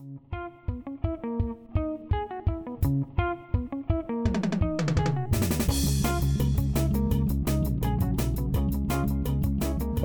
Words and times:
Thank 0.00 0.20
you. 0.32 0.39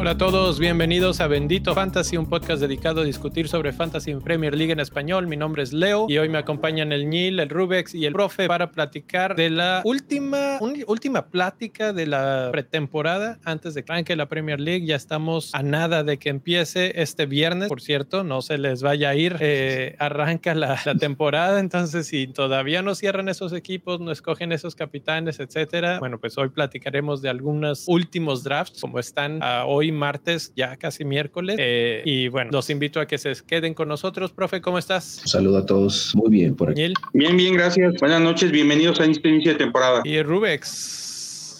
Hola 0.05 0.11
a 0.11 0.17
todos, 0.19 0.59
bienvenidos 0.59 1.19
a 1.19 1.25
Bendito 1.25 1.73
Fantasy, 1.73 2.15
un 2.15 2.29
podcast 2.29 2.61
dedicado 2.61 3.01
a 3.01 3.03
discutir 3.03 3.47
sobre 3.47 3.73
Fantasy 3.73 4.11
en 4.11 4.21
Premier 4.21 4.55
League 4.55 4.71
en 4.71 4.79
español. 4.79 5.25
Mi 5.25 5.35
nombre 5.35 5.63
es 5.63 5.73
Leo 5.73 6.05
y 6.07 6.19
hoy 6.19 6.29
me 6.29 6.37
acompañan 6.37 6.91
el 6.91 7.09
Nil, 7.09 7.39
el 7.39 7.49
Rubex 7.49 7.95
y 7.95 8.05
el 8.05 8.13
Profe 8.13 8.45
para 8.45 8.69
platicar 8.69 9.35
de 9.35 9.49
la 9.49 9.81
última, 9.83 10.59
última 10.85 11.25
plática 11.25 11.91
de 11.91 12.05
la 12.05 12.49
pretemporada 12.51 13.39
antes 13.45 13.73
de 13.73 13.83
que 13.83 13.93
arranque 13.93 14.15
la 14.15 14.27
Premier 14.27 14.59
League. 14.59 14.85
Ya 14.85 14.95
estamos 14.95 15.49
a 15.55 15.63
nada 15.63 16.03
de 16.03 16.19
que 16.19 16.29
empiece 16.29 17.01
este 17.01 17.25
viernes, 17.25 17.67
por 17.67 17.81
cierto, 17.81 18.23
no 18.23 18.43
se 18.43 18.59
les 18.59 18.83
vaya 18.83 19.09
a 19.09 19.15
ir. 19.15 19.37
Eh, 19.39 19.95
arranca 19.97 20.53
la, 20.53 20.79
la, 20.85 20.93
temporada, 20.93 21.59
entonces 21.59 22.05
si 22.05 22.27
todavía 22.27 22.83
no 22.83 22.93
cierran 22.93 23.27
esos 23.27 23.53
equipos, 23.53 23.99
no 23.99 24.11
escogen 24.11 24.51
esos 24.51 24.75
capitanes, 24.75 25.39
etcétera, 25.39 25.97
bueno, 25.97 26.19
pues 26.19 26.37
hoy 26.37 26.49
platicaremos 26.49 27.23
de 27.23 27.29
algunos 27.29 27.85
últimos 27.87 28.43
drafts, 28.43 28.79
como 28.79 28.99
están 28.99 29.39
hoy 29.65 29.94
martes, 29.95 30.53
ya 30.55 30.77
casi 30.77 31.05
miércoles. 31.05 31.57
Eh, 31.59 32.01
y 32.05 32.27
bueno, 32.27 32.51
los 32.51 32.69
invito 32.69 32.99
a 32.99 33.07
que 33.07 33.17
se 33.17 33.33
queden 33.47 33.73
con 33.73 33.87
nosotros. 33.87 34.31
Profe, 34.31 34.61
¿cómo 34.61 34.77
estás? 34.77 35.21
Un 35.23 35.29
saludo 35.29 35.57
a 35.57 35.65
todos. 35.65 36.13
Muy 36.15 36.29
bien 36.29 36.55
por 36.55 36.69
aquí. 36.69 36.93
Bien, 37.13 37.37
bien, 37.37 37.53
gracias. 37.53 37.95
Buenas 37.99 38.21
noches, 38.21 38.51
bienvenidos 38.51 38.99
a 38.99 39.05
este 39.05 39.29
inicio 39.29 39.53
de 39.53 39.57
temporada. 39.57 40.01
Y 40.03 40.21
Rubex. 40.21 41.04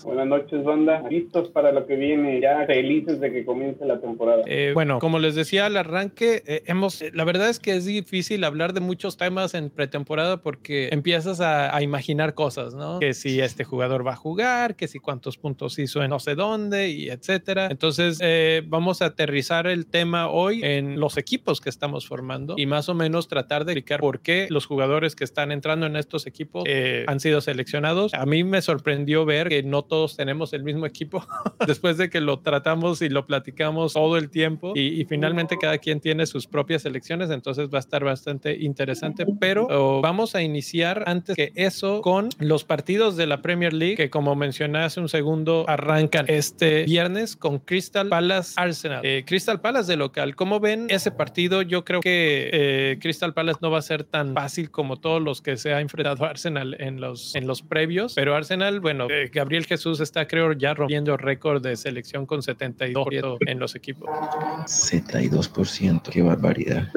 Buenas 0.06 0.28
noches, 0.28 0.64
banda. 0.64 1.04
Listos 1.10 1.50
para 1.50 1.72
lo 1.72 1.86
que 1.86 1.96
viene, 1.96 2.40
ya 2.42 2.66
felices 2.66 3.20
de 3.20 3.32
que 3.32 3.46
comience 3.46 3.86
la 3.86 4.00
temporada. 4.00 4.44
Eh, 4.48 4.72
bueno, 4.74 5.00
como 5.00 5.20
les 5.20 5.36
decía 5.36 5.66
al 5.66 5.78
arranque, 5.78 6.44
eh, 6.46 6.64
hemos, 6.66 7.04
la 7.14 7.24
verdad 7.24 7.50
es 7.50 7.60
que 7.60 7.76
es 7.76 7.86
difícil 7.86 8.44
hablar 8.44 8.74
de 8.74 8.80
muchos 8.80 9.18
temas 9.18 9.54
en 9.54 9.70
pretemporada 9.70 10.42
porque 10.42 10.90
empiezas 10.92 11.42
a, 11.42 11.76
a, 11.76 11.82
imaginar 11.82 12.34
cosas, 12.34 12.74
¿no? 12.74 13.00
Que 13.00 13.14
si 13.14 13.42
este 13.42 13.64
jugador 13.64 14.06
va 14.06 14.14
a 14.14 14.16
jugar, 14.16 14.76
que 14.76 14.88
si 14.88 15.00
cuántos 15.00 15.38
puntos 15.38 15.78
hizo 15.80 16.04
en 16.04 16.16
no 16.16 16.20
sé 16.20 16.36
dónde 16.36 16.90
y 16.90 17.10
etcétera. 17.10 17.68
Entonces, 17.70 18.20
eh, 18.22 18.64
vamos 18.66 19.02
a 19.02 19.08
aterrizar 19.08 19.68
el 19.68 19.86
tema 19.86 20.30
hoy 20.30 20.62
en 20.64 21.00
los 21.00 21.18
equipos 21.18 21.60
que 21.60 21.70
estamos 21.70 22.08
formando 22.08 22.56
y 22.58 22.66
más 22.66 22.88
o 22.90 22.94
menos 22.94 23.28
tratar 23.28 23.66
de 23.66 23.74
explicar 23.74 24.00
por 24.00 24.22
qué 24.22 24.48
los 24.50 24.66
jugadores 24.66 25.16
que 25.16 25.24
están 25.24 25.52
entrando 25.52 25.86
en 25.88 25.96
estos 25.96 26.26
equipos 26.26 26.64
eh, 26.68 27.04
han 27.08 27.20
sido 27.20 27.42
seleccionados. 27.42 28.14
A 28.14 28.26
mí 28.26 28.44
me 28.44 28.62
sorprendió 28.62 29.26
ver 29.26 29.50
que 29.50 29.64
no 29.64 29.82
todos 29.82 29.95
tenemos 30.18 30.54
el 30.54 30.64
mismo 30.64 30.86
equipo 30.86 31.26
después 31.68 31.98
de 31.98 32.10
que 32.10 32.22
lo 32.22 32.40
tratamos 32.40 33.02
y 33.02 33.10
lo 33.10 33.26
platicamos 33.26 33.94
todo 33.94 34.18
el 34.18 34.30
tiempo 34.30 34.74
y, 34.76 35.02
y, 35.02 35.06
finalmente 35.06 35.58
cada 35.58 35.78
quien 35.78 36.00
tiene 36.00 36.26
sus 36.26 36.48
propias 36.48 36.82
selecciones, 36.82 37.30
entonces 37.30 37.70
va 37.70 37.78
a 37.78 37.80
estar 37.80 38.04
bastante 38.04 38.56
interesante, 38.58 39.26
pero 39.40 39.68
oh, 39.70 40.02
vamos 40.02 40.36
a 40.36 40.42
iniciar 40.42 41.04
antes 41.06 41.36
que 41.36 41.52
eso 41.56 42.02
con 42.02 42.30
los 42.40 42.64
partidos 42.64 43.16
de 43.16 43.28
la 43.28 43.42
Premier 43.42 43.74
League 43.74 43.96
que 43.96 44.10
como 44.10 44.36
mencioné 44.36 44.80
hace 44.80 45.00
un 45.00 45.10
segundo 45.10 45.66
arrancan 45.68 46.26
este 46.28 46.84
viernes 46.84 47.36
con 47.36 47.60
Crystal 47.60 48.10
Palace 48.10 48.54
Arsenal. 48.58 49.02
Eh, 49.04 49.24
Crystal 49.26 49.62
Palace 49.62 49.92
de 49.92 49.98
local, 49.98 50.36
¿cómo 50.36 50.60
ven 50.60 50.88
ese 50.90 51.12
partido? 51.12 51.62
Yo 51.62 51.86
creo 51.86 52.02
que 52.02 52.50
eh, 52.52 52.98
Crystal 53.00 53.34
Palace 53.34 53.60
no 53.62 53.72
va 53.72 53.80
a 53.80 53.82
ser 53.82 54.04
tan 54.04 54.34
fácil 54.34 54.72
como 54.72 54.98
todos 54.98 55.22
los 55.22 55.42
que 55.42 55.58
se 55.58 55.74
ha 55.74 55.82
enfrentado 55.82 56.26
Arsenal 56.26 56.76
en 56.80 57.00
los, 57.00 57.36
en 57.36 57.48
los 57.48 57.62
previos, 57.62 58.14
pero 58.16 58.36
Arsenal, 58.36 58.80
bueno, 58.80 59.08
eh, 59.10 59.30
Gabriel 59.32 59.66
Jesús 59.66 59.85
está, 59.94 60.28
creo, 60.28 60.54
ya 60.54 60.74
rompiendo 60.74 61.18
récord 61.18 61.62
de 61.62 61.76
selección 61.76 62.26
con 62.26 62.42
72% 62.42 63.38
en 63.48 63.60
los 63.60 63.76
equipos. 63.76 64.10
72%, 64.10 66.10
qué 66.10 66.22
barbaridad. 66.22 66.90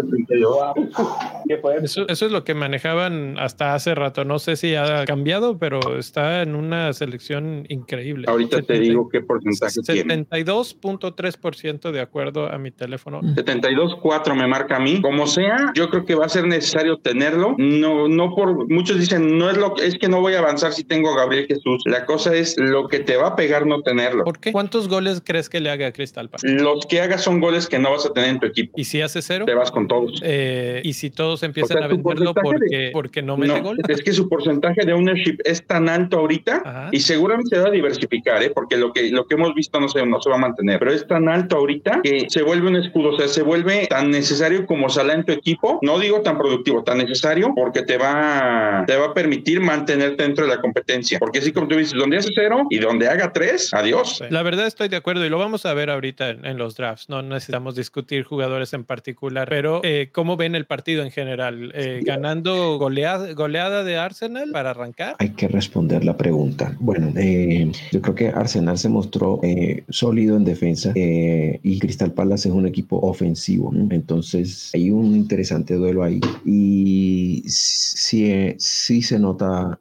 Eso, 1.83 2.06
eso, 2.09 2.27
es 2.27 2.33
lo 2.33 2.44
que 2.44 2.55
manejaban 2.55 3.39
hasta 3.39 3.75
hace 3.75 3.94
rato. 3.94 4.25
No 4.25 4.39
sé 4.39 4.56
si 4.56 4.75
ha 4.75 5.05
cambiado, 5.05 5.59
pero 5.59 5.98
está 5.98 6.41
en 6.42 6.55
una 6.55 6.92
selección 6.92 7.64
increíble. 7.69 8.27
Ahorita 8.28 8.59
70, 8.59 8.72
te 8.72 8.81
digo 8.81 9.09
qué 9.09 9.20
porcentaje 9.20 9.81
72.3% 9.81 11.91
de 11.91 12.00
acuerdo 12.00 12.53
a 12.53 12.59
mi 12.59 12.71
teléfono. 12.71 13.22
72.4 13.22 14.34
me 14.34 14.47
marca 14.47 14.77
a 14.77 14.81
mí. 14.81 15.00
Como 15.00 15.27
sea, 15.27 15.72
yo 15.75 15.88
creo 15.91 16.04
que 16.04 16.15
va 16.15 16.27
a 16.27 16.28
ser 16.28 16.47
necesario 16.47 16.98
tenerlo. 16.98 17.54
No, 17.59 18.06
no 18.09 18.34
por 18.34 18.71
muchos 18.71 18.98
dicen, 18.98 19.38
no 19.38 19.48
es 19.50 19.56
lo 19.56 19.75
que 19.75 19.87
es 19.87 19.98
que 19.98 20.09
no 20.09 20.21
voy 20.21 20.34
a 20.34 20.41
avanzar 20.41 20.72
si 20.72 20.84
tengo 20.84 21.12
a 21.12 21.16
Gabriel 21.16 21.47
Jesús. 21.47 21.82
La 21.87 22.04
cosa 22.06 22.34
es 22.34 22.56
lo 22.59 22.78
que 22.87 23.00
te 23.00 23.16
va 23.16 23.28
a 23.28 23.37
pegar 23.37 23.66
no 23.66 23.83
tenerlo. 23.83 24.25
¿Por 24.25 24.39
qué? 24.39 24.53
¿Cuántos 24.53 24.89
goles 24.89 25.22
crees 25.25 25.49
que 25.49 25.59
le 25.59 25.71
haga 25.71 25.89
a 25.89 25.93
Crystal 25.93 26.28
Palace? 26.28 26.49
Los 26.49 26.87
que 26.87 27.00
haga 27.00 27.19
son 27.19 27.41
goles 27.41 27.66
que 27.66 27.78
no 27.78 27.91
vas 27.91 28.06
a 28.06 28.12
tener 28.12 28.31
en 28.31 28.39
tu 28.39 28.47
equipo. 28.47 28.75
¿Y 28.77 28.84
si 28.84 29.00
hace 29.00 29.22
cero? 29.22 29.44
Te 29.47 29.55
vas 29.55 29.71
con 29.71 29.89
todos. 29.89 30.21
Eh, 30.22 30.81
¿Y 30.84 30.93
si 30.93 31.11
todos 31.11 31.43
empiezan 31.43 31.78
o 31.78 31.81
sea, 31.81 31.87
a 31.87 31.89
venderlo 31.89 32.34
porque, 32.34 32.77
de... 32.77 32.91
porque 32.93 33.22
no 33.22 33.37
mete 33.37 33.55
no, 33.55 33.62
gol? 33.62 33.78
Es 33.89 34.03
que 34.03 34.12
su 34.12 34.28
porcentaje 34.28 34.84
de 34.84 34.93
ownership 34.93 35.39
es 35.44 35.66
tan 35.66 35.89
alto 35.89 36.19
ahorita 36.19 36.62
Ajá. 36.65 36.89
y 36.93 37.00
seguramente 37.00 37.56
se 37.56 37.62
va 37.62 37.69
a 37.69 37.72
diversificar, 37.72 38.43
¿eh? 38.43 38.50
porque 38.50 38.77
lo 38.77 38.93
que, 38.93 39.10
lo 39.10 39.27
que 39.27 39.34
hemos 39.34 39.55
visto 39.55 39.81
no 39.81 39.89
se, 39.89 40.05
no 40.05 40.21
se 40.21 40.31
va 40.31 40.37
a 40.37 40.41
mantener, 40.41 40.78
pero 40.78 40.93
es 40.93 41.06
tan 41.06 41.28
alto 41.28 41.56
ahorita 41.56 42.00
que 42.03 42.27
se 42.28 42.43
vuelve 42.43 42.69
un 42.69 42.77
escudo, 42.77 43.10
o 43.10 43.16
sea, 43.16 43.28
se 43.28 43.43
vuelve 43.43 43.87
tan 43.87 44.10
necesario 44.10 44.66
como 44.66 44.89
Salah 44.89 45.15
en 45.15 45.25
tu 45.25 45.33
equipo, 45.33 45.78
no 45.83 45.99
digo 45.99 46.21
tan 46.21 46.39
productivo, 46.39 46.84
tan 46.84 46.99
necesario 46.99 47.53
porque 47.55 47.83
te 47.83 47.99
va, 47.99 48.84
te 48.87 48.97
va 48.97 49.06
a 49.06 49.15
permitir 49.15 49.60
mantenerte 49.60 50.22
dentro 50.22 50.45
de 50.45 50.55
la 50.55 50.60
competencia, 50.60 51.19
porque 51.19 51.39
así 51.39 51.53
como 51.53 51.69
tú 51.69 51.77
dices, 51.77 51.95
donde 51.95 52.19
hace 52.19 52.31
cero 52.34 52.58
y 52.71 52.79
donde 52.79 53.09
haga 53.09 53.33
tres, 53.33 53.73
adiós. 53.73 54.23
La 54.31 54.43
verdad 54.43 54.67
estoy 54.67 54.89
de 54.89 54.97
acuerdo 54.97 55.25
y 55.25 55.29
lo 55.29 55.39
vamos 55.39 55.67
a 55.67 55.75
ver 55.75 55.91
ahorita 55.91 56.31
en, 56.31 56.45
en 56.45 56.59
los 56.59 56.77
drafts, 56.77 57.09
no 57.09 57.23
necesitamos 57.23 57.75
discutir 57.75 58.25
jugadores 58.25 58.73
en 58.73 58.85
particular, 58.85 59.49
pero 59.49 59.81
eh, 59.85 60.11
¿cómo 60.13 60.37
ven 60.37 60.55
el 60.55 60.67
partido 60.67 61.03
en 61.03 61.11
general? 61.11 61.73
Eh, 61.75 62.01
¿Ganando 62.05 62.79
goleada, 62.79 63.33
goleada 63.33 63.85
de 63.85 63.97
Arsenal 63.97 64.51
para 64.53 64.71
arrancar? 64.71 65.17
Hay 65.19 65.31
que 65.31 65.49
responder 65.49 66.05
la 66.05 66.17
pregunta. 66.17 66.77
Bueno, 66.81 67.13
eh, 67.17 67.71
yo 67.93 68.03
creo 68.03 68.15
que 68.15 68.29
Arsenal 68.29 68.79
se 68.79 68.89
mostró 68.89 69.41
eh, 69.43 69.85
sólido 69.89 70.37
en 70.37 70.45
defensa 70.45 70.93
y 70.95 71.79
Crystal 71.79 72.13
Palace 72.13 72.49
es 72.49 72.55
un 72.55 72.67
equipo 72.67 72.99
ofensivo, 73.01 73.73
entonces 73.91 74.71
hay 74.75 74.91
un 74.91 75.15
interesante 75.15 75.75
duelo 75.75 76.03
ahí 76.03 76.21
y 76.45 77.43
sí, 77.47 78.55
sí 78.59 79.03
se 79.03 79.19
nota 79.19 79.79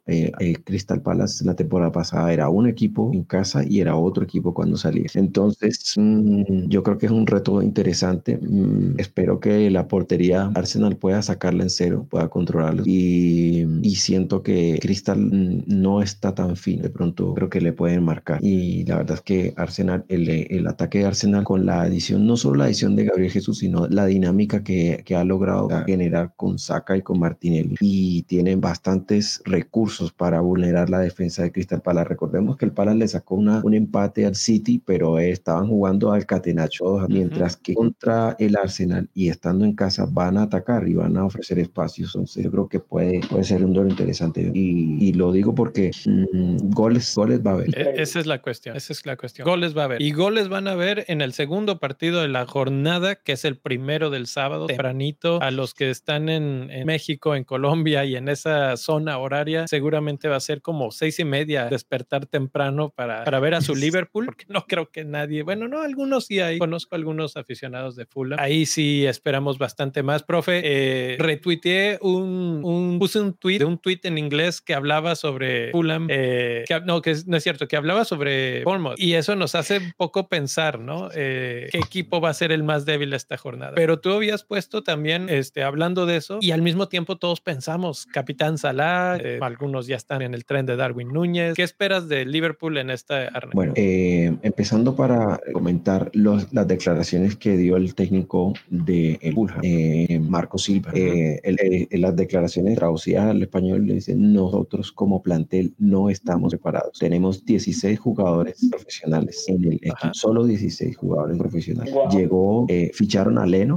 Crystal 0.64 1.00
Palace 1.00 1.44
la 1.44 1.54
temporada 1.54 1.92
pasada 1.92 2.32
era 2.32 2.48
un 2.48 2.67
equipo 2.68 3.10
en 3.12 3.24
casa 3.24 3.64
y 3.64 3.80
era 3.80 3.96
otro 3.96 4.24
equipo 4.24 4.54
cuando 4.54 4.76
salía. 4.76 5.06
Entonces, 5.14 5.94
mmm, 5.96 6.68
yo 6.68 6.82
creo 6.82 6.98
que 6.98 7.06
es 7.06 7.12
un 7.12 7.26
reto 7.26 7.62
interesante. 7.62 8.38
Mmm, 8.38 8.98
espero 8.98 9.40
que 9.40 9.70
la 9.70 9.88
portería 9.88 10.50
Arsenal 10.54 10.96
pueda 10.96 11.22
sacarla 11.22 11.62
en 11.64 11.70
cero, 11.70 12.06
pueda 12.08 12.28
controlarlo. 12.28 12.82
Y, 12.86 13.66
y, 13.82 13.96
siento 13.96 14.42
que 14.42 14.78
Crystal 14.80 15.18
no 15.66 16.02
está 16.02 16.34
tan 16.34 16.56
fin. 16.56 16.82
De 16.82 16.90
pronto 16.90 17.34
creo 17.34 17.50
que 17.50 17.60
le 17.60 17.72
pueden 17.72 18.04
marcar. 18.04 18.44
Y 18.44 18.84
la 18.84 18.98
verdad 18.98 19.16
es 19.16 19.22
que 19.22 19.54
Arsenal, 19.56 20.04
el, 20.08 20.28
el 20.28 20.66
ataque 20.66 20.98
de 20.98 21.06
Arsenal 21.06 21.44
con 21.44 21.66
la 21.66 21.82
adición, 21.82 22.26
no 22.26 22.36
solo 22.36 22.56
la 22.56 22.64
adición 22.64 22.96
de 22.96 23.04
Gabriel 23.04 23.30
Jesús, 23.30 23.58
sino 23.58 23.86
la 23.88 24.06
dinámica 24.06 24.62
que, 24.62 25.02
que 25.04 25.16
ha 25.16 25.24
logrado 25.24 25.68
generar 25.86 26.32
con 26.36 26.58
Saka 26.58 26.96
y 26.96 27.02
con 27.02 27.18
Martinelli. 27.18 27.76
Y 27.80 28.22
tienen 28.24 28.60
bastantes 28.60 29.42
recursos 29.44 30.12
para 30.12 30.40
vulnerar 30.40 30.90
la 30.90 30.98
defensa 31.00 31.42
de 31.42 31.52
Crystal 31.52 31.80
Palace. 31.80 32.08
Recordemos 32.08 32.56
que 32.58 32.66
el 32.66 32.72
Palace 32.72 32.98
le 32.98 33.08
sacó 33.08 33.36
una, 33.36 33.62
un 33.64 33.74
empate 33.74 34.26
al 34.26 34.34
City, 34.34 34.82
pero 34.84 35.18
eh, 35.18 35.30
estaban 35.30 35.68
jugando 35.68 36.12
al 36.12 36.26
Catenacho, 36.26 36.84
uh 36.84 36.98
-huh. 37.00 37.08
mientras 37.08 37.56
que 37.56 37.74
contra 37.74 38.36
el 38.38 38.56
Arsenal 38.56 39.08
y 39.14 39.28
estando 39.28 39.64
en 39.64 39.74
casa 39.74 40.06
van 40.10 40.36
a 40.36 40.42
atacar 40.42 40.86
y 40.88 40.94
van 40.94 41.16
a 41.16 41.24
ofrecer 41.24 41.58
espacios. 41.58 42.14
Entonces 42.14 42.44
yo 42.44 42.50
creo 42.50 42.68
que 42.68 42.80
puede, 42.80 43.20
puede 43.30 43.44
ser 43.44 43.64
un 43.64 43.72
duelo 43.72 43.90
interesante. 43.90 44.50
Y, 44.52 44.98
y 45.00 45.12
lo 45.12 45.32
digo 45.32 45.54
porque 45.54 45.92
mmm, 46.04 46.70
goles, 46.70 47.14
goles 47.14 47.40
va 47.46 47.52
a 47.52 47.54
haber. 47.54 47.78
E 47.78 48.02
esa 48.02 48.18
es 48.20 48.26
la 48.26 48.42
cuestión, 48.42 48.76
esa 48.76 48.92
es 48.92 49.06
la 49.06 49.16
cuestión. 49.16 49.46
Goles 49.46 49.76
va 49.76 49.82
a 49.82 49.84
haber. 49.84 50.02
Y 50.02 50.12
goles 50.12 50.48
van 50.48 50.66
a 50.66 50.72
haber 50.72 51.04
en 51.08 51.20
el 51.20 51.32
segundo 51.32 51.78
partido 51.78 52.20
de 52.20 52.28
la 52.28 52.44
jornada, 52.46 53.14
que 53.14 53.32
es 53.32 53.44
el 53.44 53.56
primero 53.56 54.10
del 54.10 54.26
sábado, 54.26 54.66
tempranito, 54.66 55.40
a 55.40 55.50
los 55.50 55.74
que 55.74 55.90
están 55.90 56.28
en, 56.28 56.68
en 56.70 56.86
México, 56.86 57.36
en 57.36 57.44
Colombia 57.44 58.04
y 58.04 58.16
en 58.16 58.28
esa 58.28 58.76
zona 58.76 59.18
horaria, 59.18 59.66
seguramente 59.68 60.28
va 60.28 60.36
a 60.36 60.40
ser 60.40 60.60
como 60.60 60.90
seis 60.90 61.18
y 61.20 61.24
media, 61.24 61.66
despertar 61.66 62.26
temprano 62.26 62.47
para, 62.48 63.24
para 63.24 63.40
ver 63.40 63.54
a 63.54 63.60
su 63.60 63.74
Liverpool, 63.76 64.26
porque 64.26 64.46
no 64.48 64.66
creo 64.66 64.90
que 64.90 65.04
nadie, 65.04 65.42
bueno, 65.42 65.68
no, 65.68 65.82
algunos 65.82 66.26
sí 66.26 66.40
hay, 66.40 66.58
conozco 66.58 66.96
algunos 66.96 67.36
aficionados 67.36 67.96
de 67.96 68.06
Fulham, 68.06 68.38
ahí 68.40 68.66
sí 68.66 69.06
esperamos 69.06 69.58
bastante 69.58 70.02
más, 70.02 70.22
profe, 70.22 70.62
eh, 70.64 71.16
retuiteé 71.18 71.98
un, 72.00 72.60
un, 72.64 72.98
puse 72.98 73.20
un 73.20 73.34
tweet 73.34 73.58
de 73.58 73.64
un 73.64 73.78
tweet 73.78 74.00
en 74.04 74.18
inglés 74.18 74.60
que 74.60 74.74
hablaba 74.74 75.14
sobre 75.14 75.70
Fulham, 75.70 76.08
eh, 76.10 76.64
que, 76.66 76.80
no, 76.80 77.02
que 77.02 77.16
no 77.26 77.36
es 77.36 77.42
cierto, 77.42 77.68
que 77.68 77.76
hablaba 77.76 78.04
sobre 78.04 78.62
Bournemouth, 78.64 78.98
y 78.98 79.14
eso 79.14 79.36
nos 79.36 79.54
hace 79.54 79.78
un 79.78 79.92
poco 79.96 80.28
pensar, 80.28 80.78
¿no? 80.78 81.08
Eh, 81.14 81.68
¿Qué 81.70 81.78
equipo 81.78 82.20
va 82.20 82.30
a 82.30 82.34
ser 82.34 82.52
el 82.52 82.62
más 82.62 82.84
débil 82.84 83.12
esta 83.12 83.36
jornada? 83.36 83.72
Pero 83.74 84.00
tú 84.00 84.12
habías 84.12 84.44
puesto 84.44 84.82
también, 84.82 85.28
este, 85.28 85.62
hablando 85.62 86.06
de 86.06 86.16
eso, 86.16 86.38
y 86.40 86.50
al 86.50 86.62
mismo 86.62 86.88
tiempo 86.88 87.16
todos 87.16 87.40
pensamos, 87.40 88.06
Capitán 88.06 88.58
Salah, 88.58 89.16
eh, 89.16 89.38
algunos 89.40 89.86
ya 89.86 89.96
están 89.96 90.22
en 90.22 90.34
el 90.34 90.44
tren 90.44 90.66
de 90.66 90.76
Darwin 90.76 91.08
Núñez, 91.08 91.54
¿qué 91.54 91.62
esperas 91.62 92.08
de 92.08 92.24
Liverpool 92.24 92.37
en 92.38 92.90
esta 92.90 93.30
Bueno, 93.52 93.72
eh, 93.76 94.36
empezando 94.42 94.94
para 94.94 95.40
comentar 95.52 96.10
los, 96.14 96.52
las 96.52 96.66
declaraciones 96.66 97.36
que 97.36 97.56
dio 97.56 97.76
el 97.76 97.94
técnico 97.94 98.54
de 98.68 99.18
el 99.20 99.36
eh, 99.62 100.20
Marco 100.20 100.58
Silva. 100.58 100.92
Eh, 100.94 101.88
las 101.92 102.16
declaraciones 102.16 102.76
traducidas 102.76 103.30
al 103.30 103.42
español 103.42 103.86
le 103.86 103.94
dicen, 103.94 104.32
nosotros 104.32 104.92
como 104.92 105.22
plantel 105.22 105.74
no 105.78 106.10
estamos 106.10 106.50
preparados. 106.50 106.98
Tenemos 106.98 107.44
16 107.44 107.98
jugadores 107.98 108.66
profesionales 108.70 109.44
en 109.48 109.64
el 109.64 109.74
equipo, 109.74 109.96
solo 110.12 110.44
16 110.44 110.96
jugadores 110.96 111.38
profesionales. 111.38 111.94
Llegó, 112.12 112.66
ficharon 112.92 113.38
a 113.38 113.46
Leno, 113.46 113.76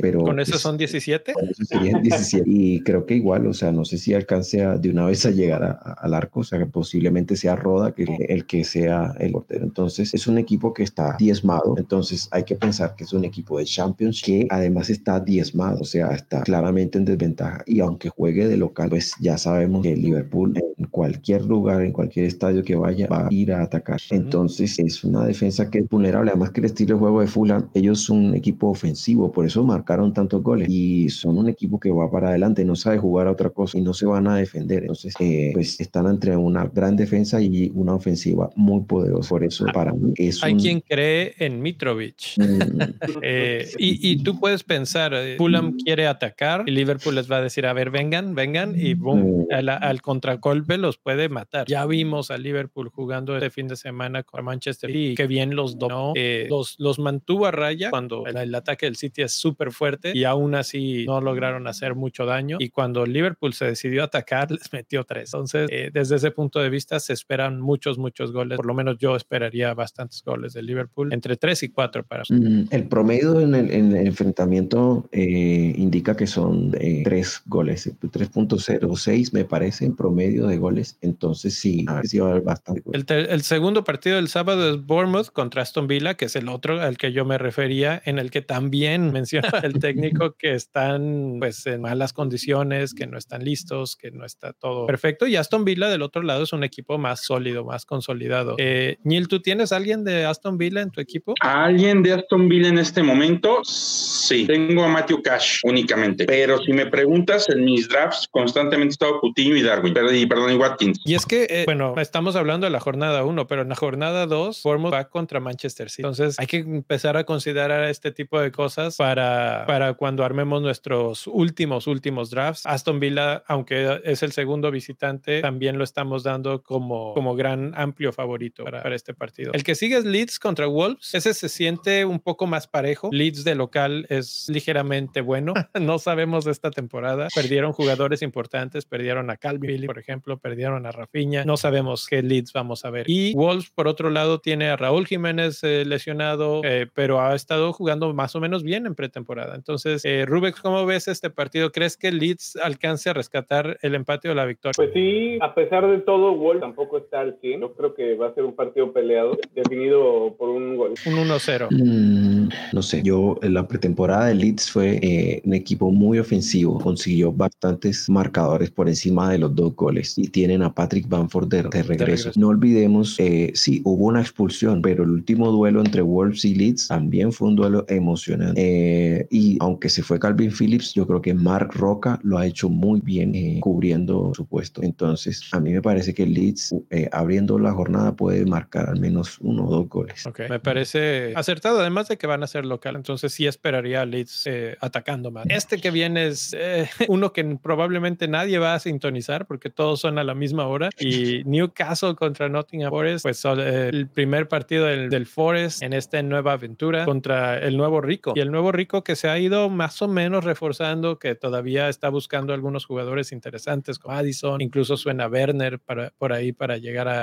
pero... 0.00 0.20
¿Con 0.20 0.40
eso 0.40 0.58
son 0.58 0.76
17? 0.76 1.32
Con 1.32 1.48
eso 1.48 1.64
serían 1.64 2.02
17. 2.02 2.44
y 2.46 2.80
creo 2.80 3.06
que 3.06 3.14
igual, 3.14 3.46
o 3.46 3.54
sea, 3.54 3.72
no 3.72 3.84
sé 3.84 3.98
si 3.98 4.14
alcance 4.14 4.58
de 4.78 4.90
una 4.90 5.06
vez 5.06 5.24
a 5.26 5.30
llegar 5.30 5.78
al 5.82 6.14
arco, 6.14 6.40
o 6.40 6.44
sea, 6.44 6.58
que 6.58 6.66
posiblemente 6.66 7.36
sea 7.36 7.56
Roda 7.56 7.93
que 7.94 8.04
el 8.28 8.46
que 8.46 8.64
sea 8.64 9.14
el 9.18 9.32
portero. 9.32 9.64
Entonces, 9.64 10.12
es 10.14 10.26
un 10.26 10.38
equipo 10.38 10.72
que 10.72 10.82
está 10.82 11.16
diezmado, 11.18 11.74
entonces 11.76 12.28
hay 12.30 12.44
que 12.44 12.56
pensar 12.56 12.94
que 12.96 13.04
es 13.04 13.12
un 13.12 13.24
equipo 13.24 13.58
de 13.58 13.64
Champions 13.64 14.22
que 14.22 14.46
además 14.50 14.90
está 14.90 15.20
diezmado, 15.20 15.80
o 15.80 15.84
sea, 15.84 16.08
está 16.08 16.42
claramente 16.42 16.98
en 16.98 17.04
desventaja 17.04 17.62
y 17.66 17.80
aunque 17.80 18.08
juegue 18.08 18.48
de 18.48 18.56
local, 18.56 18.90
pues 18.90 19.14
ya 19.20 19.38
sabemos 19.38 19.82
que 19.82 19.96
Liverpool 19.96 20.54
en 20.76 20.86
cualquier 20.86 21.44
lugar, 21.44 21.82
en 21.82 21.92
cualquier 21.92 22.26
estadio 22.26 22.62
que 22.62 22.76
vaya, 22.76 23.06
va 23.06 23.26
a 23.26 23.28
ir 23.30 23.52
a 23.52 23.62
atacar. 23.62 24.00
Entonces, 24.10 24.78
es 24.78 25.04
una 25.04 25.24
defensa 25.24 25.70
que 25.70 25.78
es 25.78 25.88
vulnerable, 25.88 26.30
además 26.30 26.50
que 26.50 26.60
el 26.60 26.66
estilo 26.66 26.94
de 26.94 27.00
juego 27.00 27.20
de 27.20 27.26
Fulham, 27.26 27.68
ellos 27.74 28.00
son 28.00 28.26
un 28.26 28.34
equipo 28.34 28.68
ofensivo, 28.68 29.30
por 29.30 29.46
eso 29.46 29.62
marcaron 29.64 30.12
tantos 30.12 30.42
goles 30.42 30.68
y 30.68 31.08
son 31.10 31.38
un 31.38 31.48
equipo 31.48 31.78
que 31.78 31.90
va 31.90 32.10
para 32.10 32.28
adelante, 32.30 32.64
no 32.64 32.76
sabe 32.76 32.98
jugar 32.98 33.28
a 33.28 33.32
otra 33.32 33.50
cosa 33.50 33.78
y 33.78 33.82
no 33.82 33.94
se 33.94 34.06
van 34.06 34.26
a 34.26 34.36
defender. 34.36 34.82
Entonces, 34.82 35.14
eh, 35.20 35.50
pues 35.54 35.80
están 35.80 36.06
entre 36.06 36.36
una 36.36 36.66
gran 36.66 36.96
defensa 36.96 37.40
y 37.40 37.70
una 37.74 37.83
ofensiva 37.92 38.50
muy 38.56 38.82
poderosa. 38.84 39.28
Por 39.28 39.44
eso, 39.44 39.66
para 39.74 39.92
mí 39.92 40.14
es. 40.16 40.42
Hay 40.42 40.56
quien 40.56 40.80
cree 40.80 41.34
en 41.38 41.60
Mitrovic. 41.60 42.36
Mm. 42.36 42.54
Eh, 43.26 43.68
y, 43.78 44.22
tú 44.22 44.38
puedes 44.38 44.64
pensar, 44.64 45.14
eh, 45.14 45.36
Fulham 45.38 45.76
quiere 45.76 46.06
atacar 46.06 46.64
y 46.66 46.72
Liverpool 46.72 47.14
les 47.14 47.30
va 47.30 47.36
a 47.36 47.40
decir, 47.40 47.66
a 47.66 47.72
ver, 47.72 47.90
vengan, 47.90 48.34
vengan, 48.34 48.74
y 48.76 48.94
boom, 48.94 49.46
mm. 49.48 49.52
al, 49.52 49.68
al 49.68 50.02
contragolpe 50.02 50.78
los 50.78 50.98
puede 50.98 51.28
matar. 51.28 51.66
Ya 51.66 51.86
vimos 51.86 52.30
a 52.30 52.38
Liverpool 52.38 52.88
jugando 52.88 53.34
este 53.36 53.50
fin 53.50 53.68
de 53.68 53.76
semana 53.76 54.22
con 54.24 54.44
Manchester 54.44 54.94
y 54.94 55.14
que 55.14 55.26
bien 55.26 55.54
los 55.54 55.78
donó, 55.78 56.12
los, 56.48 56.74
los 56.78 56.98
mantuvo 56.98 57.46
a 57.46 57.50
raya 57.50 57.90
cuando 57.90 58.26
el, 58.26 58.36
el 58.36 58.54
ataque 58.54 58.86
del 58.86 58.96
City 58.96 59.22
es 59.22 59.32
súper 59.32 59.72
fuerte 59.72 60.12
y 60.14 60.24
aún 60.24 60.54
así 60.54 61.04
no 61.06 61.20
lograron 61.20 61.66
hacer 61.66 61.94
mucho 61.94 62.26
daño. 62.26 62.58
Y 62.60 62.68
cuando 62.70 63.04
Liverpool 63.06 63.54
se 63.54 63.66
decidió 63.66 64.04
atacar, 64.04 64.50
les 64.50 64.72
metió 64.72 65.04
tres. 65.04 65.32
Entonces, 65.32 65.68
eh, 65.70 65.90
desde 65.92 66.16
ese 66.16 66.30
punto 66.30 66.60
de 66.60 66.70
vista, 66.70 67.00
se 67.00 67.12
esperan 67.12 67.60
muchos, 67.74 67.98
muchos 67.98 68.32
goles. 68.32 68.56
Por 68.56 68.66
lo 68.66 68.74
menos 68.74 68.98
yo 68.98 69.16
esperaría 69.16 69.74
bastantes 69.74 70.22
goles 70.22 70.52
de 70.52 70.62
Liverpool, 70.62 71.12
entre 71.12 71.36
tres 71.36 71.64
y 71.64 71.70
cuatro 71.70 72.04
para. 72.04 72.22
Mm, 72.28 72.68
el 72.70 72.84
promedio 72.84 73.40
en 73.40 73.54
el, 73.54 73.96
enfrentamiento 73.96 75.08
eh, 75.10 75.74
indica 75.76 76.16
que 76.16 76.28
son 76.28 76.72
eh, 76.78 77.02
tres 77.04 77.42
goles, 77.46 77.90
3.06 78.00 79.32
me 79.32 79.44
parece 79.44 79.86
en 79.86 79.96
promedio 79.96 80.46
de 80.46 80.56
goles. 80.56 80.98
Entonces, 81.00 81.54
sí, 81.54 81.84
si 82.04 82.18
va 82.20 82.28
a 82.28 82.30
haber 82.30 82.42
bastante. 82.42 82.82
El, 82.92 83.04
el, 83.08 83.42
segundo 83.42 83.82
partido 83.82 84.16
del 84.16 84.28
sábado 84.28 84.72
es 84.72 84.86
Bournemouth 84.86 85.30
contra 85.32 85.62
Aston 85.62 85.88
Villa, 85.88 86.14
que 86.14 86.26
es 86.26 86.36
el 86.36 86.48
otro 86.48 86.80
al 86.80 86.96
que 86.96 87.12
yo 87.12 87.24
me 87.24 87.38
refería, 87.38 88.00
en 88.04 88.20
el 88.20 88.30
que 88.30 88.42
también 88.42 89.12
menciona 89.12 89.58
el 89.64 89.80
técnico 89.80 90.36
que 90.36 90.54
están 90.54 91.36
pues 91.40 91.66
en 91.66 91.82
malas 91.82 92.12
condiciones, 92.12 92.94
que 92.94 93.08
no 93.08 93.18
están 93.18 93.44
listos, 93.44 93.96
que 93.96 94.12
no 94.12 94.24
está 94.24 94.52
todo 94.52 94.86
perfecto. 94.86 95.26
Y 95.26 95.36
Aston 95.36 95.64
Villa 95.64 95.88
del 95.88 96.02
otro 96.02 96.22
lado 96.22 96.44
es 96.44 96.52
un 96.52 96.64
equipo 96.64 96.98
más 96.98 97.24
sólido, 97.24 97.53
más 97.62 97.84
consolidado. 97.84 98.54
Eh, 98.56 98.96
Neil, 99.04 99.28
¿tú 99.28 99.40
tienes 99.40 99.70
alguien 99.70 100.02
de 100.02 100.24
Aston 100.24 100.56
Villa 100.56 100.80
en 100.80 100.90
tu 100.90 101.02
equipo? 101.02 101.34
¿Alguien 101.40 102.02
de 102.02 102.14
Aston 102.14 102.48
Villa 102.48 102.68
en 102.68 102.78
este 102.78 103.02
momento? 103.02 103.60
Sí, 103.64 104.46
tengo 104.46 104.84
a 104.84 104.88
Matthew 104.88 105.22
Cash 105.22 105.60
únicamente. 105.64 106.24
Pero 106.24 106.58
si 106.62 106.72
me 106.72 106.86
preguntas, 106.86 107.48
en 107.50 107.64
mis 107.64 107.88
drafts 107.88 108.26
constantemente 108.30 108.92
he 108.92 108.94
estado 108.94 109.20
Coutinho 109.20 109.56
y 109.56 109.62
Darwin, 109.62 109.94
y, 110.14 110.26
perdón, 110.26 110.52
y 110.52 110.56
Watkins. 110.56 111.00
Y 111.04 111.14
es 111.14 111.26
que, 111.26 111.46
eh, 111.50 111.64
bueno, 111.66 111.94
estamos 111.98 112.36
hablando 112.36 112.64
de 112.64 112.70
la 112.70 112.80
jornada 112.80 113.24
1, 113.24 113.46
pero 113.46 113.62
en 113.62 113.68
la 113.68 113.74
jornada 113.74 114.26
2, 114.26 114.62
Bournemouth 114.62 114.92
va 114.92 115.08
contra 115.08 115.40
Manchester 115.40 115.90
City. 115.90 116.02
Entonces 116.02 116.38
hay 116.38 116.46
que 116.46 116.58
empezar 116.58 117.16
a 117.16 117.24
considerar 117.24 117.84
este 117.84 118.12
tipo 118.12 118.40
de 118.40 118.50
cosas 118.50 118.96
para, 118.96 119.64
para 119.66 119.94
cuando 119.94 120.24
armemos 120.24 120.62
nuestros 120.62 121.26
últimos, 121.26 121.86
últimos 121.86 122.30
drafts. 122.30 122.66
Aston 122.66 123.00
Villa, 123.00 123.42
aunque 123.46 124.00
es 124.04 124.22
el 124.22 124.32
segundo 124.32 124.70
visitante, 124.70 125.40
también 125.40 125.78
lo 125.78 125.84
estamos 125.84 126.22
dando 126.22 126.62
como, 126.62 127.14
como 127.14 127.34
gran 127.34 127.43
amplio 127.46 128.12
favorito 128.12 128.64
para, 128.64 128.82
para, 128.82 128.94
este 128.94 129.14
partido. 129.14 129.52
El 129.52 129.64
que 129.64 129.74
sigue 129.74 129.96
es 129.96 130.04
Leeds 130.04 130.38
contra 130.38 130.66
Wolves. 130.66 131.14
Ese 131.14 131.34
se 131.34 131.48
siente 131.48 132.04
un 132.04 132.20
poco 132.20 132.46
más 132.46 132.66
parejo. 132.66 133.10
Leeds 133.12 133.44
de 133.44 133.54
local 133.54 134.06
es 134.08 134.48
ligeramente 134.48 135.20
bueno. 135.20 135.54
no 135.80 135.98
sabemos 135.98 136.44
de 136.44 136.52
esta 136.52 136.70
temporada. 136.70 137.28
Perdieron 137.34 137.72
jugadores 137.72 138.22
importantes, 138.22 138.84
perdieron 138.86 139.30
a 139.30 139.36
Calvin, 139.36 139.86
por 139.86 139.98
ejemplo, 139.98 140.38
perdieron 140.38 140.86
a 140.86 140.92
Rafinha. 140.92 141.44
No 141.44 141.56
sabemos 141.56 142.06
qué 142.08 142.22
Leeds 142.22 142.52
vamos 142.52 142.84
a 142.84 142.90
ver. 142.90 143.08
Y 143.08 143.34
Wolves, 143.34 143.70
por 143.70 143.88
otro 143.88 144.10
lado, 144.10 144.40
tiene 144.40 144.68
a 144.68 144.76
Raúl 144.76 145.06
Jiménez 145.06 145.62
eh, 145.62 145.84
lesionado, 145.84 146.62
eh, 146.64 146.86
pero 146.94 147.20
ha 147.20 147.34
estado 147.34 147.72
jugando 147.72 148.12
más 148.14 148.34
o 148.36 148.40
menos 148.40 148.62
bien 148.62 148.86
en 148.86 148.94
pretemporada. 148.94 149.54
Entonces, 149.54 150.04
eh, 150.04 150.24
Rubex, 150.26 150.60
¿cómo 150.60 150.84
ves 150.86 151.08
este 151.08 151.30
partido? 151.30 151.72
¿Crees 151.72 151.96
que 151.96 152.12
Leeds 152.12 152.56
alcance 152.56 153.10
a 153.10 153.12
rescatar 153.12 153.78
el 153.82 153.94
empate 153.94 154.30
o 154.30 154.34
la 154.34 154.44
victoria? 154.44 154.74
Pues 154.76 154.90
sí, 154.92 155.38
a 155.40 155.54
pesar 155.54 155.86
de 155.88 155.98
todo, 155.98 156.34
Wolves 156.34 156.60
tampoco 156.60 156.98
está 156.98 157.20
al 157.20 157.33
100. 157.40 157.60
Yo 157.60 157.72
creo 157.74 157.94
que 157.94 158.14
va 158.14 158.28
a 158.28 158.34
ser 158.34 158.44
un 158.44 158.54
partido 158.54 158.92
peleado, 158.92 159.36
definido 159.54 160.34
por 160.38 160.48
un 160.48 160.76
gol. 160.76 160.94
Un 161.06 161.14
1-0. 161.14 161.68
Mm, 161.70 162.48
no 162.72 162.82
sé, 162.82 163.02
yo 163.02 163.38
en 163.42 163.54
la 163.54 163.66
pretemporada 163.66 164.26
de 164.26 164.34
Leeds 164.34 164.70
fue 164.70 164.98
eh, 165.02 165.42
un 165.44 165.54
equipo 165.54 165.90
muy 165.90 166.18
ofensivo, 166.18 166.78
consiguió 166.78 167.32
bastantes 167.32 168.08
marcadores 168.08 168.70
por 168.70 168.88
encima 168.88 169.30
de 169.30 169.38
los 169.38 169.54
dos 169.54 169.74
goles 169.74 170.18
y 170.18 170.28
tienen 170.28 170.62
a 170.62 170.74
Patrick 170.74 171.08
Bamford 171.08 171.48
de, 171.48 171.62
regreso. 171.62 172.30
No 172.36 172.48
olvidemos, 172.48 173.18
eh, 173.18 173.52
sí, 173.54 173.80
hubo 173.84 174.06
una 174.06 174.20
expulsión, 174.20 174.82
pero 174.82 175.04
el 175.04 175.10
último 175.10 175.50
duelo 175.50 175.80
entre 175.80 176.02
Wolves 176.02 176.44
y 176.44 176.54
Leeds 176.54 176.88
también 176.88 177.32
fue 177.32 177.48
un 177.48 177.56
duelo 177.56 177.84
emocionante. 177.88 178.60
Eh, 178.60 179.26
y 179.30 179.56
aunque 179.60 179.88
se 179.88 180.02
fue 180.02 180.18
Calvin 180.18 180.50
Phillips, 180.50 180.94
yo 180.94 181.06
creo 181.06 181.20
que 181.20 181.34
Mark 181.34 181.70
Roca 181.74 182.18
lo 182.22 182.38
ha 182.38 182.46
hecho 182.46 182.68
muy 182.68 183.00
bien 183.00 183.34
eh, 183.34 183.58
cubriendo 183.60 184.32
su 184.34 184.46
puesto. 184.46 184.82
Entonces, 184.82 185.42
a 185.52 185.60
mí 185.60 185.72
me 185.72 185.82
parece 185.82 186.14
que 186.14 186.26
Leeds, 186.26 186.74
eh, 186.90 187.08
abriendo 187.24 187.58
la 187.58 187.72
jornada, 187.72 188.14
puede 188.14 188.46
marcar 188.46 188.88
al 188.88 189.00
menos 189.00 189.38
uno 189.40 189.66
o 189.66 189.70
dos 189.70 189.88
goles. 189.88 190.26
Ok, 190.26 190.40
me 190.48 190.60
parece 190.60 191.32
acertado, 191.34 191.80
además 191.80 192.08
de 192.08 192.16
que 192.16 192.26
van 192.26 192.42
a 192.42 192.46
ser 192.46 192.64
local. 192.64 192.96
Entonces, 192.96 193.32
sí 193.32 193.46
esperaría 193.46 194.02
a 194.02 194.06
Leeds 194.06 194.46
eh, 194.46 194.76
atacando 194.80 195.30
más. 195.30 195.46
Este 195.48 195.80
que 195.80 195.90
viene 195.90 196.28
es 196.28 196.56
uno 197.08 197.32
que 197.32 197.44
probablemente 197.62 198.28
nadie 198.28 198.58
va 198.58 198.74
a 198.74 198.78
sintonizar 198.78 199.46
porque 199.46 199.70
todos 199.70 200.00
son 200.00 200.18
a 200.18 200.24
la 200.24 200.34
misma 200.34 200.66
hora. 200.66 200.90
Y 200.98 201.42
Newcastle 201.46 202.14
contra 202.14 202.48
Nottingham 202.48 202.90
Forest, 202.90 203.24
pues 203.24 203.44
el 203.44 204.08
primer 204.08 204.48
partido 204.48 204.86
del, 204.86 205.10
del 205.10 205.26
Forest 205.26 205.82
en 205.82 205.92
esta 205.92 206.22
nueva 206.22 206.52
aventura 206.52 207.04
contra 207.04 207.58
el 207.58 207.76
nuevo 207.76 208.00
rico. 208.00 208.32
Y 208.36 208.40
el 208.40 208.50
nuevo 208.50 208.72
rico 208.72 209.04
que 209.04 209.16
se 209.16 209.28
ha 209.28 209.38
ido 209.38 209.68
más 209.68 210.00
o 210.02 210.08
menos 210.08 210.44
reforzando, 210.44 211.18
que 211.18 211.34
todavía 211.34 211.88
está 211.88 212.08
buscando 212.08 212.52
algunos 212.52 212.84
jugadores 212.86 213.32
interesantes 213.32 213.98
como 213.98 214.14
Addison, 214.14 214.60
incluso 214.60 214.96
suena 214.96 215.26
Werner 215.28 215.78
para, 215.78 216.10
por 216.18 216.32
ahí 216.32 216.52
para 216.52 216.76
llegar 216.78 217.08
a, 217.08 217.13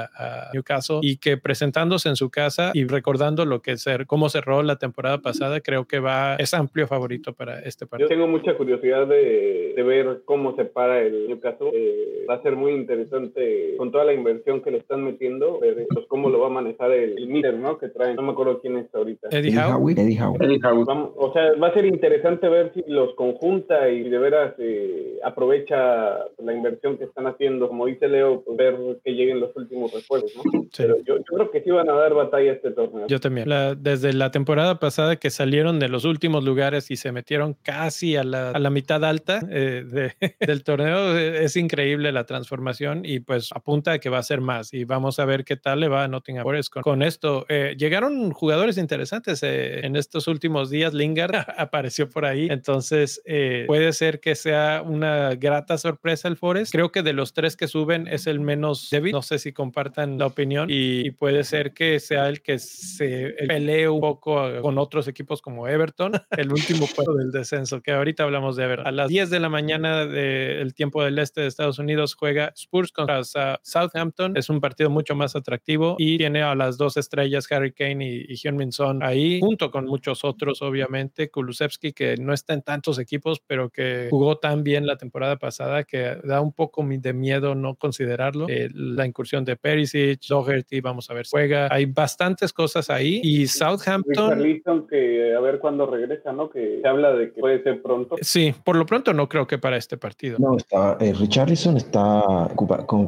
Newcastle 0.54 1.00
y 1.02 1.18
que 1.18 1.38
presentándose 1.38 2.10
en 2.10 2.16
su 2.16 2.30
casa 2.30 2.72
y 2.74 2.86
recordando 2.86 3.46
lo 3.46 3.62
que 3.62 3.78
ser, 3.78 4.06
cómo 4.08 4.30
cerró 4.30 4.64
la 4.64 4.78
temporada 4.78 5.20
pasada, 5.20 5.62
creo 5.62 5.86
que 5.86 6.00
va, 6.00 6.36
es 6.36 6.54
amplio 6.54 6.88
favorito 6.88 7.34
para 7.34 7.60
este 7.60 7.86
partido. 7.86 8.10
Yo 8.10 8.16
tengo 8.16 8.28
mucha 8.28 8.56
curiosidad 8.56 9.08
de, 9.08 9.74
de 9.76 9.84
ver 9.84 10.22
cómo 10.26 10.56
se 10.56 10.66
para 10.66 11.02
el 11.02 11.28
Newcastle. 11.28 11.70
Eh, 11.74 12.26
va 12.30 12.36
a 12.36 12.42
ser 12.42 12.56
muy 12.56 12.74
interesante 12.74 13.76
con 13.78 13.92
toda 13.92 14.06
la 14.06 14.14
inversión 14.14 14.62
que 14.62 14.72
le 14.72 14.78
están 14.78 15.04
metiendo, 15.04 15.60
ver 15.60 15.86
pues, 15.94 16.06
cómo 16.08 16.30
lo 16.30 16.40
va 16.40 16.48
a 16.48 16.52
manejar 16.52 16.92
el, 16.92 17.18
el 17.18 17.62
¿no? 17.62 17.78
Que 17.78 17.90
traen, 17.90 18.16
no 18.16 18.22
me 18.22 18.32
acuerdo 18.32 18.60
quién 18.62 18.78
está 18.78 19.00
ahorita. 19.00 19.30
Eddie 19.32 19.58
Howe. 19.58 19.92
Eddie 19.92 20.20
Howe. 20.22 21.14
o 21.16 21.34
sea, 21.34 21.54
va 21.62 21.68
a 21.68 21.74
ser 21.74 21.86
interesante 21.86 22.48
ver 22.48 22.72
si 22.74 22.84
los 22.88 23.14
conjunta 23.16 23.90
y 23.90 24.08
de 24.08 24.18
veras 24.18 24.54
eh, 24.60 25.20
aprovecha 25.24 26.20
la 26.38 26.54
inversión 26.54 26.98
que 26.98 27.06
están 27.06 27.28
haciendo, 27.28 27.68
como 27.68 27.86
dice 27.86 28.08
Leo, 28.08 28.42
pues, 28.42 28.58
ver 28.58 28.78
que 29.04 29.12
lleguen 29.12 29.40
los 29.40 29.56
últimos 29.56 29.81
refuerzos, 29.88 30.32
¿no? 30.36 30.68
Pero 30.76 30.98
yo, 31.04 31.16
creo 31.24 31.52
que 31.52 31.62
sí 31.62 31.72
van 31.72 31.90
a 31.90 31.94
dar 31.94 32.14
batalla 32.14 32.54
este 32.54 32.72
torneo. 32.72 33.08
Yo 33.08 33.20
también. 33.20 33.50
desde 33.80 34.14
la 34.14 34.32
temporada 34.32 34.80
pasada 34.80 35.16
que 35.16 35.30
salieron 35.30 35.80
de 35.80 35.90
los 35.90 36.06
últimos 36.06 36.44
lugares 36.44 36.92
y 36.92 36.98
se 36.98 37.12
metieron 37.12 37.54
casi 37.54 38.16
a 38.16 38.24
la, 38.24 38.52
a 38.52 38.60
la 38.60 38.70
mitad 38.70 39.04
alta 39.04 39.42
eh, 39.50 39.84
de, 39.86 40.14
del 40.40 40.64
torneo, 40.64 41.18
eh, 41.18 41.44
es 41.44 41.56
increíble 41.56 42.12
la 42.12 42.26
transformación 42.26 43.04
y 43.06 43.20
pues 43.20 43.50
apunta 43.54 43.94
a 43.94 44.00
que 44.00 44.10
va 44.10 44.20
a 44.20 44.24
ser 44.24 44.42
más 44.42 44.74
y 44.74 44.86
vamos 44.86 45.20
a 45.20 45.26
ver 45.26 45.44
qué 45.44 45.58
tal 45.58 45.80
le 45.82 45.88
va 45.88 46.04
a 46.04 46.08
Nottingham 46.08 46.44
Forest 46.44 46.72
con, 46.72 46.84
con 46.84 47.02
esto. 47.02 47.46
Eh, 47.50 47.76
llegaron 47.78 48.32
jugadores 48.32 48.78
interesantes 48.78 49.42
en 49.44 49.96
estos 49.96 50.28
últimos 50.28 50.70
días. 50.70 50.94
Lingard 50.94 51.36
apareció 51.58 52.10
por 52.10 52.26
ahí, 52.26 52.48
entonces 52.50 53.22
puede 53.68 53.94
ser 53.94 54.20
que 54.20 54.36
sea 54.36 54.84
una 54.86 55.36
grata 55.36 55.78
sorpresa 55.78 56.28
el 56.28 56.38
Forest. 56.38 56.72
Creo 56.72 56.92
que 56.92 57.04
de 57.04 57.14
los 57.14 57.34
tres 57.34 57.56
que 57.56 57.68
suben 57.68 58.08
es 58.08 58.28
el 58.28 58.40
menos 58.40 58.90
débil. 58.90 59.12
No 59.12 59.22
sé 59.22 59.40
si 59.40 59.54
compartan 59.72 60.18
la 60.18 60.26
opinión 60.26 60.68
y, 60.70 61.12
puede 61.12 61.44
ser 61.44 61.74
que 61.74 62.00
sea 62.00 62.28
el 62.28 62.42
que 62.42 62.60
se 62.60 63.36
pelee 63.48 63.88
un 63.88 64.02
poco 64.02 64.62
con 64.62 64.78
otros 64.78 65.08
equipos 65.08 65.42
como 65.42 65.68
Everton, 65.68 66.14
el 66.32 66.52
último 66.52 66.88
puesto 66.94 67.14
del 67.14 67.32
descenso, 67.32 67.82
que 67.82 67.92
ahorita 67.92 68.24
hablamos 68.24 68.58
de 68.58 68.66
Everton. 68.66 68.88
A 68.88 68.92
las 68.92 69.08
10 69.08 69.30
de 69.30 69.40
la 69.40 69.50
mañana 69.50 70.06
del 70.06 70.74
tiempo 70.74 71.04
del 71.04 71.20
este 71.20 71.42
de 71.42 71.48
Estados 71.48 71.80
Unidos 71.80 72.16
juega 72.16 72.52
Spurs 72.56 72.92
contra 72.92 73.22
Southampton. 73.24 74.36
Es 74.36 74.50
un 74.50 74.60
partido 74.60 74.90
mucho 74.90 75.16
más 75.16 75.36
atractivo 75.36 75.96
y 75.98 76.18
tiene 76.18 76.42
a 76.42 76.56
las 76.56 76.78
dos 76.78 76.98
estrellas 76.98 77.50
Harry 77.52 77.72
Kane 77.72 78.06
y, 78.06 78.26
y 78.28 78.36
Hyun 78.36 78.72
Son 78.72 79.04
ahí, 79.04 79.40
junto 79.40 79.72
con 79.72 79.86
muchos 79.86 80.26
otros, 80.26 80.62
obviamente. 80.62 81.30
Kulusevski, 81.30 81.94
que 81.94 82.18
no 82.18 82.34
está 82.34 82.54
en 82.54 82.64
tantos 82.64 83.00
equipos, 83.00 83.42
pero 83.46 83.70
que 83.70 84.08
jugó 84.10 84.38
tan 84.38 84.64
bien 84.64 84.86
la 84.86 84.98
temporada 84.98 85.38
pasada 85.38 85.84
que 85.84 86.18
da 86.24 86.42
un 86.42 86.52
poco 86.52 86.82
de 86.86 87.14
miedo 87.14 87.56
no 87.56 87.76
considerarlo. 87.76 88.48
Eh, 88.50 88.70
la 88.74 89.06
incursión 89.06 89.46
de 89.46 89.56
Perisic, 89.62 90.22
Doherty, 90.28 90.82
vamos 90.82 91.10
a 91.10 91.14
ver 91.14 91.26
si 91.26 91.32
juega. 91.32 91.68
Hay 91.72 91.86
bastantes 91.86 92.52
cosas 92.52 92.90
ahí 92.90 93.22
y 93.24 93.48
Southampton. 93.48 94.42
que 94.90 95.36
a 95.36 95.40
ver 95.40 95.60
cuándo 95.60 95.86
regresa, 95.86 96.32
¿no? 96.32 96.50
Que 96.50 96.80
se 96.82 96.88
habla 96.88 97.14
de 97.14 97.32
que 97.32 97.40
puede 97.40 97.64
ser 97.64 97.82
pronto. 97.82 98.16
Sí, 98.22 98.54
por 98.64 98.76
lo 98.76 98.86
pronto 98.86 99.14
no 99.14 99.30
creo 99.30 99.48
que 99.48 99.58
para 99.58 99.78
este 99.78 99.98
partido. 99.98 100.38
No, 100.40 100.58
está, 100.58 100.98
eh, 101.00 101.14
Richarlison 101.14 101.78
está 101.78 102.24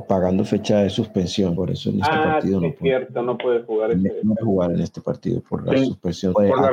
pagando 0.07 0.45
fecha 0.45 0.79
de 0.79 0.89
suspensión, 0.89 1.55
por 1.55 1.71
eso 1.71 1.89
en 1.89 2.01
este 2.01 2.11
ah, 2.11 2.23
partido 2.33 2.61
no, 2.61 2.71
puede, 2.71 2.77
cierto, 2.79 3.21
no 3.21 3.37
puede 3.37 3.63
jugar. 3.63 3.91
Este 3.91 4.09
no 4.23 4.33
puede 4.35 4.45
jugar 4.45 4.71
en 4.71 4.81
este 4.81 5.01
partido 5.01 5.41
por 5.41 5.65
la 5.65 5.77
suspensión. 5.77 6.33
Por 6.33 6.61
la 6.61 6.71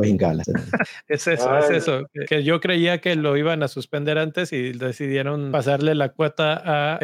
bengala. 0.00 0.42
es 1.08 1.26
eso, 1.26 1.58
es 1.58 1.70
eso. 1.70 2.02
Que 2.28 2.42
yo 2.42 2.60
creía 2.60 2.98
que 2.98 3.14
lo 3.16 3.36
iban 3.36 3.62
a 3.62 3.68
suspender 3.68 4.18
antes 4.18 4.52
y 4.52 4.72
decidieron 4.72 5.52
pasarle 5.52 5.94
la 5.94 6.10
cuota 6.10 6.96
a, 6.96 6.98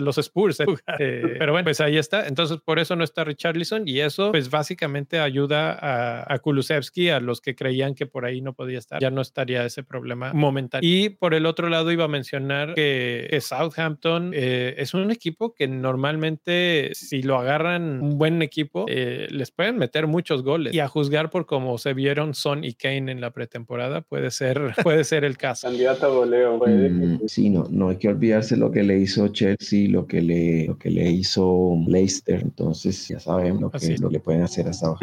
los 0.00 0.18
Spurs. 0.18 0.60
¿eh? 0.60 1.35
Eh, 1.36 1.38
pero 1.38 1.52
bueno, 1.52 1.64
pues 1.64 1.80
ahí 1.80 1.98
está. 1.98 2.26
Entonces, 2.26 2.58
por 2.64 2.78
eso 2.78 2.96
no 2.96 3.04
está 3.04 3.24
Richarlison 3.24 3.86
y 3.86 4.00
eso, 4.00 4.32
pues 4.32 4.50
básicamente 4.50 5.20
ayuda 5.20 5.72
a, 5.72 6.32
a 6.32 6.38
Kulusevski, 6.38 7.10
a 7.10 7.20
los 7.20 7.40
que 7.40 7.54
creían 7.54 7.94
que 7.94 8.06
por 8.06 8.24
ahí 8.24 8.40
no 8.40 8.54
podía 8.54 8.78
estar. 8.78 9.00
Ya 9.00 9.10
no 9.10 9.20
estaría 9.20 9.64
ese 9.64 9.82
problema 9.82 10.32
momentáneo. 10.32 10.88
Y 10.88 11.10
por 11.10 11.34
el 11.34 11.46
otro 11.46 11.68
lado, 11.68 11.92
iba 11.92 12.04
a 12.04 12.08
mencionar 12.08 12.74
que, 12.74 13.38
Southampton 13.40 14.32
eh, 14.34 14.74
es 14.78 14.94
un 14.94 15.10
equipo 15.10 15.54
que 15.54 15.68
normalmente, 15.68 16.90
si 16.94 17.22
lo 17.22 17.38
agarran 17.38 18.02
un 18.02 18.18
buen 18.18 18.42
equipo, 18.42 18.86
les 18.88 19.50
pueden 19.50 19.78
meter 19.78 20.06
muchos 20.06 20.42
goles. 20.42 20.74
Y 20.74 20.80
a 20.80 20.88
juzgar 20.88 21.30
por 21.30 21.46
cómo 21.46 21.78
se 21.78 21.94
vieron 21.94 22.34
Son 22.34 22.64
y 22.64 22.74
Kane 22.74 23.12
en 23.12 23.20
la 23.20 23.30
pretemporada, 23.30 24.00
puede 24.00 24.30
ser, 24.30 24.74
puede 24.82 25.04
ser 25.04 25.24
el 25.24 25.36
caso. 25.36 25.66
Candidato 25.68 26.06
a 26.06 26.08
goleo. 26.08 26.58
Mm, 26.58 27.26
sí, 27.26 27.50
no, 27.50 27.66
no 27.70 27.90
hay 27.90 27.96
que 27.96 28.08
olvidarse 28.08 28.56
lo 28.56 28.70
que 28.70 28.82
le 28.82 28.98
hizo 28.98 29.28
Chelsea, 29.28 29.88
lo 29.88 30.06
que 30.06 30.20
le, 30.20 30.66
lo 30.66 30.78
que 30.78 30.90
le 30.90 31.10
hizo 31.16 31.76
Leicester. 31.86 32.40
Entonces, 32.42 33.08
ya 33.08 33.18
saben 33.18 33.60
lo 33.60 33.70
que, 33.70 33.96
lo 34.00 34.10
que 34.10 34.20
pueden 34.20 34.42
hacer 34.42 34.68
hasta 34.68 34.88
ahora. 34.88 35.00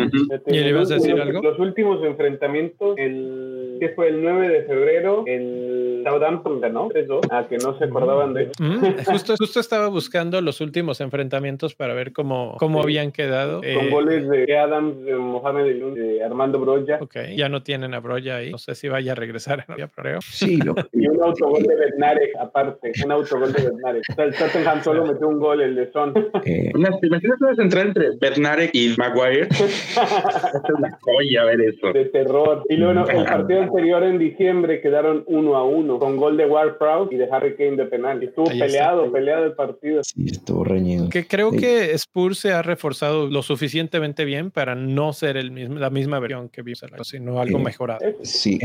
¿Y 0.47 0.59
le 0.59 0.69
ibas 0.69 0.91
a 0.91 0.95
decir 0.95 1.19
algo? 1.19 1.41
Los 1.41 1.59
últimos 1.59 2.03
enfrentamientos, 2.03 2.97
el 2.97 3.77
que 3.79 3.89
fue 3.89 4.09
el 4.09 4.23
9 4.23 4.49
de 4.49 4.63
febrero, 4.63 5.23
el 5.25 6.01
Southampton 6.03 6.61
ganó 6.61 6.89
3-2, 6.89 7.27
a 7.31 7.47
que 7.47 7.57
no 7.57 7.77
se 7.77 7.85
acordaban 7.85 8.33
de 8.33 8.51
mm, 8.59 9.03
justo, 9.05 9.35
justo 9.37 9.59
estaba 9.59 9.87
buscando 9.87 10.41
los 10.41 10.61
últimos 10.61 11.01
enfrentamientos 11.01 11.75
para 11.75 11.93
ver 11.93 12.13
cómo, 12.13 12.55
cómo 12.59 12.81
habían 12.81 13.11
quedado. 13.11 13.57
Con 13.59 13.67
eh, 13.67 13.89
goles 13.89 14.29
de 14.29 14.57
Adams, 14.57 15.03
de 15.03 15.15
Mohamed 15.15 15.63
de 15.95 16.23
Armando 16.23 16.59
Broya. 16.59 16.99
Ok, 17.01 17.15
ya 17.35 17.49
no 17.49 17.63
tienen 17.63 17.93
a 17.93 17.99
Broya 17.99 18.37
ahí. 18.37 18.51
No 18.51 18.57
sé 18.57 18.75
si 18.75 18.87
vaya 18.87 19.13
a 19.13 19.15
regresar 19.15 19.65
en 19.67 19.89
Sí, 20.21 20.57
lo... 20.57 20.75
y 20.93 21.07
un 21.07 21.21
autogol 21.21 21.63
de 21.63 21.75
Bernarek 21.75 22.35
aparte, 22.39 22.91
un 23.03 23.11
autogol 23.11 23.53
de 23.53 23.63
Bernarek. 23.63 24.03
O 24.09 24.13
sea, 24.13 24.25
el 24.25 24.35
Tottenham 24.35 24.83
solo 24.83 25.05
metió 25.05 25.27
un 25.27 25.39
gol, 25.39 25.61
el 25.61 25.75
de 25.75 25.91
Son. 25.91 26.02
Eh... 26.45 26.71
imaginas 26.75 27.41
una 27.41 27.55
central 27.55 27.87
entre 27.87 28.09
Bernarek 28.19 28.71
y 28.73 28.93
Maguire? 28.97 29.47
es 29.51 30.75
una 30.77 30.97
joya 31.01 31.45
ver 31.45 31.61
eso. 31.61 31.93
De 31.93 32.05
terror. 32.05 32.63
Y 32.69 32.75
luego 32.75 33.07
el 33.07 33.25
partido 33.25 33.61
anterior 33.61 34.03
en 34.03 34.19
diciembre 34.19 34.81
quedaron 34.81 35.23
uno 35.27 35.55
a 35.55 35.63
uno 35.63 35.99
con 35.99 36.17
gol 36.17 36.37
de 36.37 36.45
Ward 36.45 36.77
y 37.11 37.15
de 37.15 37.27
Harry 37.31 37.55
Kane 37.55 37.77
de 37.77 37.85
penal. 37.85 38.21
Y 38.21 38.27
estuvo 38.27 38.45
peleado, 38.45 39.11
peleado 39.11 39.45
el 39.45 39.53
partido. 39.53 40.03
Sí, 40.03 40.25
estuvo 40.25 40.63
reñido. 40.63 41.09
Que 41.09 41.25
creo 41.25 41.51
que 41.51 41.93
Spurs 41.93 42.39
se 42.39 42.51
ha 42.51 42.61
reforzado 42.61 43.27
lo 43.27 43.41
suficientemente 43.41 44.25
bien 44.25 44.51
para 44.51 44.75
no 44.75 45.13
ser 45.13 45.37
el 45.37 45.51
mismo, 45.51 45.79
la 45.79 45.89
misma 45.89 46.19
versión 46.19 46.49
que 46.49 46.61
vimos, 46.61 46.81
sino 47.03 47.39
algo 47.39 47.59
mejorado. 47.59 47.99
Sí, 48.21 48.59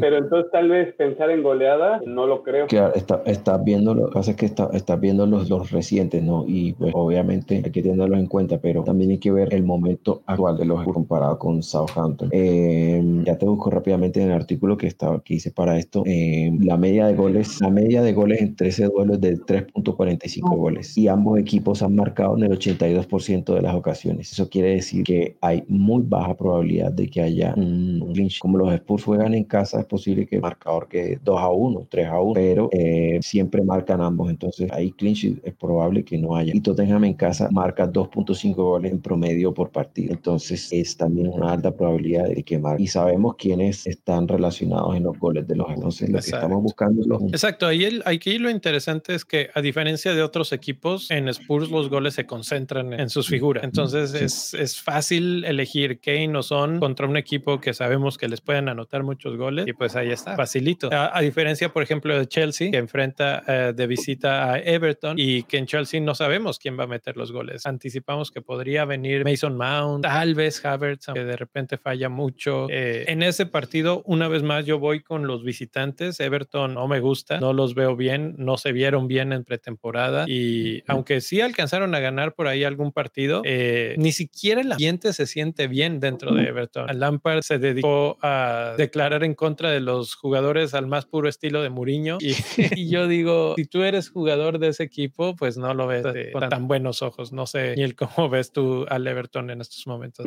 pero 0.00 0.18
entonces 0.18 0.50
tal 0.52 0.68
vez 0.68 0.94
pensar 0.94 1.30
en 1.30 1.42
goleada, 1.42 2.00
no 2.06 2.26
lo 2.26 2.42
creo. 2.42 2.66
Claro, 2.66 2.94
estás 2.94 3.20
está 3.26 3.58
viendo, 3.58 3.94
lo 3.94 4.08
que 4.08 4.14
pasa 4.14 4.32
es 4.32 4.36
que 4.36 4.46
estás 4.46 4.74
está 4.74 4.96
viendo 4.96 5.26
los, 5.26 5.48
los 5.48 5.70
recientes, 5.70 6.22
¿no? 6.22 6.44
Y 6.46 6.74
pues 6.84 6.94
obviamente 6.94 7.62
hay 7.64 7.70
que 7.70 7.82
tenerlos 7.82 8.18
en 8.18 8.26
cuenta, 8.26 8.58
pero 8.58 8.84
también 8.84 9.10
hay 9.10 9.18
que 9.18 9.32
ver 9.32 9.54
el 9.54 9.62
momento 9.62 10.22
actual 10.26 10.58
de 10.58 10.66
los 10.66 10.84
comparado 10.84 11.38
con 11.38 11.62
Southampton. 11.62 12.28
Eh, 12.30 13.02
ya 13.24 13.38
te 13.38 13.46
busco 13.46 13.70
rápidamente 13.70 14.20
en 14.20 14.28
el 14.28 14.34
artículo 14.34 14.76
que, 14.76 14.86
estaba, 14.86 15.22
que 15.22 15.34
hice 15.34 15.50
para 15.50 15.78
esto. 15.78 16.02
Eh, 16.04 16.52
la 16.60 16.76
media 16.76 17.06
de 17.06 17.14
goles, 17.14 17.58
la 17.62 17.70
media 17.70 18.02
de 18.02 18.12
goles 18.12 18.42
en 18.42 18.54
13 18.54 18.84
duelos 18.86 19.18
de 19.18 19.38
3.45 19.38 20.56
goles. 20.56 20.98
Y 20.98 21.08
ambos 21.08 21.38
equipos 21.38 21.82
han 21.82 21.94
marcado 21.94 22.36
en 22.36 22.44
el 22.44 22.58
82% 22.58 23.54
de 23.54 23.62
las 23.62 23.74
ocasiones. 23.74 24.30
Eso 24.30 24.50
quiere 24.50 24.74
decir 24.74 25.04
que 25.04 25.36
hay 25.40 25.64
muy 25.68 26.02
baja 26.02 26.36
probabilidad 26.36 26.92
de 26.92 27.08
que 27.08 27.22
haya 27.22 27.54
un 27.56 28.12
clinch. 28.12 28.40
Como 28.40 28.58
los 28.58 28.74
Spurs 28.74 29.04
juegan 29.04 29.32
en 29.32 29.44
casa, 29.44 29.80
es 29.80 29.86
posible 29.86 30.26
que 30.26 30.36
el 30.36 30.42
marcador 30.42 30.86
que 30.88 31.18
2 31.24 31.40
a 31.40 31.48
1, 31.48 31.86
3 31.88 32.08
a 32.08 32.20
1, 32.20 32.34
pero 32.34 32.68
eh, 32.72 33.20
siempre 33.22 33.62
marcan 33.62 34.02
ambos. 34.02 34.28
Entonces 34.28 34.70
ahí 34.70 34.92
clinch 34.92 35.24
es 35.42 35.54
probable 35.54 36.04
que 36.04 36.18
no 36.18 36.36
haya. 36.36 36.52
Y 36.54 36.60
Tottenham 36.74 37.04
en 37.04 37.14
casa 37.14 37.48
marca 37.50 37.90
2.5 37.90 38.54
goles 38.54 38.92
en 38.92 39.00
promedio 39.00 39.54
por 39.54 39.70
partido. 39.70 40.12
Entonces 40.12 40.72
es 40.72 40.96
también 40.96 41.28
una 41.28 41.52
alta 41.52 41.74
probabilidad 41.74 42.28
de 42.28 42.42
que 42.42 42.58
marque. 42.58 42.84
Y 42.84 42.86
sabemos 42.88 43.36
quiénes 43.36 43.86
están 43.86 44.26
relacionados 44.28 44.96
en 44.96 45.04
los 45.04 45.18
goles 45.18 45.46
de 45.46 45.56
los. 45.56 45.68
Entonces 45.70 46.10
lo 46.10 46.18
que 46.18 46.24
estamos 46.24 46.62
buscando 46.62 47.02
es 47.02 47.06
los. 47.06 47.22
Exacto. 47.24 47.66
Ahí 47.66 47.84
el, 47.84 48.02
aquí 48.06 48.38
lo 48.38 48.50
interesante 48.50 49.14
es 49.14 49.24
que 49.24 49.50
a 49.54 49.60
diferencia 49.60 50.14
de 50.14 50.22
otros 50.22 50.52
equipos, 50.52 51.10
en 51.10 51.28
Spurs 51.28 51.70
los 51.70 51.88
goles 51.88 52.14
se 52.14 52.26
concentran 52.26 52.92
en 52.92 53.08
sus 53.10 53.28
figuras. 53.28 53.64
Entonces 53.64 54.14
es, 54.14 54.54
es 54.54 54.80
fácil 54.80 55.44
elegir 55.44 56.00
Kane 56.00 56.36
o 56.36 56.42
Son 56.42 56.80
contra 56.80 57.06
un 57.06 57.16
equipo 57.16 57.60
que 57.60 57.74
sabemos 57.74 58.18
que 58.18 58.28
les 58.28 58.40
pueden 58.40 58.68
anotar 58.68 59.02
muchos 59.02 59.36
goles 59.36 59.66
y 59.66 59.72
pues 59.72 59.96
ahí 59.96 60.10
está, 60.10 60.36
facilito. 60.36 60.88
A, 60.92 61.20
diferencia, 61.20 61.72
por 61.72 61.82
ejemplo, 61.82 62.18
de 62.18 62.26
Chelsea, 62.26 62.70
que 62.70 62.78
enfrenta 62.78 63.42
eh, 63.46 63.72
de 63.74 63.86
visita 63.86 64.52
a 64.52 64.58
Everton 64.58 65.18
y 65.18 65.44
que 65.44 65.58
en 65.58 65.66
Chelsea 65.66 66.00
no 66.00 66.14
sabemos 66.14 66.58
quién 66.64 66.80
va 66.80 66.84
a 66.84 66.86
meter 66.86 67.18
los 67.18 67.30
goles. 67.30 67.66
Anticipamos 67.66 68.30
que 68.30 68.40
podría 68.40 68.86
venir 68.86 69.22
Mason 69.22 69.54
Mount, 69.54 70.02
tal 70.02 70.34
vez 70.34 70.64
Havertz, 70.64 71.08
que 71.12 71.22
de 71.22 71.36
repente 71.36 71.76
falla 71.76 72.08
mucho. 72.08 72.68
Eh, 72.70 73.04
en 73.06 73.22
ese 73.22 73.44
partido, 73.44 74.02
una 74.06 74.28
vez 74.28 74.42
más, 74.42 74.64
yo 74.64 74.78
voy 74.78 75.02
con 75.02 75.26
los 75.26 75.44
visitantes. 75.44 76.18
Everton 76.20 76.72
no 76.72 76.88
me 76.88 77.00
gusta, 77.00 77.38
no 77.38 77.52
los 77.52 77.74
veo 77.74 77.96
bien, 77.96 78.34
no 78.38 78.56
se 78.56 78.72
vieron 78.72 79.08
bien 79.08 79.34
en 79.34 79.44
pretemporada 79.44 80.24
y 80.26 80.82
aunque 80.86 81.20
sí 81.20 81.42
alcanzaron 81.42 81.94
a 81.94 82.00
ganar 82.00 82.32
por 82.32 82.46
ahí 82.46 82.64
algún 82.64 82.92
partido, 82.92 83.42
eh, 83.44 83.94
ni 83.98 84.12
siquiera 84.12 84.62
el 84.62 84.72
ambiente 84.72 85.12
se 85.12 85.26
siente 85.26 85.68
bien 85.68 86.00
dentro 86.00 86.32
de 86.32 86.44
Everton. 86.44 86.86
Lampard 86.98 87.42
se 87.42 87.58
dedicó 87.58 88.16
a 88.22 88.72
declarar 88.78 89.22
en 89.22 89.34
contra 89.34 89.70
de 89.70 89.80
los 89.80 90.14
jugadores 90.14 90.72
al 90.72 90.86
más 90.86 91.04
puro 91.04 91.28
estilo 91.28 91.62
de 91.62 91.68
Mourinho 91.68 92.16
y, 92.20 92.32
yo 92.88 93.06
digo, 93.06 93.52
si 93.54 93.66
tú 93.66 93.82
eres 93.82 94.08
jugador 94.08 94.58
de 94.58 94.68
ese 94.68 94.84
equipo, 94.84 95.36
pues 95.36 95.58
no 95.58 95.74
lo 95.74 95.86
ves 95.86 96.06
con 96.32 96.48
tan 96.54 96.68
buenos 96.68 97.02
ojos. 97.02 97.32
No 97.32 97.46
sé, 97.48 97.74
ni 97.76 97.82
el 97.82 97.96
cómo 97.96 98.28
ves 98.28 98.52
tú 98.52 98.86
al 98.88 99.04
Everton 99.08 99.50
en 99.50 99.60
estos 99.60 99.88
momentos. 99.88 100.24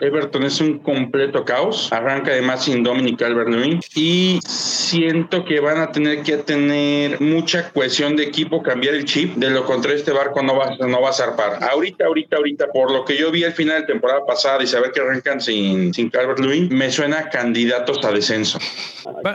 Everton 0.00 0.44
es 0.44 0.60
un 0.62 0.78
completo 0.78 1.44
caos. 1.44 1.92
Arranca 1.92 2.30
además 2.30 2.64
sin 2.64 2.82
Dominic 2.82 3.18
calvert 3.18 3.50
y 3.94 4.40
siento 4.46 5.44
que 5.44 5.60
van 5.60 5.78
a 5.78 5.92
tener 5.92 6.22
que 6.22 6.38
tener 6.38 7.20
mucha 7.20 7.70
cohesión 7.70 8.16
de 8.16 8.24
equipo, 8.24 8.62
cambiar 8.62 8.94
el 8.94 9.04
chip. 9.04 9.34
De 9.34 9.50
lo 9.50 9.66
contrario, 9.66 9.98
este 9.98 10.12
barco 10.12 10.42
no 10.42 10.56
va, 10.56 10.74
no 10.76 11.02
va 11.02 11.10
a 11.10 11.12
zarpar. 11.12 11.62
Ahorita, 11.62 12.06
ahorita, 12.06 12.36
ahorita, 12.36 12.66
por 12.72 12.90
lo 12.90 13.04
que 13.04 13.18
yo 13.18 13.30
vi 13.30 13.44
al 13.44 13.52
final 13.52 13.82
de 13.82 13.88
temporada 13.88 14.24
pasada 14.24 14.62
y 14.62 14.66
saber 14.66 14.92
que 14.92 15.00
arrancan 15.00 15.40
sin, 15.40 15.92
sin 15.92 16.08
Calvert 16.08 16.38
Lewin, 16.38 16.74
me 16.74 16.90
suena 16.90 17.28
candidatos 17.28 18.02
a 18.04 18.10
descenso. 18.10 18.58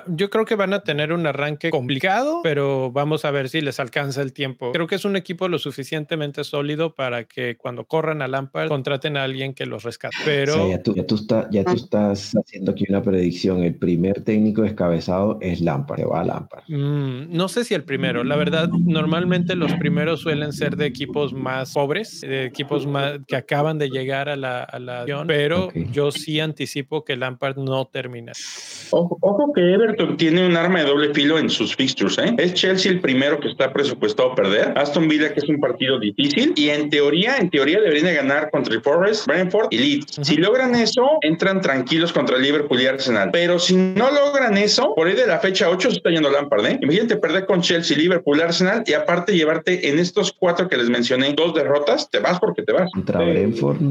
Yo 0.07 0.29
creo 0.31 0.45
que 0.45 0.55
van 0.55 0.73
a 0.73 0.79
tener 0.81 1.13
un 1.13 1.27
arranque 1.27 1.69
complicado, 1.69 2.39
pero 2.41 2.91
vamos 2.91 3.23
a 3.25 3.31
ver 3.31 3.49
si 3.49 3.61
les 3.61 3.79
alcanza 3.79 4.23
el 4.23 4.33
tiempo. 4.33 4.71
Creo 4.71 4.87
que 4.87 4.95
es 4.95 5.05
un 5.05 5.15
equipo 5.15 5.47
lo 5.47 5.59
suficientemente 6.07 6.43
sólido 6.43 6.95
para 6.95 7.25
que 7.25 7.57
cuando 7.57 7.85
corran 7.85 8.21
a 8.21 8.27
Lampard 8.27 8.69
contraten 8.69 9.17
a 9.17 9.23
alguien 9.23 9.53
que 9.53 9.65
los 9.65 9.83
rescate. 9.83 10.15
Pero 10.25 10.69
ya, 10.69 10.81
tú, 10.81 10.95
ya, 10.95 11.05
tú, 11.05 11.17
ya 11.51 11.63
tú 11.63 11.73
estás 11.73 12.33
haciendo 12.35 12.71
aquí 12.71 12.85
una 12.89 13.01
predicción. 13.01 13.63
El 13.63 13.75
primer 13.75 14.21
técnico 14.23 14.61
descabezado 14.61 15.37
es 15.41 15.61
Lampard 15.61 15.97
se 15.97 16.05
va 16.05 16.23
Lampard. 16.23 16.63
Mm, 16.67 17.35
no 17.35 17.47
sé 17.47 17.63
si 17.63 17.73
el 17.73 17.83
primero, 17.83 18.23
la 18.23 18.35
verdad, 18.35 18.69
normalmente 18.69 19.55
los 19.55 19.73
primeros 19.73 20.21
suelen 20.21 20.53
ser 20.53 20.77
de 20.77 20.85
equipos 20.85 21.33
más 21.33 21.73
pobres, 21.73 22.21
de 22.21 22.45
equipos 22.45 22.85
más 22.85 23.19
que 23.27 23.35
acaban 23.35 23.77
de 23.79 23.89
llegar 23.89 24.29
a 24.29 24.35
la, 24.35 24.63
a 24.63 24.79
la 24.79 25.05
pero 25.25 25.71
yo 25.91 26.11
sí 26.11 26.39
anticipo 26.39 27.03
que 27.03 27.15
Lampard 27.15 27.57
no 27.57 27.85
termina. 27.85 28.33
Ojo, 28.91 29.17
que 29.53 29.73
Everton 29.73 30.17
tiene 30.17 30.45
un 30.45 30.55
arma 30.55 30.79
de 30.79 30.85
doble 30.85 31.13
filo 31.13 31.39
en 31.39 31.49
sus 31.49 31.75
fixtures, 31.75 32.17
¿eh? 32.19 32.35
Es 32.37 32.53
Chelsea 32.53 32.91
el 32.91 33.01
primero 33.01 33.39
que 33.39 33.49
está 33.49 33.73
presupuestado 33.73 34.31
a 34.31 34.35
perder, 34.35 34.77
Aston 34.77 35.07
Villa 35.07 35.33
que 35.33 35.39
es 35.39 35.49
un 35.49 35.59
partido 35.59 35.96
difícil 35.99 36.53
y 36.55 36.69
en 36.69 36.89
teoría, 36.89 37.37
en 37.37 37.49
teoría 37.49 37.79
deberían 37.79 38.05
de 38.05 38.13
ganar 38.13 38.49
contra 38.51 38.73
el 38.73 38.81
Forest, 38.81 39.27
Brentford 39.27 39.67
y 39.71 39.77
Leeds. 39.77 40.19
Si 40.21 40.37
logran 40.37 40.75
eso, 40.75 41.07
entran 41.21 41.61
tranquilos 41.61 42.13
contra 42.13 42.37
Liverpool 42.37 42.81
y 42.81 42.87
Arsenal. 42.87 43.29
Pero 43.31 43.59
si 43.59 43.75
no 43.75 44.11
logran 44.11 44.57
eso, 44.57 44.93
por 44.95 45.07
ahí 45.07 45.15
de 45.15 45.27
la 45.27 45.39
fecha 45.39 45.69
8 45.69 45.89
se 45.89 45.97
está 45.97 46.09
yendo 46.09 46.29
Lampard, 46.29 46.65
¿eh? 46.65 46.79
Imagínate 46.81 47.17
perder 47.17 47.45
con 47.45 47.61
Chelsea, 47.61 47.97
Liverpool, 47.97 48.41
Arsenal 48.41 48.83
y 48.85 48.93
aparte 48.93 49.35
llevarte 49.35 49.89
en 49.89 49.99
estos 49.99 50.33
cuatro 50.33 50.67
que 50.67 50.77
les 50.77 50.89
mencioné 50.89 51.33
dos 51.33 51.53
derrotas, 51.53 52.09
te 52.09 52.19
vas 52.19 52.39
porque 52.39 52.63
te 52.63 52.73
vas. 52.73 52.89
Contra 52.93 53.19
Brentford. 53.19 53.77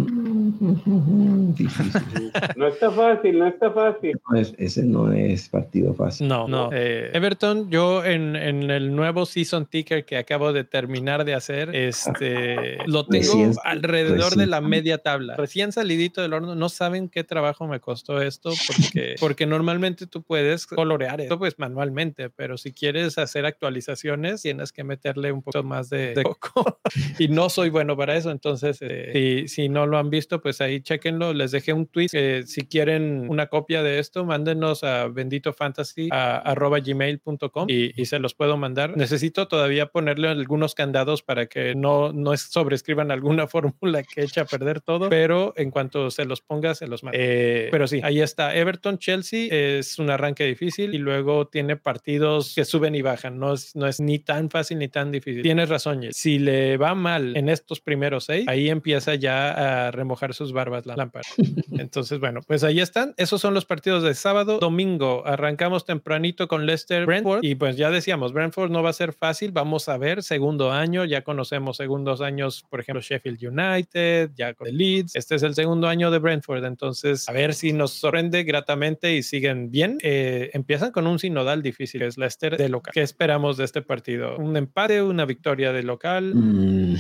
No 2.57 2.69
está 2.69 2.91
fácil, 2.91 3.39
no 3.39 3.47
está 3.47 3.71
fácil. 3.71 4.19
ese 4.59 4.83
no 4.83 5.13
es 5.13 5.49
partido 5.49 5.95
fácil. 5.95 6.29
No, 6.29 6.49
no. 6.49 6.71
Eh, 6.73 7.11
Everton, 7.13 7.71
yo 7.71 8.05
en, 8.05 8.37
en, 8.37 8.71
el 8.71 8.95
nuevo 8.95 9.27
season 9.27 9.67
ticker 9.67 10.05
que 10.05 10.17
acabo 10.17 10.53
de 10.53 10.65
terminar 10.65 11.25
de 11.25 11.35
hacer, 11.35 11.75
este 11.88 12.78
lo 12.87 13.07
tengo 13.07 13.52
alrededor 13.64 14.37
de 14.37 14.47
la 14.47 14.61
media 14.61 14.99
tabla. 14.99 15.37
Recién 15.37 15.73
salidito 15.73 16.23
del 16.23 16.33
horno, 16.33 16.55
no 16.55 16.69
saben 16.69 17.09
qué 17.09 17.25
trabajo 17.25 17.66
me 17.66 17.81
costó 17.81 18.21
esto 18.21 18.52
porque, 18.66 19.16
porque 19.21 19.47
normalmente 19.47 20.07
tú 20.07 20.23
puedes 20.23 20.66
colorear 20.66 21.21
esto 21.21 21.38
pues 21.38 21.59
manualmente, 21.59 22.31
pero 22.31 22.57
si 22.57 22.73
quieres 22.73 23.19
hacer 23.19 23.47
actualizaciones 23.47 24.43
tienes 24.43 24.73
que 24.73 24.85
meterle 24.85 25.33
un 25.33 25.43
poco 25.43 25.62
más 25.62 25.90
de, 25.90 26.14
coco 26.23 26.81
y 27.19 27.28
no 27.28 27.49
soy 27.49 27.71
bueno 27.71 27.97
para 27.97 28.16
eso. 28.16 28.31
Entonces, 28.31 28.78
eh, 28.81 29.11
si, 29.12 29.49
si 29.49 29.69
no 29.69 29.87
lo 29.87 29.99
han 29.99 30.11
visto, 30.11 30.40
pues 30.40 30.61
ahí 30.61 30.81
chequenlo. 30.81 31.33
Les 31.33 31.50
dejé 31.50 31.73
un 31.73 31.87
tweet 31.87 32.09
que 32.09 32.45
si 32.47 32.66
quieren 32.66 33.26
una 33.28 33.47
copia 33.47 33.83
de 33.83 33.99
esto, 33.99 34.25
mándenos 34.25 34.85
a 34.85 35.09
benditofantasy.gmail.com 35.09 37.66
y, 37.69 38.00
y 38.00 38.07
se 38.07 38.19
los 38.19 38.35
puedo 38.35 38.57
mandar. 38.57 38.97
Necesito 38.97 39.47
todavía 39.49 39.87
ponerle 39.87 40.28
algunos 40.28 40.75
candados 40.75 41.23
para 41.23 41.47
que 41.47 41.75
no, 41.80 42.12
no 42.12 42.37
sobrescriban 42.37 43.11
alguna 43.11 43.47
fórmula 43.47 44.02
que 44.02 44.23
echa 44.23 44.42
a 44.42 44.45
perder 44.45 44.80
todo, 44.80 45.09
pero 45.09 45.52
en 45.56 45.71
cuanto 45.71 46.11
se 46.11 46.25
los 46.25 46.40
ponga, 46.40 46.75
se 46.75 46.87
los 46.87 47.02
mando. 47.02 47.18
Eh, 47.21 47.68
pero 47.71 47.87
sí, 47.87 48.00
ahí 48.02 48.21
está. 48.21 48.54
Everton, 48.54 48.99
Chelsea 48.99 49.49
es 49.50 49.99
un 49.99 50.11
arranque 50.11 50.45
difícil 50.45 50.95
y 50.95 50.99
luego 50.99 51.47
tiene 51.47 51.76
partidos 51.76 52.54
que 52.54 52.64
suben 52.64 52.95
y 52.95 53.02
bajan. 53.02 53.38
No 53.38 53.54
es, 53.54 53.75
no 53.76 53.87
es 53.87 54.00
ni 54.00 54.18
tan 54.18 54.50
fácil 54.50 54.78
ni 54.78 54.88
tan 54.88 55.12
difícil. 55.12 55.42
Tienes 55.42 55.68
razón, 55.68 56.02
si 56.11 56.38
le 56.38 56.76
va 56.76 56.95
mal 56.95 57.37
en 57.37 57.49
estos 57.49 57.80
primeros 57.80 58.25
seis, 58.25 58.47
ahí 58.49 58.68
empieza 58.68 59.14
ya 59.14 59.87
a 59.87 59.90
remojar 59.90 60.35
sus 60.35 60.52
barbas 60.52 60.87
la 60.87 60.97
lámpara. 60.97 61.26
Entonces, 61.73 62.18
bueno, 62.18 62.40
pues 62.47 62.64
ahí 62.64 62.80
están. 62.80 63.14
Esos 63.16 63.40
son 63.40 63.54
los 63.54 63.64
partidos 63.64 64.02
de 64.02 64.14
sábado. 64.14 64.59
Domingo 64.59 65.23
arrancamos 65.26 65.85
tempranito 65.85 66.49
con 66.49 66.66
Leicester 66.66 67.06
Brentford 67.06 67.45
y 67.45 67.54
pues 67.54 67.76
ya 67.76 67.90
decíamos, 67.90 68.33
Brentford 68.33 68.71
no 68.71 68.83
va 68.83 68.90
a 68.90 68.95
ser 68.95 69.12
fácil. 69.12 69.52
Vamos 69.52 69.88
a 69.88 69.99
ver, 69.99 70.23
segundo 70.23 70.73
año, 70.73 71.04
ya 71.04 71.23
conocemos 71.23 71.65
segundos 71.73 72.20
años, 72.20 72.64
por 72.68 72.80
ejemplo, 72.80 73.00
Sheffield 73.00 73.42
United, 73.42 74.30
ya 74.35 74.54
con 74.54 74.68
el 74.68 74.76
Leeds. 74.76 75.16
Este 75.16 75.35
es 75.37 75.42
el 75.42 75.54
segundo 75.54 75.88
año 75.88 76.11
de 76.11 76.18
Brentford, 76.18 76.64
entonces 76.64 77.28
a 77.28 77.32
ver 77.32 77.54
si 77.54 77.73
nos 77.73 77.92
sorprende 77.92 78.44
gratamente 78.44 79.14
y 79.14 79.23
siguen 79.23 79.70
bien. 79.70 79.99
Eh, 80.02 80.50
empiezan 80.52 80.90
con 80.92 81.06
un 81.06 81.18
sinodal 81.18 81.62
difícil, 81.62 82.02
es 82.02 82.18
Leicester 82.18 82.56
de 82.56 82.68
local. 82.68 82.92
¿Qué 82.92 83.02
esperamos 83.02 83.56
de 83.56 83.64
este 83.64 83.82
partido? 83.82 84.37
¿Un 84.37 84.56
empate, 84.56 85.02
una 85.02 85.25
victoria 85.25 85.73
de 85.73 85.82
local? 85.82 86.35
Mm, 86.35 86.96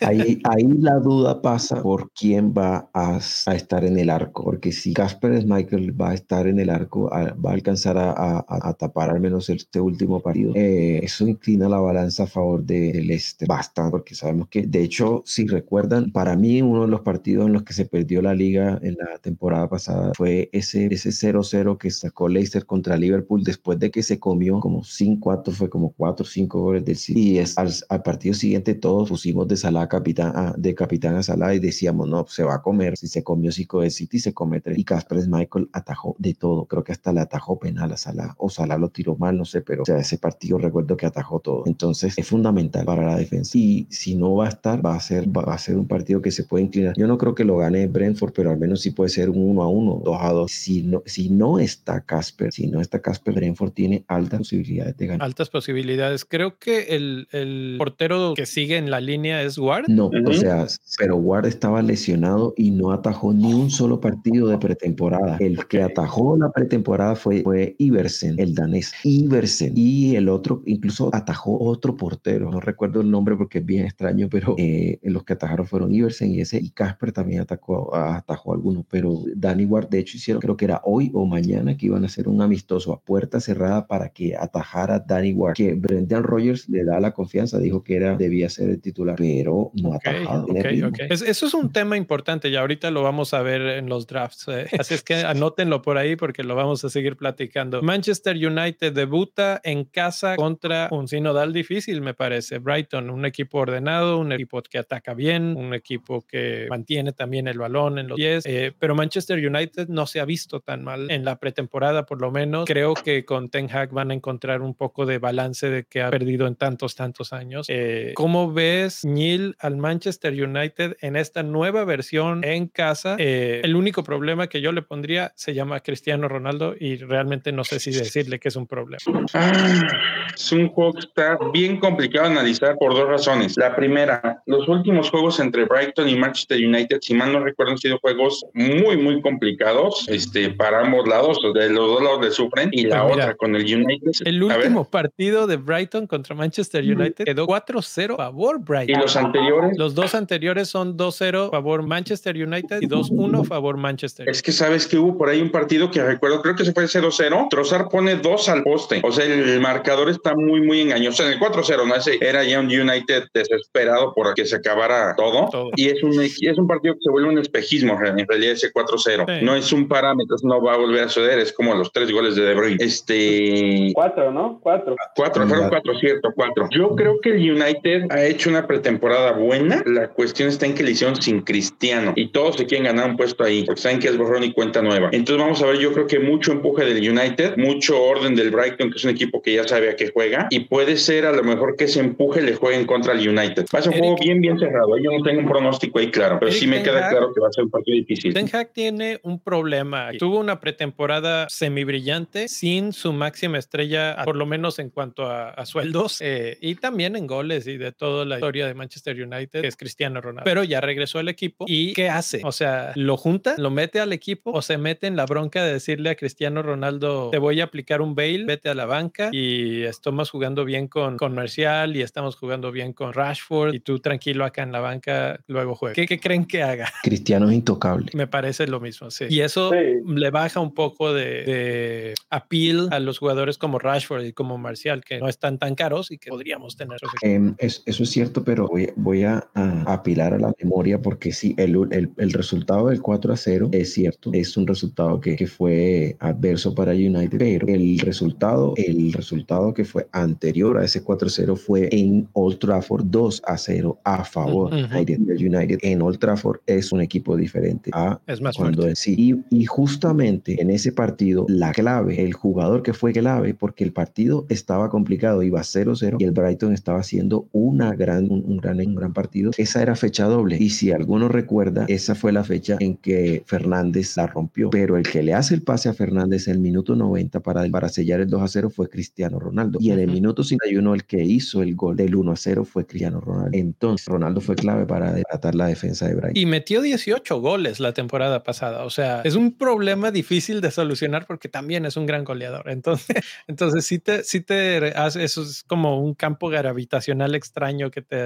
ahí, 0.00 0.40
ahí 0.44 0.68
la 0.78 0.98
duda 0.98 1.40
pasa 1.40 1.82
por 1.82 2.10
quién 2.12 2.52
va 2.56 2.90
a, 2.92 3.18
a, 3.46 3.54
estar 3.54 3.84
en 3.84 3.98
el 3.98 4.10
arco, 4.10 4.44
porque 4.44 4.72
si 4.72 4.94
Casper 4.94 5.44
Michael 5.46 6.00
va 6.00 6.10
a 6.10 6.14
estar 6.14 6.46
en 6.46 6.60
el 6.60 6.70
arco, 6.70 7.10
va 7.10 7.50
a 7.50 7.52
alcanzar 7.52 7.98
a, 7.98 8.44
a, 8.46 8.74
tapar 8.74 9.10
al 9.10 9.20
menos 9.20 9.48
este 9.50 9.80
último 9.80 10.20
partido, 10.20 10.52
eh, 10.54 11.00
eso 11.02 11.26
inclina 11.26 11.68
la 11.68 11.78
balanza 11.78 12.24
a 12.24 12.26
favor 12.26 12.62
del 12.64 13.10
este 13.10 13.46
porque 13.90 14.14
sabemos 14.14 14.48
que, 14.48 14.66
de 14.66 14.82
hecho, 14.82 15.22
si 15.26 15.46
recuerdan, 15.46 16.10
para 16.12 16.36
mí 16.36 16.62
uno 16.62 16.82
de 16.82 16.88
los 16.88 17.00
partidos 17.00 17.46
en 17.46 17.52
los 17.52 17.62
que 17.62 17.72
se 17.72 17.86
perdió 17.86 18.22
la 18.22 18.34
liga 18.34 18.78
en 18.82 18.96
la 18.96 19.18
temporada 19.18 19.68
pasada 19.68 20.12
fue 20.16 20.50
ese 20.52 20.88
0-0 20.88 21.78
que 21.78 21.90
sacó 21.90 22.28
Leicester 22.28 22.66
contra 22.66 22.96
Liverpool 22.96 23.42
después 23.42 23.78
de 23.78 23.90
que 23.90 24.02
se 24.02 24.18
comió 24.18 24.60
como 24.60 24.82
5-4, 24.82 25.52
fue 25.52 25.68
como 25.68 25.90
4 25.92 26.24
o 26.24 26.26
5 26.26 26.60
goles 26.60 26.84
del 26.84 26.96
City. 26.96 27.20
Y 27.20 27.38
es, 27.38 27.56
al, 27.58 28.02
partido 28.02 28.34
siguiente 28.34 28.74
todos 28.74 29.08
pusimos 29.08 29.48
de 29.48 29.56
Salah 29.56 29.88
capitán, 29.88 30.32
a, 30.34 30.54
de 30.56 30.74
capitán 30.74 31.16
a 31.16 31.22
Salah 31.22 31.54
y 31.54 31.58
decíamos, 31.58 32.08
no, 32.08 32.26
se 32.26 32.44
va 32.44 32.56
a 32.56 32.62
comer. 32.62 32.96
Si 32.96 33.08
se 33.08 33.22
comió 33.22 33.50
5 33.50 33.82
de 33.82 33.90
City, 33.90 34.18
se 34.18 34.34
come 34.34 34.60
3. 34.60 34.78
Y 34.78 34.84
Casper 34.84 35.26
Michael 35.28 35.68
atajó 35.72 36.16
de 36.18 36.34
todo. 36.34 36.66
Creo 36.66 36.84
que 36.84 36.92
hasta 36.92 37.12
le 37.12 37.20
atajó 37.20 37.58
penal 37.58 37.92
a 37.92 37.96
Salah 37.96 38.34
o 38.38 38.50
Salah 38.50 38.78
lo 38.78 38.90
tiró 38.90 39.16
mal, 39.16 39.36
no 39.36 39.44
sé, 39.44 39.62
pero 39.62 39.82
o 39.82 39.86
sea, 39.86 39.98
ese 39.98 40.18
partido 40.18 40.58
recuerdo 40.58 40.96
que 40.96 41.06
atajó 41.06 41.40
todo. 41.40 41.62
Entonces 41.66 42.14
es 42.16 42.26
fundamental 42.26 42.84
para 42.84 43.06
la 43.06 43.16
defensa. 43.16 43.53
Y 43.54 43.86
si 43.88 44.16
no 44.16 44.34
va 44.34 44.46
a 44.46 44.48
estar, 44.48 44.84
va 44.84 44.96
a 44.96 45.00
ser, 45.00 45.28
va 45.28 45.54
a 45.54 45.58
ser 45.58 45.76
un 45.76 45.86
partido 45.86 46.20
que 46.20 46.32
se 46.32 46.42
puede 46.42 46.64
inclinar. 46.64 46.94
Yo 46.96 47.06
no 47.06 47.16
creo 47.16 47.36
que 47.36 47.44
lo 47.44 47.58
gane 47.58 47.86
Brentford, 47.86 48.32
pero 48.32 48.50
al 48.50 48.58
menos 48.58 48.80
sí 48.80 48.90
puede 48.90 49.10
ser 49.10 49.30
un 49.30 49.38
1 49.50 49.62
a 49.62 49.68
1, 49.68 50.02
2 50.04 50.18
a 50.20 50.32
2. 50.32 50.50
Si 50.50 50.82
no, 50.82 51.02
si 51.06 51.30
no 51.30 51.60
está 51.60 52.00
Casper, 52.00 52.52
si 52.52 52.66
no 52.66 52.80
está 52.80 53.00
Casper, 53.00 53.34
Brentford 53.34 53.70
tiene 53.70 54.04
altas 54.08 54.40
posibilidades 54.40 54.96
de 54.96 55.06
ganar. 55.06 55.24
Altas 55.24 55.50
posibilidades. 55.50 56.24
Creo 56.24 56.58
que 56.58 56.96
el, 56.96 57.28
el 57.30 57.76
portero 57.78 58.34
que 58.34 58.44
sigue 58.44 58.76
en 58.76 58.90
la 58.90 59.00
línea 59.00 59.42
es 59.42 59.56
Ward. 59.56 59.84
No, 59.88 60.06
o 60.08 60.32
sea, 60.32 60.66
pero 60.98 61.16
Ward 61.16 61.46
estaba 61.46 61.80
lesionado 61.80 62.54
y 62.56 62.72
no 62.72 62.90
atajó 62.90 63.32
ni 63.32 63.54
un 63.54 63.70
solo 63.70 64.00
partido 64.00 64.48
de 64.48 64.58
pretemporada. 64.58 65.36
El 65.38 65.64
que 65.68 65.80
atajó 65.80 66.36
la 66.36 66.50
pretemporada 66.50 67.14
fue, 67.14 67.42
fue 67.42 67.76
Iversen, 67.78 68.34
el 68.38 68.54
danés. 68.54 68.92
Iversen. 69.04 69.74
Y 69.76 70.16
el 70.16 70.28
otro 70.28 70.62
incluso 70.66 71.10
atajó 71.12 71.62
otro 71.62 71.96
portero. 71.96 72.50
No 72.50 72.58
recuerdo 72.58 73.00
el 73.00 73.10
nombre 73.10 73.36
porque 73.44 73.58
es 73.58 73.66
bien 73.66 73.84
extraño, 73.84 74.30
pero 74.30 74.54
eh, 74.56 74.98
los 75.02 75.22
que 75.22 75.34
atajaron 75.34 75.66
fueron 75.66 75.94
Iversen 75.94 76.32
y 76.32 76.40
ese. 76.40 76.56
Y 76.56 76.70
Casper 76.70 77.12
también 77.12 77.42
atacó, 77.42 77.94
atajó 77.94 78.52
a 78.52 78.54
algunos. 78.54 78.86
Pero 78.88 79.22
Danny 79.36 79.66
Ward, 79.66 79.90
de 79.90 79.98
hecho, 79.98 80.16
hicieron, 80.16 80.40
creo 80.40 80.56
que 80.56 80.64
era 80.64 80.80
hoy 80.82 81.10
o 81.12 81.26
mañana, 81.26 81.76
que 81.76 81.86
iban 81.86 82.04
a 82.04 82.06
hacer 82.06 82.26
un 82.26 82.40
amistoso 82.40 82.94
a 82.94 83.00
puerta 83.00 83.40
cerrada 83.40 83.86
para 83.86 84.08
que 84.08 84.34
atajara 84.34 84.98
Danny 84.98 85.34
Ward. 85.34 85.56
Que 85.56 85.74
Brendan 85.74 86.22
Rogers 86.22 86.70
le 86.70 86.84
da 86.84 86.98
la 87.00 87.12
confianza, 87.12 87.58
dijo 87.58 87.82
que 87.82 87.96
era, 87.96 88.16
debía 88.16 88.48
ser 88.48 88.70
el 88.70 88.80
titular, 88.80 89.16
pero 89.18 89.72
no 89.74 89.92
ha 89.92 89.96
atajado. 89.96 90.46
eso 90.54 91.46
es 91.46 91.52
un 91.52 91.70
tema 91.70 91.98
importante 91.98 92.48
y 92.48 92.56
ahorita 92.56 92.90
lo 92.90 93.02
vamos 93.02 93.34
a 93.34 93.42
ver 93.42 93.60
en 93.60 93.90
los 93.90 94.06
drafts. 94.06 94.48
Eh. 94.48 94.68
Así 94.78 94.94
es 94.94 95.02
que 95.02 95.16
anótenlo 95.16 95.82
por 95.82 95.98
ahí 95.98 96.16
porque 96.16 96.44
lo 96.44 96.54
vamos 96.54 96.82
a 96.86 96.88
seguir 96.88 97.18
platicando. 97.18 97.82
Manchester 97.82 98.36
United 98.36 98.94
debuta 98.94 99.60
en 99.64 99.84
casa 99.84 100.36
contra 100.36 100.88
un 100.90 101.08
sinodal 101.08 101.52
difícil, 101.52 102.00
me 102.00 102.14
parece. 102.14 102.58
Brighton, 102.58 103.10
un 103.10 103.26
equipo 103.26 103.33
ordenado, 103.52 104.18
un 104.18 104.32
equipo 104.32 104.62
que 104.62 104.78
ataca 104.78 105.14
bien, 105.14 105.54
un 105.56 105.74
equipo 105.74 106.22
que 106.26 106.66
mantiene 106.68 107.12
también 107.12 107.48
el 107.48 107.58
balón 107.58 107.98
en 107.98 108.08
los 108.08 108.16
pies. 108.16 108.44
Eh, 108.46 108.72
pero 108.78 108.94
Manchester 108.94 109.38
United 109.38 109.88
no 109.88 110.06
se 110.06 110.20
ha 110.20 110.24
visto 110.24 110.60
tan 110.60 110.84
mal 110.84 111.10
en 111.10 111.24
la 111.24 111.38
pretemporada, 111.38 112.06
por 112.06 112.20
lo 112.20 112.30
menos. 112.30 112.64
Creo 112.66 112.94
que 112.94 113.24
con 113.24 113.50
Ten 113.50 113.68
Hag 113.70 113.90
van 113.90 114.10
a 114.10 114.14
encontrar 114.14 114.62
un 114.62 114.74
poco 114.74 115.06
de 115.06 115.18
balance 115.18 115.68
de 115.68 115.84
que 115.84 116.02
ha 116.02 116.10
perdido 116.10 116.46
en 116.46 116.56
tantos, 116.56 116.94
tantos 116.94 117.32
años. 117.32 117.66
Eh, 117.68 118.12
¿Cómo 118.14 118.52
ves, 118.52 119.04
Neil, 119.04 119.56
al 119.58 119.76
Manchester 119.76 120.32
United 120.32 120.96
en 121.00 121.16
esta 121.16 121.42
nueva 121.42 121.84
versión 121.84 122.44
en 122.44 122.68
casa? 122.68 123.16
Eh, 123.18 123.60
el 123.64 123.76
único 123.76 124.04
problema 124.04 124.48
que 124.48 124.60
yo 124.60 124.72
le 124.72 124.82
pondría 124.82 125.32
se 125.36 125.54
llama 125.54 125.80
Cristiano 125.80 126.28
Ronaldo 126.28 126.74
y 126.78 126.96
realmente 126.96 127.52
no 127.52 127.64
sé 127.64 127.80
si 127.80 127.90
decirle 127.90 128.38
que 128.38 128.48
es 128.48 128.56
un 128.56 128.66
problema. 128.66 128.98
Ah, 129.32 129.86
es 130.34 130.52
un 130.52 130.68
juego 130.68 130.94
que 130.94 131.00
está 131.00 131.38
bien 131.52 131.78
complicado 131.78 132.26
de 132.26 132.32
analizar 132.32 132.76
por 132.78 132.94
dos 132.94 133.08
razones. 133.08 133.23
La 133.56 133.76
primera, 133.76 134.42
los 134.46 134.68
últimos 134.68 135.10
juegos 135.10 135.38
entre 135.38 135.64
Brighton 135.64 136.08
y 136.08 136.16
Manchester 136.16 136.58
United, 136.58 136.98
si 137.00 137.14
mal 137.14 137.32
no 137.32 137.40
recuerdo, 137.40 137.72
han 137.72 137.78
sido 137.78 137.98
juegos 137.98 138.44
muy, 138.54 138.96
muy 138.96 139.20
complicados 139.22 140.06
este, 140.08 140.50
para 140.50 140.80
ambos 140.80 141.06
lados, 141.06 141.38
de 141.54 141.70
los 141.70 141.88
dos 141.88 142.02
lados 142.02 142.24
le 142.24 142.30
sufren. 142.30 142.70
Y 142.72 142.86
la 142.86 143.02
pues 143.02 143.14
otra 143.14 143.34
con 143.34 143.54
el 143.54 143.62
United. 143.62 144.10
El 144.24 144.42
último 144.42 144.84
partido 144.84 145.46
de 145.46 145.56
Brighton 145.56 146.06
contra 146.06 146.34
Manchester 146.34 146.82
United 146.82 147.24
quedó 147.24 147.46
4-0 147.46 148.14
a 148.14 148.16
favor 148.16 148.58
Brighton. 148.58 148.96
¿Y 148.96 149.00
los 149.00 149.16
anteriores? 149.16 149.76
Los 149.76 149.94
dos 149.94 150.14
anteriores 150.14 150.68
son 150.68 150.96
2-0 150.96 151.48
a 151.48 151.50
favor 151.50 151.82
Manchester 151.82 152.36
United 152.36 152.82
y 152.82 152.86
2-1 152.86 153.42
a 153.42 153.44
favor 153.44 153.76
Manchester. 153.76 154.28
Es 154.28 154.42
que 154.42 154.52
sabes 154.52 154.86
que 154.86 154.98
hubo 154.98 155.16
por 155.16 155.28
ahí 155.28 155.40
un 155.40 155.50
partido 155.50 155.90
que 155.90 156.02
recuerdo, 156.02 156.42
creo 156.42 156.56
que 156.56 156.64
se 156.64 156.72
fue 156.72 156.84
0-0. 156.84 157.48
Trozar 157.50 157.88
pone 157.88 158.16
dos 158.16 158.48
al 158.48 158.62
poste. 158.62 159.00
O 159.04 159.12
sea, 159.12 159.24
el 159.24 159.60
marcador 159.60 160.08
es 160.08 160.18
está 160.24 160.34
muy, 160.34 160.62
muy 160.62 160.80
engañoso. 160.80 161.22
En 161.24 161.32
el 161.32 161.38
4-0, 161.38 161.86
¿no? 161.86 161.94
Ese 161.94 162.18
era 162.20 162.42
ya 162.44 162.58
un 162.58 162.66
United 162.66 163.03
desesperado 163.32 164.12
por 164.14 164.34
que 164.34 164.44
se 164.44 164.56
acabara 164.56 165.14
todo. 165.16 165.70
Y 165.76 165.88
es 165.88 166.02
un, 166.02 166.20
es 166.20 166.58
un 166.58 166.66
partido 166.66 166.94
que 166.94 167.00
se 167.02 167.10
vuelve 167.10 167.28
un 167.28 167.38
espejismo, 167.38 167.98
en 168.04 168.26
realidad, 168.26 168.52
ese 168.52 168.72
4-0. 168.72 169.42
No 169.42 169.54
es 169.54 169.72
un 169.72 169.88
parámetro, 169.88 170.36
no 170.42 170.62
va 170.62 170.74
a 170.74 170.76
volver 170.76 171.04
a 171.04 171.08
suceder, 171.08 171.38
es 171.38 171.52
como 171.52 171.74
los 171.74 171.92
tres 171.92 172.10
goles 172.10 172.36
de 172.36 172.44
De 172.44 172.54
Bruyne. 172.54 172.76
Este... 172.80 173.90
Cuatro, 173.94 174.32
¿no? 174.32 174.58
Cuatro. 174.62 174.96
Cuatro, 175.14 175.46
fueron 175.46 175.68
cuatro, 175.68 175.98
cierto, 175.98 176.32
cuatro. 176.34 176.68
Yo 176.70 176.94
creo 176.96 177.20
que 177.20 177.30
el 177.30 177.50
United 177.50 178.10
ha 178.10 178.24
hecho 178.24 178.50
una 178.50 178.66
pretemporada 178.66 179.32
buena. 179.32 179.82
La 179.86 180.08
cuestión 180.08 180.48
está 180.48 180.66
en 180.66 180.74
que 180.74 180.82
le 180.82 180.92
hicieron 180.92 181.20
sin 181.20 181.42
Cristiano 181.42 182.12
y 182.16 182.28
todos 182.28 182.56
se 182.56 182.66
quieren 182.66 182.86
ganar 182.86 183.10
un 183.10 183.16
puesto 183.16 183.44
ahí, 183.44 183.64
porque 183.64 183.80
saben 183.80 183.98
que 183.98 184.08
es 184.08 184.16
borrón 184.16 184.44
y 184.44 184.52
cuenta 184.52 184.82
nueva. 184.82 185.08
Entonces 185.12 185.42
vamos 185.42 185.62
a 185.62 185.66
ver, 185.66 185.78
yo 185.78 185.92
creo 185.92 186.06
que 186.06 186.18
mucho 186.18 186.52
empuje 186.52 186.84
del 186.84 187.08
United, 187.08 187.56
mucho 187.56 188.00
orden 188.00 188.34
del 188.34 188.50
Brighton, 188.50 188.90
que 188.90 188.96
es 188.96 189.04
un 189.04 189.10
equipo 189.10 189.42
que 189.42 189.54
ya 189.54 189.66
sabe 189.66 189.90
a 189.90 189.96
qué 189.96 190.10
juega, 190.12 190.48
y 190.50 190.60
puede 190.60 190.96
ser 190.96 191.26
a 191.26 191.32
lo 191.32 191.42
mejor 191.42 191.76
que 191.76 191.84
ese 191.84 192.00
empuje 192.00 192.42
le 192.42 192.54
jueguen 192.54 192.86
contra 192.94 193.12
el 193.12 193.28
United. 193.28 193.66
Va 193.74 193.80
a 193.80 193.82
ser 193.82 193.92
un 193.92 193.98
juego 193.98 194.16
bien, 194.20 194.40
bien 194.40 194.56
cerrado. 194.56 194.96
Yo 194.98 195.10
no 195.10 195.24
tengo 195.24 195.40
un 195.40 195.48
pronóstico 195.48 195.98
ahí 195.98 196.12
claro, 196.12 196.38
pero 196.38 196.52
sí 196.52 196.68
me 196.68 196.80
queda 196.80 197.08
claro 197.08 197.32
que 197.34 197.40
va 197.40 197.48
a 197.48 197.52
ser 197.52 197.64
un 197.64 197.70
partido 197.70 197.96
difícil. 197.96 198.32
Ten 198.32 198.48
Hag 198.52 198.72
tiene 198.72 199.18
un 199.24 199.40
problema. 199.40 200.10
Tuvo 200.16 200.38
una 200.38 200.60
pretemporada 200.60 201.48
semibrillante 201.48 202.46
sin 202.46 202.92
su 202.92 203.12
máxima 203.12 203.58
estrella, 203.58 204.18
por 204.24 204.36
lo 204.36 204.46
menos 204.46 204.78
en 204.78 204.90
cuanto 204.90 205.28
a, 205.28 205.64
sueldos, 205.66 206.20
eh, 206.20 206.56
y 206.60 206.76
también 206.76 207.16
en 207.16 207.26
goles 207.26 207.66
y 207.66 207.78
de 207.78 207.90
toda 207.90 208.24
la 208.24 208.36
historia 208.36 208.66
de 208.66 208.74
Manchester 208.74 209.20
United, 209.20 209.62
que 209.62 209.66
es 209.66 209.76
Cristiano 209.76 210.20
Ronaldo. 210.20 210.44
Pero 210.44 210.62
ya 210.62 210.80
regresó 210.80 211.18
al 211.18 211.28
equipo 211.28 211.64
y 211.66 211.94
¿qué 211.94 212.08
hace? 212.08 212.42
O 212.44 212.52
sea, 212.52 212.92
¿lo 212.94 213.16
junta? 213.16 213.54
¿Lo 213.58 213.70
mete 213.70 213.98
al 213.98 214.12
equipo? 214.12 214.52
¿O 214.52 214.62
se 214.62 214.78
mete 214.78 215.06
en 215.06 215.16
la 215.16 215.26
bronca 215.26 215.64
de 215.64 215.72
decirle 215.72 216.10
a 216.10 216.14
Cristiano 216.14 216.62
Ronaldo, 216.62 217.30
te 217.32 217.38
voy 217.38 217.60
a 217.60 217.64
aplicar 217.64 218.02
un 218.02 218.14
bail, 218.14 218.44
vete 218.44 218.68
a 218.68 218.74
la 218.74 218.86
banca 218.86 219.30
y 219.32 219.82
estamos 219.82 220.30
jugando 220.30 220.64
bien 220.64 220.86
con, 220.86 221.16
con 221.16 221.34
Marcial 221.34 221.96
y 221.96 222.02
estamos 222.02 222.36
jugando 222.36 222.70
bien 222.70 222.83
con 222.92 223.12
Rashford 223.12 223.74
y 223.74 223.80
tú 223.80 223.98
tranquilo 223.98 224.44
acá 224.44 224.62
en 224.62 224.72
la 224.72 224.80
banca, 224.80 225.40
luego 225.46 225.74
juega. 225.74 225.94
¿Qué, 225.94 226.20
creen 226.20 226.44
que 226.44 226.62
haga? 226.62 226.92
Cristiano 227.02 227.48
es 227.48 227.54
intocable. 227.54 228.10
Me 228.14 228.26
parece 228.26 228.66
lo 228.66 228.80
mismo, 228.80 229.10
sí. 229.10 229.26
Y 229.28 229.40
eso 229.40 229.72
le 229.72 230.30
baja 230.30 230.60
un 230.60 230.74
poco 230.74 231.12
de, 231.12 231.24
de 231.44 232.14
appeal 232.30 232.88
a 232.90 233.00
los 233.00 233.18
jugadores 233.18 233.58
como 233.58 233.78
Rashford 233.78 234.24
y 234.24 234.32
como 234.32 234.58
Marcial, 234.58 235.04
que 235.04 235.18
no 235.18 235.28
están 235.28 235.58
tan 235.58 235.74
caros 235.74 236.10
y 236.10 236.18
que 236.18 236.30
podríamos 236.30 236.76
tener. 236.76 236.98
Em, 237.22 237.54
eso 237.58 237.82
es 237.86 238.10
cierto, 238.10 238.44
pero 238.44 238.66
voy, 238.68 238.90
voy 238.96 239.24
a, 239.24 239.48
apilar 239.86 240.34
a 240.34 240.38
la 240.38 240.52
memoria 240.60 241.00
porque 241.00 241.32
sí, 241.32 241.54
el, 241.58 241.76
el, 241.90 242.10
el, 242.16 242.32
resultado 242.32 242.88
del 242.88 243.00
4 243.00 243.32
a 243.32 243.36
0 243.36 243.68
es 243.72 243.92
cierto, 243.92 244.30
es 244.32 244.56
un 244.56 244.66
resultado 244.66 245.20
que, 245.20 245.36
que, 245.36 245.46
fue 245.46 246.16
adverso 246.20 246.74
para 246.74 246.92
United, 246.92 247.38
pero 247.38 247.68
el 247.68 247.98
resultado, 247.98 248.74
el 248.76 249.12
resultado 249.12 249.74
que 249.74 249.84
fue 249.84 250.08
anterior 250.12 250.78
a 250.78 250.84
ese 250.84 251.02
4 251.02 251.28
a 251.28 251.30
0 251.30 251.56
fue 251.56 251.88
en 251.92 252.28
Old 252.32 252.58
Trafford 252.58 252.73
2 252.80 253.42
a 253.46 253.58
0 253.58 253.98
a 254.04 254.24
favor 254.24 254.70
de 254.70 255.16
United. 255.16 255.78
En 255.82 256.02
Old 256.02 256.18
Trafford 256.18 256.60
es 256.66 256.92
un 256.92 257.00
equipo 257.00 257.36
diferente 257.36 257.90
a 257.92 258.20
es 258.26 258.40
más 258.40 258.56
cuando 258.56 258.94
sí. 258.94 259.14
Y, 259.50 259.56
y 259.56 259.64
justamente 259.66 260.60
en 260.60 260.70
ese 260.70 260.92
partido, 260.92 261.46
la 261.48 261.72
clave, 261.72 262.22
el 262.22 262.32
jugador 262.32 262.82
que 262.82 262.92
fue 262.92 263.12
clave, 263.12 263.54
porque 263.54 263.84
el 263.84 263.92
partido 263.92 264.46
estaba 264.48 264.88
complicado, 264.90 265.42
iba 265.42 265.60
0-0 265.60 266.16
y 266.18 266.24
el 266.24 266.32
Brighton 266.32 266.72
estaba 266.72 267.00
haciendo 267.00 267.48
una 267.52 267.94
gran, 267.94 268.30
un, 268.30 268.56
gran, 268.58 268.80
un 268.80 268.94
gran 268.94 269.12
partido. 269.12 269.52
Esa 269.56 269.82
era 269.82 269.96
fecha 269.96 270.24
doble. 270.26 270.56
Y 270.58 270.70
si 270.70 270.92
alguno 270.92 271.28
recuerda, 271.28 271.84
esa 271.88 272.14
fue 272.14 272.32
la 272.32 272.44
fecha 272.44 272.76
en 272.80 272.96
que 272.96 273.42
Fernández 273.46 274.16
la 274.16 274.26
rompió. 274.26 274.70
Pero 274.70 274.96
el 274.96 275.04
que 275.04 275.22
le 275.22 275.34
hace 275.34 275.54
el 275.54 275.62
pase 275.62 275.88
a 275.88 275.94
Fernández 275.94 276.48
en 276.48 276.54
el 276.54 276.60
minuto 276.60 276.96
90 276.96 277.40
para, 277.40 277.68
para 277.70 277.88
sellar 277.88 278.20
el 278.20 278.28
2 278.28 278.42
a 278.42 278.48
0 278.48 278.70
fue 278.70 278.88
Cristiano 278.88 279.38
Ronaldo. 279.38 279.78
Y 279.80 279.90
en 279.90 280.00
el 280.00 280.10
minuto 280.10 280.42
51 280.42 280.94
el 280.94 281.04
que 281.04 281.22
hizo 281.22 281.62
el 281.62 281.74
gol 281.74 281.96
del 281.96 282.14
1 282.14 282.32
a 282.32 282.36
0 282.36 282.63
fue 282.64 282.86
Cristiano 282.86 283.20
Ronaldo. 283.20 283.50
Entonces 283.52 284.06
Ronaldo 284.06 284.40
fue 284.40 284.54
clave 284.54 284.86
para 284.86 285.12
delatar 285.12 285.54
la 285.54 285.66
defensa 285.66 286.06
de 286.06 286.14
Brighton. 286.14 286.36
Y 286.36 286.46
metió 286.46 286.82
18 286.82 287.40
goles 287.40 287.80
la 287.80 287.92
temporada 287.92 288.42
pasada. 288.42 288.84
O 288.84 288.90
sea, 288.90 289.22
es 289.22 289.34
un 289.34 289.56
problema 289.56 290.10
difícil 290.10 290.60
de 290.60 290.70
solucionar 290.70 291.26
porque 291.26 291.48
también 291.48 291.84
es 291.86 291.96
un 291.96 292.06
gran 292.06 292.24
goleador. 292.24 292.68
Entonces, 292.70 293.16
entonces 293.46 293.86
sí 293.86 293.98
te, 293.98 294.22
sí 294.24 294.40
te 294.40 294.92
hace, 294.96 295.24
eso 295.24 295.42
es 295.42 295.62
como 295.64 296.00
un 296.00 296.14
campo 296.14 296.48
gravitacional 296.48 297.34
extraño 297.34 297.90
que 297.90 298.02
te 298.02 298.24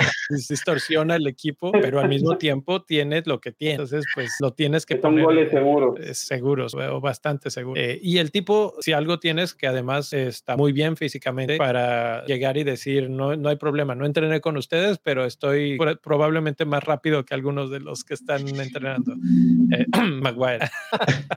distorsiona 0.48 1.16
el 1.16 1.26
equipo, 1.26 1.72
pero 1.72 2.00
al 2.00 2.08
mismo 2.08 2.36
tiempo 2.38 2.82
tienes 2.82 3.26
lo 3.26 3.40
que 3.40 3.52
tienes. 3.52 3.80
Entonces, 3.80 4.04
pues 4.14 4.32
lo 4.40 4.52
tienes 4.52 4.86
que, 4.86 4.96
poner. 4.96 5.24
Son 5.24 5.34
goles 5.34 5.50
seguros. 5.50 5.98
seguros 6.16 6.74
o 6.74 7.00
bastante 7.00 7.50
seguros. 7.50 7.82
Eh, 7.82 7.98
y 8.02 8.18
el 8.18 8.30
tipo, 8.30 8.74
si 8.80 8.92
algo 8.92 9.18
tienes 9.18 9.54
que 9.54 9.66
además 9.66 10.12
está 10.12 10.56
muy 10.56 10.72
bien 10.72 10.96
físicamente 10.96 11.56
para 11.56 12.24
llegar 12.24 12.56
y 12.56 12.64
decir, 12.64 13.10
no, 13.10 13.36
no 13.36 13.48
hay 13.48 13.56
problema, 13.56 13.94
no 13.94 14.06
entrené 14.28 14.40
con 14.40 14.56
ustedes, 14.56 14.98
pero 14.98 15.24
estoy 15.24 15.78
probablemente 16.02 16.64
más 16.64 16.84
rápido 16.84 17.24
que 17.24 17.34
algunos 17.34 17.70
de 17.70 17.80
los 17.80 18.04
que 18.04 18.14
están 18.14 18.46
entrenando. 18.48 19.14
Eh, 19.72 19.86
Maguire. 20.20 20.68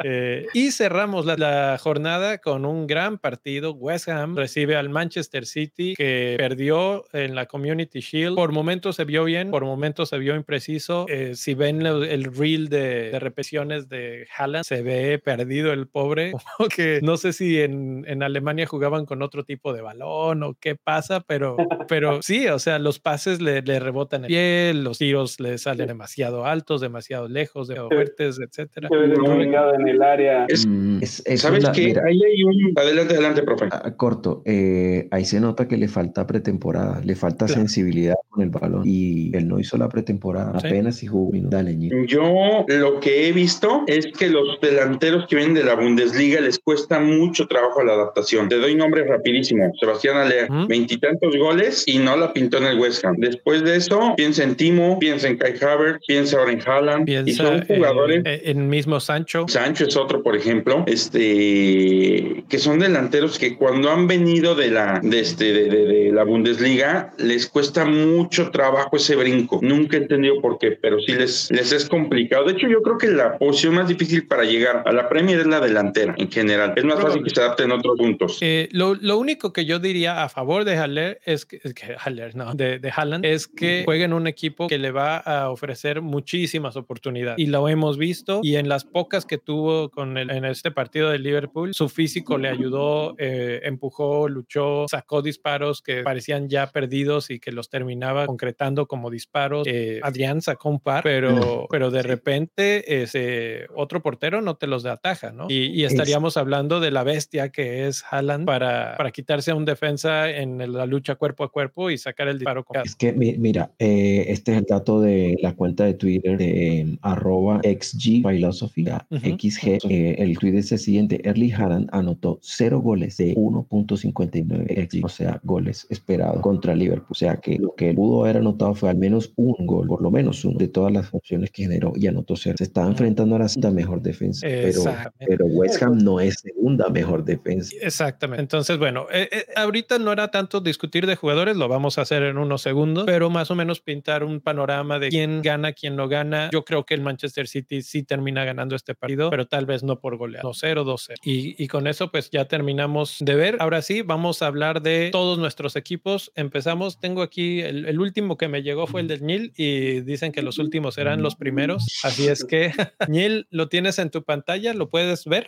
Eh, 0.03 0.47
y 0.55 0.71
cerramos 0.71 1.27
la, 1.27 1.35
la 1.37 1.77
jornada 1.77 2.39
con 2.39 2.65
un 2.65 2.87
gran 2.87 3.19
partido. 3.19 3.73
West 3.73 4.07
Ham 4.07 4.35
recibe 4.35 4.75
al 4.75 4.89
Manchester 4.89 5.45
City 5.45 5.93
que 5.95 6.35
perdió 6.37 7.05
en 7.13 7.35
la 7.35 7.45
Community 7.45 7.99
Shield. 7.99 8.35
Por 8.35 8.51
momentos 8.51 8.95
se 8.95 9.05
vio 9.05 9.23
bien, 9.23 9.51
por 9.51 9.63
momentos 9.63 10.09
se 10.09 10.17
vio 10.17 10.35
impreciso. 10.35 11.05
Eh, 11.07 11.35
si 11.35 11.53
ven 11.53 11.85
el, 11.85 12.23
reel 12.23 12.69
de, 12.69 13.19
repeticiones 13.19 13.89
de 13.89 14.27
Haaland, 14.35 14.65
se 14.65 14.81
ve 14.81 15.19
perdido 15.19 15.71
el 15.71 15.87
pobre. 15.87 16.31
que 16.75 16.99
no 17.03 17.17
sé 17.17 17.31
si 17.31 17.61
en, 17.61 18.03
en, 18.07 18.23
Alemania 18.23 18.65
jugaban 18.65 19.05
con 19.05 19.21
otro 19.21 19.43
tipo 19.43 19.71
de 19.71 19.81
balón 19.81 20.41
o 20.41 20.55
qué 20.59 20.75
pasa, 20.75 21.19
pero, 21.19 21.57
pero 21.87 22.21
sí, 22.23 22.47
o 22.47 22.57
sea, 22.57 22.79
los 22.81 22.99
pases 22.99 23.41
le, 23.41 23.61
le 23.61 23.79
rebotan 23.79 24.25
el 24.25 24.27
pie, 24.27 24.73
los 24.73 24.97
tiros 24.97 25.39
le 25.39 25.57
salen 25.57 25.87
demasiado 25.87 26.45
altos, 26.45 26.81
demasiado 26.81 27.27
lejos, 27.27 27.67
demasiado 27.67 27.89
fuertes, 27.89 28.39
etcétera. 28.39 28.89
en 28.91 29.87
el 29.87 30.01
área. 30.01 30.47
Mm, 30.67 31.01
¿Sabes 31.03 31.69
qué? 31.73 31.93
Ahí 32.05 32.19
hay 32.23 32.43
un... 32.43 32.73
Adelante, 32.75 33.13
adelante, 33.13 33.43
profe. 33.43 33.67
Ah, 33.71 33.93
corto. 33.95 34.41
Eh, 34.45 35.07
ahí 35.11 35.25
se 35.25 35.39
nota 35.39 35.67
que 35.67 35.77
le 35.77 35.87
falta 35.87 36.27
pretemporada, 36.27 37.01
le 37.03 37.15
falta 37.15 37.47
sensibilidad 37.47 38.15
con 38.29 38.43
el 38.43 38.49
balón 38.49 38.83
y 38.85 39.35
él 39.35 39.47
no 39.47 39.59
hizo 39.59 39.77
la 39.77 39.89
pretemporada, 39.89 40.51
apenas 40.57 41.01
y 41.03 41.07
jugó. 41.07 41.31
Dale, 41.33 41.77
Yo 42.07 42.65
lo 42.67 42.99
que 42.99 43.27
he 43.27 43.31
visto 43.31 43.83
es 43.87 44.07
que 44.07 44.27
los 44.27 44.59
delanteros 44.61 45.27
que 45.27 45.35
vienen 45.35 45.53
de 45.53 45.63
la 45.63 45.75
Bundesliga 45.75 46.41
les 46.41 46.59
cuesta 46.59 46.99
mucho 46.99 47.47
trabajo 47.47 47.83
la 47.83 47.93
adaptación. 47.93 48.49
Te 48.49 48.57
doy 48.57 48.75
nombre 48.75 49.05
rapidísimo. 49.05 49.71
Sebastián 49.79 50.17
Alea, 50.17 50.47
veintitantos 50.67 51.35
goles 51.37 51.83
y 51.87 51.99
no 51.99 52.15
la 52.17 52.33
pintó 52.33 52.57
en 52.57 52.65
el 52.65 52.70
West 52.79 53.03
Ham. 53.05 53.15
Después 53.17 53.63
de 53.63 53.75
eso, 53.75 54.13
piensa 54.17 54.43
en 54.43 54.55
Timo, 54.55 54.99
piensa 54.99 55.27
en 55.27 55.37
Kai 55.37 55.55
Havertz, 55.61 56.05
piensa 56.05 56.37
ahora 56.39 56.51
en 56.51 56.61
Haaland. 56.61 57.09
y 57.09 57.33
son 57.33 57.65
jugadores. 57.65 58.23
En, 58.25 58.69
mismo 58.69 58.99
Sancho. 58.99 59.45
Sancho 59.47 59.85
es 59.85 59.97
otro, 59.97 60.23
por 60.23 60.35
ejemplo, 60.35 60.83
este, 60.87 62.43
que 62.47 62.57
son 62.57 62.79
delanteros 62.79 63.37
que 63.37 63.57
cuando 63.57 63.91
han 63.91 64.07
venido 64.07 64.55
de 64.55 64.69
la, 64.69 64.99
de 65.03 65.19
este, 65.19 65.51
de, 65.53 65.69
de, 65.69 66.11
la 66.11 66.23
Bundesliga, 66.23 67.13
les 67.17 67.47
cuesta 67.47 67.85
mucho 67.85 68.51
trabajo 68.51 68.97
ese 68.97 69.15
brinco. 69.15 69.59
Nunca 69.61 69.97
he 69.97 70.01
entendido 70.01 70.41
por 70.41 70.57
qué, 70.57 70.71
pero 70.71 70.99
sí 70.99 71.13
les, 71.13 71.49
les 71.51 71.71
es 71.71 71.87
complicado. 71.89 72.45
De 72.45 72.53
hecho, 72.53 72.67
yo 72.67 72.81
creo 72.81 72.97
que 72.97 73.07
la 73.07 73.37
posición 73.37 73.75
más 73.75 73.87
difícil 73.87 74.27
para 74.27 74.43
llegar 74.43 74.83
a 74.85 74.91
la 74.91 75.09
Premier 75.09 75.39
es 75.39 75.47
la 75.47 75.59
delantera 75.59 76.15
en 76.17 76.31
general. 76.31 76.73
Es 76.75 76.83
más 76.83 76.99
fácil 76.99 77.23
que 77.23 77.29
se 77.29 77.41
adapte 77.41 77.63
en 77.63 77.71
otros 77.71 77.97
puntos. 77.97 78.37
Eh, 78.41 78.69
lo, 78.71 78.95
lo, 78.95 79.17
único 79.17 79.53
que 79.53 79.65
yo 79.65 79.79
diría 79.79 80.23
a 80.23 80.29
favor 80.29 80.65
de 80.65 80.77
Haller 80.77 81.21
es 81.25 81.45
que, 81.45 81.59
es 81.63 81.73
que 81.73 81.95
Haller, 81.97 82.35
no, 82.35 82.53
de, 82.61 82.79
de 82.79 82.93
Haaland, 82.95 83.25
es 83.25 83.47
que 83.47 83.83
juegue 83.85 84.03
en 84.03 84.13
un 84.13 84.27
equipo 84.27 84.67
que 84.67 84.77
le 84.77 84.91
va 84.91 85.17
a 85.17 85.49
ofrecer 85.49 86.01
muchísimas 86.01 86.75
oportunidades. 86.75 87.39
Y 87.39 87.47
lo 87.47 87.67
hemos 87.67 87.97
visto. 87.97 88.41
Y 88.43 88.55
en 88.57 88.69
las 88.69 88.85
pocas 88.85 89.25
que 89.25 89.37
tuvo 89.37 89.89
con 89.89 90.17
el, 90.17 90.29
en 90.29 90.45
este 90.45 90.71
partido 90.71 91.09
de 91.09 91.19
Liverpool, 91.19 91.73
su 91.73 91.89
físico 91.89 92.37
le 92.37 92.49
ayudó, 92.49 93.15
eh, 93.17 93.61
empujó, 93.63 94.29
luchó, 94.29 94.85
sacó 94.87 95.21
disparos 95.21 95.81
que 95.81 96.03
parecían 96.03 96.49
ya 96.49 96.67
perdidos 96.67 97.29
y 97.31 97.39
que 97.39 97.51
los 97.51 97.69
terminaba 97.69 98.27
concretando 98.27 98.85
como 98.85 99.09
disparos. 99.09 99.67
Eh, 99.67 99.99
Adrián 100.03 100.41
sacó 100.41 100.69
un 100.69 100.79
par, 100.79 101.03
pero, 101.03 101.67
pero 101.69 101.89
de 101.89 102.03
repente 102.03 103.01
ese 103.01 103.67
otro 103.75 104.01
portero 104.01 104.41
no 104.41 104.55
te 104.55 104.67
los 104.67 104.83
de 104.83 104.91
ataja, 104.91 105.31
¿no? 105.31 105.47
Y, 105.49 105.81
estaríamos 105.81 106.37
hablando 106.37 106.79
de 106.79 106.91
la 106.91 107.03
bestia 107.03 107.49
que 107.49 107.87
es 107.87 108.03
Haaland 108.09 108.45
para, 108.45 108.95
para 108.97 109.11
quitarse 109.11 109.49
a 109.49 109.55
un 109.55 109.65
defensa 109.65 110.29
en 110.29 110.71
la 110.71 110.85
lucha 110.85 111.15
cuerpo 111.15 111.43
a 111.43 111.51
cuerpo 111.51 111.89
y 111.89 111.97
sacar 111.97 112.27
el 112.27 112.37
disparo. 112.41 112.65
Es 112.83 112.95
que, 112.95 113.13
mira, 113.13 113.71
eh, 113.79 114.25
este 114.27 114.53
es 114.53 114.57
el 114.59 114.65
dato 114.65 115.01
de 115.01 115.37
la 115.41 115.53
cuenta 115.53 115.85
de 115.85 115.93
Twitter 115.93 116.37
de 116.37 116.97
arroba 117.01 117.61
XG 117.63 118.23
Philosophy, 118.27 118.85
XG. 119.11 119.79
el 119.89 120.37
tweet 120.37 120.57
es 120.57 120.71
el 120.71 120.79
siguiente, 120.79 121.21
Erling 121.23 121.53
Haaland 121.53 121.89
anotó 121.91 122.39
cero 122.41 122.81
goles 122.81 123.17
de 123.17 123.35
1.59 123.35 124.89
XG, 124.89 125.05
o 125.05 125.09
sea, 125.09 125.39
goles 125.43 125.87
esperados 125.89 126.41
contra 126.41 126.75
Liverpool. 126.75 127.07
O 127.09 127.15
sea, 127.15 127.37
que 127.37 127.57
lo 127.57 127.73
que 127.75 127.89
él 127.89 127.95
pudo 127.95 128.23
haber 128.23 128.37
anotado 128.37 128.73
fue 128.75 128.89
al 128.89 128.97
menos 128.97 129.31
un 129.35 129.65
gol, 129.65 129.87
por 129.87 130.01
lo 130.01 130.11
menos 130.11 130.43
uno, 130.45 130.57
de 130.57 130.67
todas 130.67 130.91
las 130.91 131.13
opciones 131.13 131.51
que 131.51 131.63
generó 131.63 131.93
y 131.95 132.07
anotó 132.07 132.35
cero. 132.35 132.55
Se 132.57 132.63
estaba 132.63 132.87
enfrentando 132.87 133.35
a 133.35 133.39
la 133.39 133.47
segunda 133.47 133.71
mejor 133.71 134.01
defensa, 134.01 134.47
pero, 134.47 134.83
pero 135.19 135.45
West 135.45 135.81
Ham 135.81 135.97
no 135.97 136.19
es 136.19 136.35
segunda 136.39 136.89
mejor 136.89 137.23
defensa. 137.23 137.75
Exactamente. 137.81 138.41
Entonces, 138.41 138.77
bueno, 138.77 139.07
eh, 139.11 139.29
eh, 139.31 139.45
ahorita 139.55 139.99
no 139.99 140.11
era 140.11 140.29
tanto 140.29 140.61
discutir 140.61 141.05
de 141.05 141.15
jugadores, 141.15 141.57
lo 141.57 141.67
vamos 141.67 141.97
a 141.97 142.01
hacer 142.01 142.30
en 142.31 142.37
unos 142.37 142.61
segundos, 142.61 143.05
pero 143.05 143.29
más 143.29 143.51
o 143.51 143.55
menos 143.55 143.81
pintar 143.81 144.23
un 144.23 144.41
panorama 144.41 144.99
de 144.99 145.09
quién 145.09 145.41
gana, 145.41 145.73
quién 145.73 145.95
no 145.95 146.07
gana. 146.07 146.49
Yo 146.51 146.65
creo 146.65 146.85
que 146.85 146.93
el 146.93 147.01
Manchester 147.01 147.47
City 147.47 147.81
sí 147.81 148.03
termina 148.03 148.43
ganando 148.43 148.75
este 148.75 148.95
partido, 148.95 149.29
pero 149.29 149.47
tal 149.47 149.65
vez 149.65 149.83
no 149.83 149.99
por 149.99 150.17
goleada. 150.17 150.43
2-0, 150.43 150.83
2-0. 150.83 151.15
Y, 151.23 151.61
y 151.63 151.67
con 151.67 151.87
eso, 151.87 152.11
pues 152.11 152.29
ya 152.29 152.45
terminamos 152.45 153.17
de 153.19 153.35
ver. 153.35 153.57
Ahora 153.59 153.81
sí, 153.81 154.01
vamos 154.01 154.41
a 154.41 154.47
hablar 154.47 154.81
de 154.81 155.09
todos 155.11 155.37
nuestros 155.37 155.75
equipos. 155.75 156.31
Empezamos, 156.35 156.99
tengo 156.99 157.21
aquí 157.21 157.61
el, 157.61 157.85
el 157.85 157.99
último 157.99 158.37
que 158.37 158.47
me 158.47 158.63
llegó 158.63 158.87
fue 158.87 159.01
el 159.01 159.07
del 159.07 159.23
Nil 159.23 159.53
y 159.55 160.01
dicen 160.01 160.31
que 160.31 160.41
los 160.41 160.57
últimos 160.57 160.97
eran 160.97 161.21
los 161.21 161.35
primeros. 161.35 162.01
Así 162.03 162.27
es 162.27 162.43
que, 162.43 162.71
Nil, 163.07 163.47
lo 163.49 163.69
tienes 163.69 163.99
en 163.99 164.09
tu 164.09 164.23
pantalla, 164.23 164.73
lo 164.73 164.89
puedes 164.89 165.25
ver. 165.25 165.47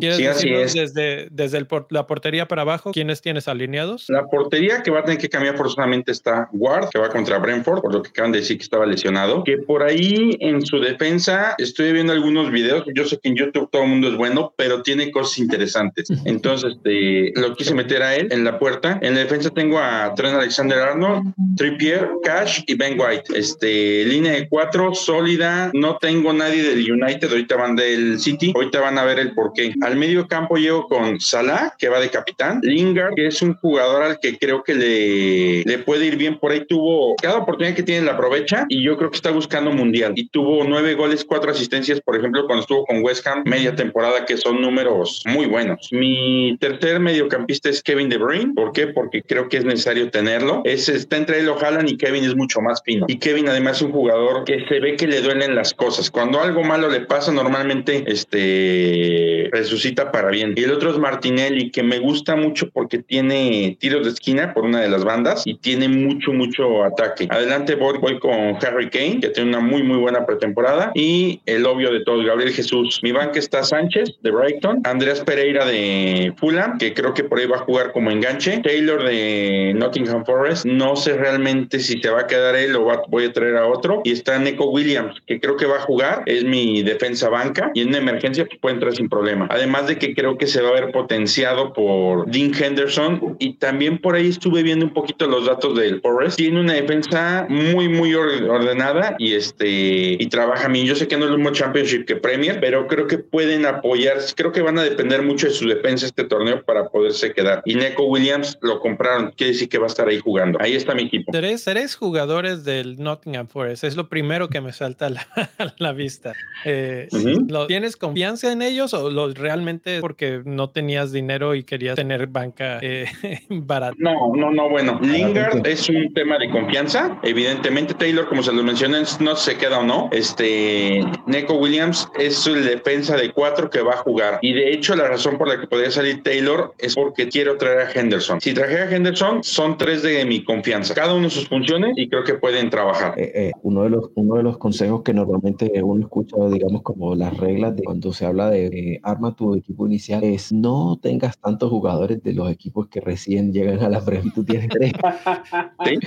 sí, 0.00 0.26
así 0.26 0.52
es. 0.52 0.74
Desde, 0.74 1.28
desde 1.30 1.58
el 1.58 1.66
la 1.90 2.06
portería 2.06 2.48
para 2.48 2.62
abajo, 2.62 2.92
¿quiénes 2.92 3.20
tienes 3.20 3.48
alineados? 3.48 4.06
La 4.08 4.26
portería 4.26 4.82
que 4.82 4.90
va 4.90 5.00
a 5.00 5.04
tener 5.04 5.18
que 5.18 5.28
cambiar 5.28 5.56
forzosamente 5.56 6.12
está 6.16 6.48
Ward, 6.52 6.88
que 6.90 6.98
va 6.98 7.08
contra 7.10 7.38
Brentford, 7.38 7.80
por 7.80 7.92
lo 7.92 8.02
que 8.02 8.10
acaban 8.10 8.32
de 8.32 8.40
decir 8.40 8.56
que 8.58 8.64
estaba 8.64 8.86
lesionado. 8.86 9.44
Que 9.44 9.58
por 9.58 9.82
ahí 9.82 10.36
en 10.40 10.64
su 10.64 10.80
defensa 10.80 11.54
estoy 11.58 11.92
viendo 11.92 12.12
algunos 12.12 12.50
videos. 12.50 12.84
Yo 12.94 13.04
sé 13.04 13.18
que 13.18 13.28
en 13.28 13.36
YouTube 13.36 13.68
todo 13.70 13.82
el 13.82 13.88
mundo 13.88 14.08
es 14.08 14.16
bueno, 14.16 14.52
pero 14.56 14.82
tiene 14.82 15.10
cosas 15.10 15.38
interesantes. 15.38 16.08
Entonces, 16.24 16.74
este, 16.76 17.32
lo 17.40 17.54
quise 17.54 17.74
meter 17.74 18.02
a 18.02 18.14
él 18.16 18.28
en 18.30 18.44
la 18.44 18.58
puerta. 18.58 18.98
En 19.02 19.14
la 19.14 19.20
defensa 19.20 19.50
tengo 19.50 19.78
a 19.78 20.12
Trent 20.14 20.36
Alexander 20.36 20.78
Arnold, 20.78 21.32
Trippier, 21.56 22.08
Cash 22.24 22.62
y 22.66 22.74
Ben 22.74 22.98
White. 22.98 23.36
Este, 23.36 24.04
línea 24.04 24.32
de 24.32 24.48
cuatro, 24.48 24.94
sólida. 24.94 25.70
No 25.74 25.98
tengo 25.98 26.32
nadie 26.32 26.62
del 26.62 26.90
United, 26.90 27.28
ahorita 27.28 27.56
van 27.56 27.76
del 27.76 28.18
City. 28.18 28.52
Ahorita 28.54 28.80
van 28.80 28.98
a 28.98 29.04
ver 29.04 29.18
el 29.18 29.34
porqué. 29.34 29.74
Al 29.82 29.96
medio 29.96 30.26
campo 30.26 30.56
llego 30.56 30.86
con 30.88 31.20
Salah, 31.20 31.74
que 31.78 31.88
va 31.88 32.00
de 32.00 32.10
capitán. 32.10 32.60
Lingard, 32.62 33.14
que 33.14 33.26
es 33.26 33.42
un 33.42 33.54
jugador 33.54 34.02
al 34.02 34.20
que 34.20 34.38
creo 34.38 34.62
que 34.62 34.74
le, 34.74 35.62
le 35.64 35.78
puede 35.78 36.05
ir 36.06 36.16
bien. 36.16 36.38
Por 36.38 36.52
ahí 36.52 36.64
tuvo, 36.66 37.16
cada 37.16 37.38
oportunidad 37.38 37.74
que 37.74 37.82
tiene 37.82 38.06
la 38.06 38.12
aprovecha 38.12 38.66
y 38.68 38.82
yo 38.82 38.96
creo 38.96 39.10
que 39.10 39.16
está 39.16 39.30
buscando 39.30 39.70
mundial. 39.70 40.12
Y 40.16 40.28
tuvo 40.28 40.64
nueve 40.64 40.94
goles, 40.94 41.24
cuatro 41.24 41.50
asistencias, 41.50 42.00
por 42.00 42.16
ejemplo, 42.16 42.46
cuando 42.46 42.62
estuvo 42.62 42.84
con 42.84 43.02
West 43.02 43.26
Ham, 43.26 43.42
media 43.46 43.74
temporada, 43.74 44.24
que 44.24 44.36
son 44.36 44.60
números 44.60 45.22
muy 45.26 45.46
buenos. 45.46 45.88
Mi 45.90 46.56
tercer 46.60 47.00
mediocampista 47.00 47.68
es 47.68 47.82
Kevin 47.82 48.08
De 48.08 48.18
Bruyne. 48.18 48.54
¿Por 48.54 48.72
qué? 48.72 48.88
Porque 48.88 49.22
creo 49.22 49.48
que 49.48 49.58
es 49.58 49.64
necesario 49.64 50.10
tenerlo. 50.10 50.62
Es, 50.64 50.88
está 50.88 51.16
entre 51.16 51.40
él 51.40 51.48
o 51.48 51.58
Haaland 51.58 51.88
y 51.88 51.96
Kevin 51.96 52.24
es 52.24 52.36
mucho 52.36 52.60
más 52.60 52.82
fino. 52.84 53.06
Y 53.08 53.18
Kevin 53.18 53.48
además 53.48 53.76
es 53.76 53.82
un 53.82 53.92
jugador 53.92 54.44
que 54.44 54.64
se 54.66 54.80
ve 54.80 54.96
que 54.96 55.06
le 55.06 55.20
duelen 55.20 55.54
las 55.54 55.74
cosas. 55.74 56.10
Cuando 56.10 56.40
algo 56.40 56.62
malo 56.62 56.88
le 56.88 57.00
pasa, 57.00 57.32
normalmente 57.32 58.04
este, 58.06 59.48
resucita 59.52 60.12
para 60.12 60.30
bien. 60.30 60.54
Y 60.56 60.64
el 60.64 60.72
otro 60.72 60.90
es 60.90 60.98
Martinelli, 60.98 61.70
que 61.70 61.82
me 61.82 61.98
gusta 61.98 62.36
mucho 62.36 62.70
porque 62.70 62.98
tiene 62.98 63.76
tiros 63.80 64.04
de 64.04 64.10
esquina 64.10 64.54
por 64.54 64.64
una 64.64 64.80
de 64.80 64.88
las 64.88 65.04
bandas 65.04 65.42
y 65.46 65.56
tiene 65.56 65.88
mucho, 65.96 66.32
mucho 66.32 66.84
ataque. 66.84 67.26
Adelante 67.30 67.74
voy, 67.74 68.18
con 68.18 68.56
Harry 68.64 68.90
Kane, 68.90 69.20
que 69.20 69.28
tiene 69.28 69.50
una 69.50 69.60
muy, 69.60 69.82
muy 69.82 69.98
buena 69.98 70.26
pretemporada. 70.26 70.92
Y 70.94 71.40
el 71.46 71.66
obvio 71.66 71.92
de 71.92 72.00
todos, 72.04 72.24
Gabriel 72.24 72.52
Jesús. 72.52 73.00
Mi 73.02 73.12
banca 73.12 73.38
está 73.38 73.62
Sánchez, 73.62 74.16
de 74.22 74.30
Brighton. 74.30 74.80
Andrés 74.84 75.20
Pereira, 75.20 75.64
de 75.64 76.32
Fulham, 76.36 76.78
que 76.78 76.94
creo 76.94 77.14
que 77.14 77.24
por 77.24 77.38
ahí 77.38 77.46
va 77.46 77.56
a 77.56 77.60
jugar 77.60 77.92
como 77.92 78.10
enganche. 78.10 78.58
Taylor, 78.62 79.02
de 79.02 79.72
Nottingham 79.76 80.24
Forest. 80.24 80.66
No 80.66 80.96
sé 80.96 81.16
realmente 81.16 81.80
si 81.80 82.00
se 82.00 82.10
va 82.10 82.22
a 82.22 82.26
quedar 82.26 82.54
él 82.56 82.76
o 82.76 82.90
voy 83.08 83.24
a 83.24 83.32
traer 83.32 83.56
a 83.56 83.66
otro. 83.66 84.02
Y 84.04 84.12
está 84.12 84.38
Neko 84.38 84.70
Williams, 84.70 85.20
que 85.26 85.40
creo 85.40 85.56
que 85.56 85.66
va 85.66 85.76
a 85.76 85.80
jugar. 85.80 86.22
Es 86.26 86.44
mi 86.44 86.82
defensa 86.82 87.28
banca. 87.28 87.70
Y 87.74 87.82
en 87.82 87.94
emergencia 87.94 88.44
pues, 88.46 88.58
puede 88.60 88.74
entrar 88.74 88.94
sin 88.94 89.08
problema. 89.08 89.46
Además 89.50 89.86
de 89.86 89.98
que 89.98 90.14
creo 90.14 90.38
que 90.38 90.46
se 90.46 90.60
va 90.62 90.70
a 90.70 90.72
ver 90.72 90.92
potenciado 90.92 91.72
por 91.72 92.30
Dean 92.30 92.52
Henderson. 92.54 93.36
Y 93.38 93.54
también 93.54 93.98
por 93.98 94.14
ahí 94.14 94.28
estuve 94.28 94.62
viendo 94.62 94.84
un 94.84 94.92
poquito 94.92 95.26
los 95.26 95.46
datos 95.46 95.76
del 95.86 96.00
Forest. 96.00 96.36
Tiene 96.36 96.60
una 96.60 96.74
defensa 96.74 97.46
muy, 97.48 97.88
muy 97.88 98.14
ordenada 98.14 99.16
y 99.18 99.34
este 99.34 99.66
y 99.68 100.26
trabaja 100.26 100.68
bien. 100.68 100.86
Yo 100.86 100.94
sé 100.94 101.08
que 101.08 101.16
no 101.16 101.24
es 101.24 101.30
lo 101.30 101.38
mismo 101.38 101.52
Championship 101.52 102.04
que 102.06 102.16
Premier, 102.16 102.58
pero 102.60 102.86
creo 102.86 103.06
que 103.06 103.18
pueden 103.18 103.66
apoyar. 103.66 104.18
Creo 104.34 104.52
que 104.52 104.62
van 104.62 104.78
a 104.78 104.82
depender 104.82 105.22
mucho 105.22 105.46
de 105.46 105.52
su 105.52 105.68
defensa 105.68 106.06
este 106.06 106.24
torneo 106.24 106.62
para 106.64 106.88
poderse 106.88 107.32
quedar. 107.32 107.62
Y 107.64 107.74
Neko 107.74 108.04
Williams 108.04 108.58
lo 108.60 108.80
compraron. 108.80 109.32
Quiere 109.36 109.52
decir 109.52 109.68
que 109.68 109.78
va 109.78 109.84
a 109.84 109.88
estar 109.88 110.08
ahí 110.08 110.18
jugando. 110.18 110.58
Ahí 110.60 110.74
está 110.74 110.94
mi 110.94 111.04
equipo. 111.04 111.32
Tres, 111.32 111.64
tres 111.64 111.96
jugadores 111.96 112.64
del 112.64 112.98
Nottingham 112.98 113.48
Forest. 113.48 113.84
Es 113.84 113.96
lo 113.96 114.08
primero 114.08 114.48
que 114.48 114.60
me 114.60 114.72
salta 114.72 115.06
a 115.06 115.10
la, 115.10 115.26
la 115.78 115.92
vista. 115.92 116.34
Eh, 116.64 117.08
¿lo, 117.48 117.66
¿Tienes 117.66 117.96
confianza 117.96 118.52
en 118.52 118.62
ellos 118.62 118.94
o 118.94 119.10
lo, 119.10 119.32
realmente 119.32 120.00
porque 120.00 120.42
no 120.44 120.70
tenías 120.70 121.12
dinero 121.12 121.54
y 121.54 121.64
querías 121.64 121.96
tener 121.96 122.26
banca 122.26 122.78
eh, 122.82 123.06
barata? 123.48 123.96
No, 123.98 124.32
no, 124.34 124.50
no. 124.50 124.68
Bueno, 124.68 124.98
Lingard 125.02 125.66
es 125.66 125.75
un 125.88 126.12
tema 126.14 126.38
de 126.38 126.50
confianza. 126.50 127.18
Evidentemente, 127.22 127.94
Taylor, 127.94 128.28
como 128.28 128.42
se 128.42 128.52
lo 128.52 128.62
mencioné, 128.62 129.02
no 129.20 129.36
se 129.36 129.56
queda 129.56 129.80
o 129.80 129.84
no. 129.84 130.08
Este 130.12 131.04
Neko 131.26 131.54
Williams 131.54 132.08
es 132.18 132.46
el 132.46 132.64
defensa 132.64 133.16
de 133.16 133.32
cuatro 133.32 133.70
que 133.70 133.82
va 133.82 133.94
a 133.94 133.96
jugar. 133.98 134.38
Y 134.42 134.52
de 134.52 134.72
hecho, 134.72 134.94
la 134.96 135.08
razón 135.08 135.38
por 135.38 135.48
la 135.48 135.60
que 135.60 135.66
podría 135.66 135.90
salir 135.90 136.22
Taylor 136.22 136.74
es 136.78 136.94
porque 136.94 137.28
quiero 137.28 137.56
traer 137.56 137.80
a 137.80 137.92
Henderson. 137.92 138.40
Si 138.40 138.54
traje 138.54 138.78
a 138.78 138.90
Henderson, 138.90 139.42
son 139.42 139.76
tres 139.76 140.02
de 140.02 140.24
mi 140.24 140.44
confianza. 140.44 140.94
Cada 140.94 141.14
uno 141.14 141.30
sus 141.30 141.48
funciones 141.48 141.92
y 141.96 142.08
creo 142.08 142.24
que 142.24 142.34
pueden 142.34 142.70
trabajar. 142.70 143.14
Eh, 143.18 143.32
eh, 143.34 143.52
uno, 143.62 143.82
de 143.82 143.90
los, 143.90 144.10
uno 144.14 144.36
de 144.36 144.42
los 144.42 144.58
consejos 144.58 145.02
que 145.02 145.12
normalmente 145.12 145.70
uno 145.82 146.02
escucha, 146.02 146.36
digamos, 146.50 146.82
como 146.82 147.14
las 147.14 147.36
reglas 147.36 147.76
de 147.76 147.82
cuando 147.82 148.12
se 148.12 148.26
habla 148.26 148.50
de 148.50 149.00
arma 149.02 149.34
tu 149.34 149.54
equipo 149.54 149.86
inicial, 149.86 150.24
es 150.24 150.52
no 150.52 150.98
tengas 151.00 151.38
tantos 151.38 151.70
jugadores 151.70 152.22
de 152.22 152.32
los 152.32 152.50
equipos 152.50 152.88
que 152.88 153.00
recién 153.00 153.52
llegan 153.52 153.82
a 153.82 153.88
la 153.88 154.04
Premier. 154.04 154.32
Tú 154.34 154.44
tienes 154.44 154.68
tres. 154.68 154.92
¿Sí? 155.84 155.98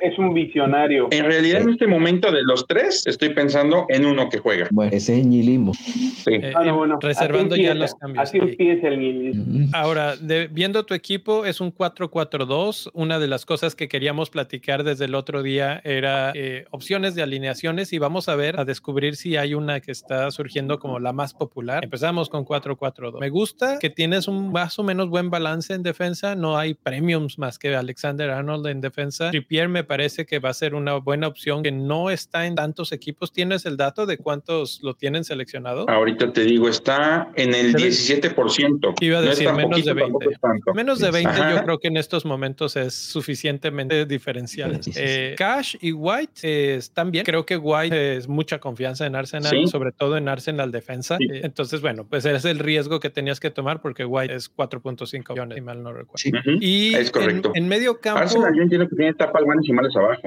Es 0.00 0.18
un 0.18 0.34
visionario. 0.34 1.08
En 1.10 1.24
realidad, 1.24 1.62
en 1.62 1.70
este 1.70 1.86
momento 1.86 2.30
de 2.32 2.42
los 2.42 2.66
tres, 2.66 3.06
estoy 3.06 3.30
pensando 3.30 3.86
en 3.88 4.06
uno 4.06 4.28
que 4.28 4.38
juega. 4.38 4.68
Bueno, 4.70 4.92
ese 4.92 5.18
es 5.18 5.26
ñilismo. 5.26 5.74
Sí. 5.74 6.34
Eh, 6.34 6.52
reservando 7.00 7.56
ya 7.56 7.74
los 7.74 7.94
cambios. 7.94 8.22
Así 8.22 8.38
empieza 8.38 8.88
el 8.88 8.98
ñilismo. 8.98 9.68
Ahora, 9.72 10.14
viendo 10.50 10.84
tu 10.84 10.94
equipo, 10.94 11.44
es 11.44 11.60
un 11.60 11.72
4-4-2. 11.74 12.90
Una 12.92 13.18
de 13.18 13.26
las 13.28 13.46
cosas 13.46 13.74
que 13.74 13.88
queríamos 13.88 14.30
platicar 14.30 14.84
desde 14.84 15.06
el 15.06 15.14
otro 15.14 15.42
día 15.42 15.80
era 15.84 16.32
eh, 16.34 16.66
opciones 16.70 17.14
de 17.14 17.22
alineaciones 17.22 17.92
y 17.92 17.98
vamos 17.98 18.28
a 18.28 18.36
ver, 18.36 18.58
a 18.58 18.64
descubrir 18.64 19.16
si 19.16 19.36
hay 19.36 19.54
una 19.54 19.80
que 19.80 19.92
está 19.92 20.30
surgiendo 20.30 20.78
como 20.78 20.98
la 20.98 21.12
más 21.12 21.34
popular. 21.34 21.84
Empezamos 21.84 22.28
con 22.28 22.44
4-4-2. 22.44 23.20
Me 23.20 23.30
gusta 23.30 23.78
que 23.78 23.90
tienes 23.90 24.28
un 24.28 24.52
más 24.52 24.78
o 24.78 24.82
menos 24.82 25.08
buen 25.08 25.30
balance 25.30 25.74
en 25.74 25.82
defensa. 25.82 26.34
No 26.34 26.56
hay 26.56 26.74
premiums 26.74 27.38
más 27.38 27.58
que 27.58 27.68
Alexander 27.88 28.30
Arnold 28.30 28.66
en 28.66 28.82
defensa. 28.82 29.30
Trippier 29.30 29.68
me 29.68 29.82
parece 29.82 30.26
que 30.26 30.38
va 30.38 30.50
a 30.50 30.54
ser 30.54 30.74
una 30.74 30.96
buena 30.96 31.26
opción 31.26 31.62
que 31.62 31.72
no 31.72 32.10
está 32.10 32.46
en 32.46 32.54
tantos 32.54 32.92
equipos. 32.92 33.32
¿Tienes 33.32 33.64
el 33.64 33.78
dato 33.78 34.04
de 34.04 34.18
cuántos 34.18 34.80
lo 34.82 34.94
tienen 34.94 35.24
seleccionado? 35.24 35.88
Ahorita 35.88 36.30
te 36.32 36.42
digo, 36.42 36.68
está 36.68 37.30
en 37.34 37.54
el 37.54 37.74
17%. 37.74 38.94
Iba 39.00 39.18
a 39.18 39.22
decir 39.22 39.50
menos 39.52 39.84
de 39.84 39.94
20. 39.94 40.26
Menos 40.74 40.98
de 40.98 41.10
20 41.10 41.32
yo 41.50 41.64
creo 41.64 41.78
que 41.78 41.88
en 41.88 41.96
estos 41.96 42.26
momentos 42.26 42.76
es 42.76 42.94
suficientemente 42.94 44.04
diferencial. 44.04 44.78
Eh, 44.94 45.34
Cash 45.38 45.76
y 45.80 45.92
White 45.92 46.40
eh, 46.42 46.74
están 46.76 47.10
bien. 47.10 47.24
Creo 47.24 47.46
que 47.46 47.56
White 47.56 48.16
es 48.16 48.28
mucha 48.28 48.58
confianza 48.58 49.06
en 49.06 49.16
Arsenal, 49.16 49.66
sobre 49.68 49.92
todo 49.92 50.18
en 50.18 50.28
Arsenal 50.28 50.70
defensa. 50.70 51.16
Eh, 51.20 51.40
entonces, 51.42 51.80
bueno, 51.80 52.06
pues 52.06 52.26
es 52.26 52.44
el 52.44 52.58
riesgo 52.58 53.00
que 53.00 53.08
tenías 53.08 53.40
que 53.40 53.50
tomar 53.50 53.80
porque 53.80 54.04
White 54.04 54.34
es 54.34 54.54
4.5 54.54 55.30
millones, 55.30 55.54
si 55.56 55.62
mal 55.62 55.82
no 55.82 55.94
recuerdo. 55.94 56.18
Y 56.60 56.94
es 56.94 57.10
correcto. 57.10 57.52
En, 57.54 57.68
medio 57.78 58.00
campo. 58.00 58.20
Arsenal 58.20 58.54
yo 58.54 58.62
entiendo 58.62 58.88
que 58.88 58.96
tiene 58.96 59.10
etapas 59.12 59.44
buenas 59.44 59.66
y 59.68 59.72
malas 59.72 59.94
abajo. 59.96 60.22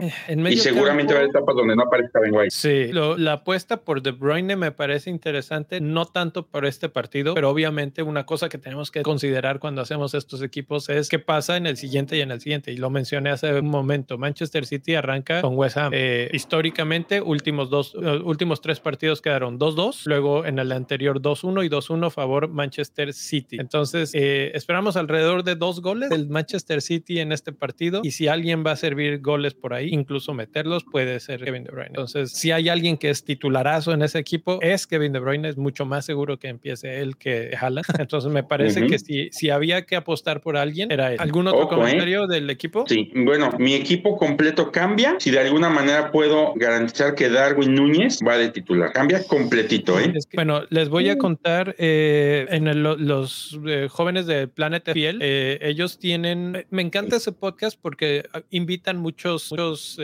y 0.49 0.57
seguramente 0.57 1.13
va 1.13 1.19
a 1.19 1.23
haber 1.23 1.29
etapas 1.29 1.55
donde 1.55 1.75
no 1.75 1.83
aparezca 1.83 2.19
Ben 2.19 2.33
White. 2.33 2.51
Sí, 2.51 2.91
la 2.91 3.33
apuesta 3.33 3.77
por 3.77 4.01
De 4.01 4.11
Bruyne 4.11 4.55
me 4.55 4.71
parece 4.71 5.09
interesante, 5.09 5.81
no 5.81 6.05
tanto 6.05 6.47
por 6.47 6.65
este 6.65 6.89
partido, 6.89 7.33
pero 7.33 7.49
obviamente 7.49 8.03
una 8.03 8.25
cosa 8.25 8.49
que 8.49 8.57
tenemos 8.57 8.91
que 8.91 9.01
considerar 9.01 9.59
cuando 9.59 9.81
hacemos 9.81 10.13
estos 10.13 10.41
equipos 10.41 10.89
es 10.89 11.09
qué 11.09 11.19
pasa 11.19 11.57
en 11.57 11.65
el 11.65 11.77
siguiente 11.77 12.17
y 12.17 12.21
en 12.21 12.31
el 12.31 12.39
siguiente. 12.39 12.71
Y 12.71 12.77
lo 12.77 12.89
mencioné 12.89 13.31
hace 13.31 13.59
un 13.59 13.69
momento. 13.69 14.17
Manchester 14.17 14.65
City 14.65 14.95
arranca 14.95 15.41
con 15.41 15.57
West 15.57 15.77
Ham. 15.77 15.91
Eh, 15.93 16.29
históricamente, 16.33 17.21
últimos 17.21 17.69
dos, 17.69 17.95
uh, 17.95 18.21
últimos 18.23 18.61
tres 18.61 18.79
partidos 18.79 19.21
quedaron 19.21 19.59
2-2, 19.59 20.05
luego 20.05 20.45
en 20.45 20.59
el 20.59 20.71
anterior 20.71 21.21
2-1 21.21 21.65
y 21.65 21.69
2-1 21.69 22.11
favor 22.11 22.47
Manchester 22.47 23.13
City. 23.13 23.57
Entonces, 23.59 24.11
eh, 24.13 24.51
esperamos 24.53 24.95
alrededor 24.95 25.43
de 25.43 25.55
dos 25.55 25.81
goles 25.81 26.09
del 26.09 26.27
Manchester 26.29 26.81
City 26.81 27.19
en 27.19 27.31
este 27.31 27.40
partido. 27.51 28.01
Y 28.03 28.11
si 28.11 28.27
alguien 28.27 28.63
va 28.65 28.71
a 28.71 28.75
servir 28.75 29.19
goles 29.21 29.53
por 29.53 29.73
ahí, 29.73 29.89
incluso 29.91 30.33
meterlos, 30.33 30.83
puede 30.83 31.19
ser 31.19 31.43
Kevin 31.43 31.63
De 31.63 31.71
Bruyne. 31.71 31.89
Entonces, 31.89 32.31
si 32.31 32.51
hay 32.51 32.69
alguien 32.69 32.97
que 32.97 33.09
es 33.09 33.23
titularazo 33.23 33.93
en 33.93 34.01
ese 34.01 34.19
equipo, 34.19 34.59
es 34.61 34.87
Kevin 34.87 35.13
De 35.13 35.19
Bruyne. 35.19 35.49
Es 35.49 35.57
mucho 35.57 35.85
más 35.85 36.05
seguro 36.05 36.37
que 36.37 36.47
empiece 36.47 37.01
él 37.01 37.17
que 37.17 37.55
Haaland. 37.59 37.85
Entonces, 37.99 38.31
me 38.31 38.43
parece 38.43 38.85
que 38.85 38.99
si, 38.99 39.29
si 39.31 39.49
había 39.49 39.85
que 39.85 39.95
apostar 39.95 40.41
por 40.41 40.57
alguien, 40.57 40.91
era 40.91 41.11
él. 41.13 41.17
¿Algún 41.19 41.47
otro 41.47 41.67
comentario 41.67 42.27
del 42.27 42.49
equipo? 42.49 42.85
Sí, 42.87 43.11
bueno, 43.15 43.51
mi 43.57 43.73
equipo 43.73 44.17
completo 44.17 44.71
cambia, 44.71 45.15
si 45.19 45.31
de 45.31 45.39
alguna 45.39 45.69
manera 45.69 46.11
puedo 46.11 46.53
garantizar 46.55 47.15
que 47.15 47.29
Darwin 47.29 47.73
Núñez 47.73 48.19
va 48.27 48.37
de 48.37 48.49
titular. 48.49 48.91
Cambia 48.91 49.23
completito, 49.25 49.99
¿eh? 49.99 50.13
bueno, 50.33 50.63
les 50.69 50.89
voy 50.89 51.09
a 51.09 51.17
contar 51.17 51.75
eh, 51.77 52.47
en 52.49 52.83
los 52.83 53.59
eh, 53.65 53.87
jóvenes 53.89 54.25
de 54.25 54.47
Planet 54.47 54.91
Fiel, 54.93 55.19
eh, 55.21 55.59
ellos 55.61 55.99
tienen, 55.99 56.65
me 56.69 56.81
encanta 56.81 57.17
ese 57.17 57.30
podcast 57.33 57.79
porque 57.81 58.23
ah, 58.33 58.41
invitan 58.49 58.97
muchos, 58.97 59.51
muchos 59.51 59.97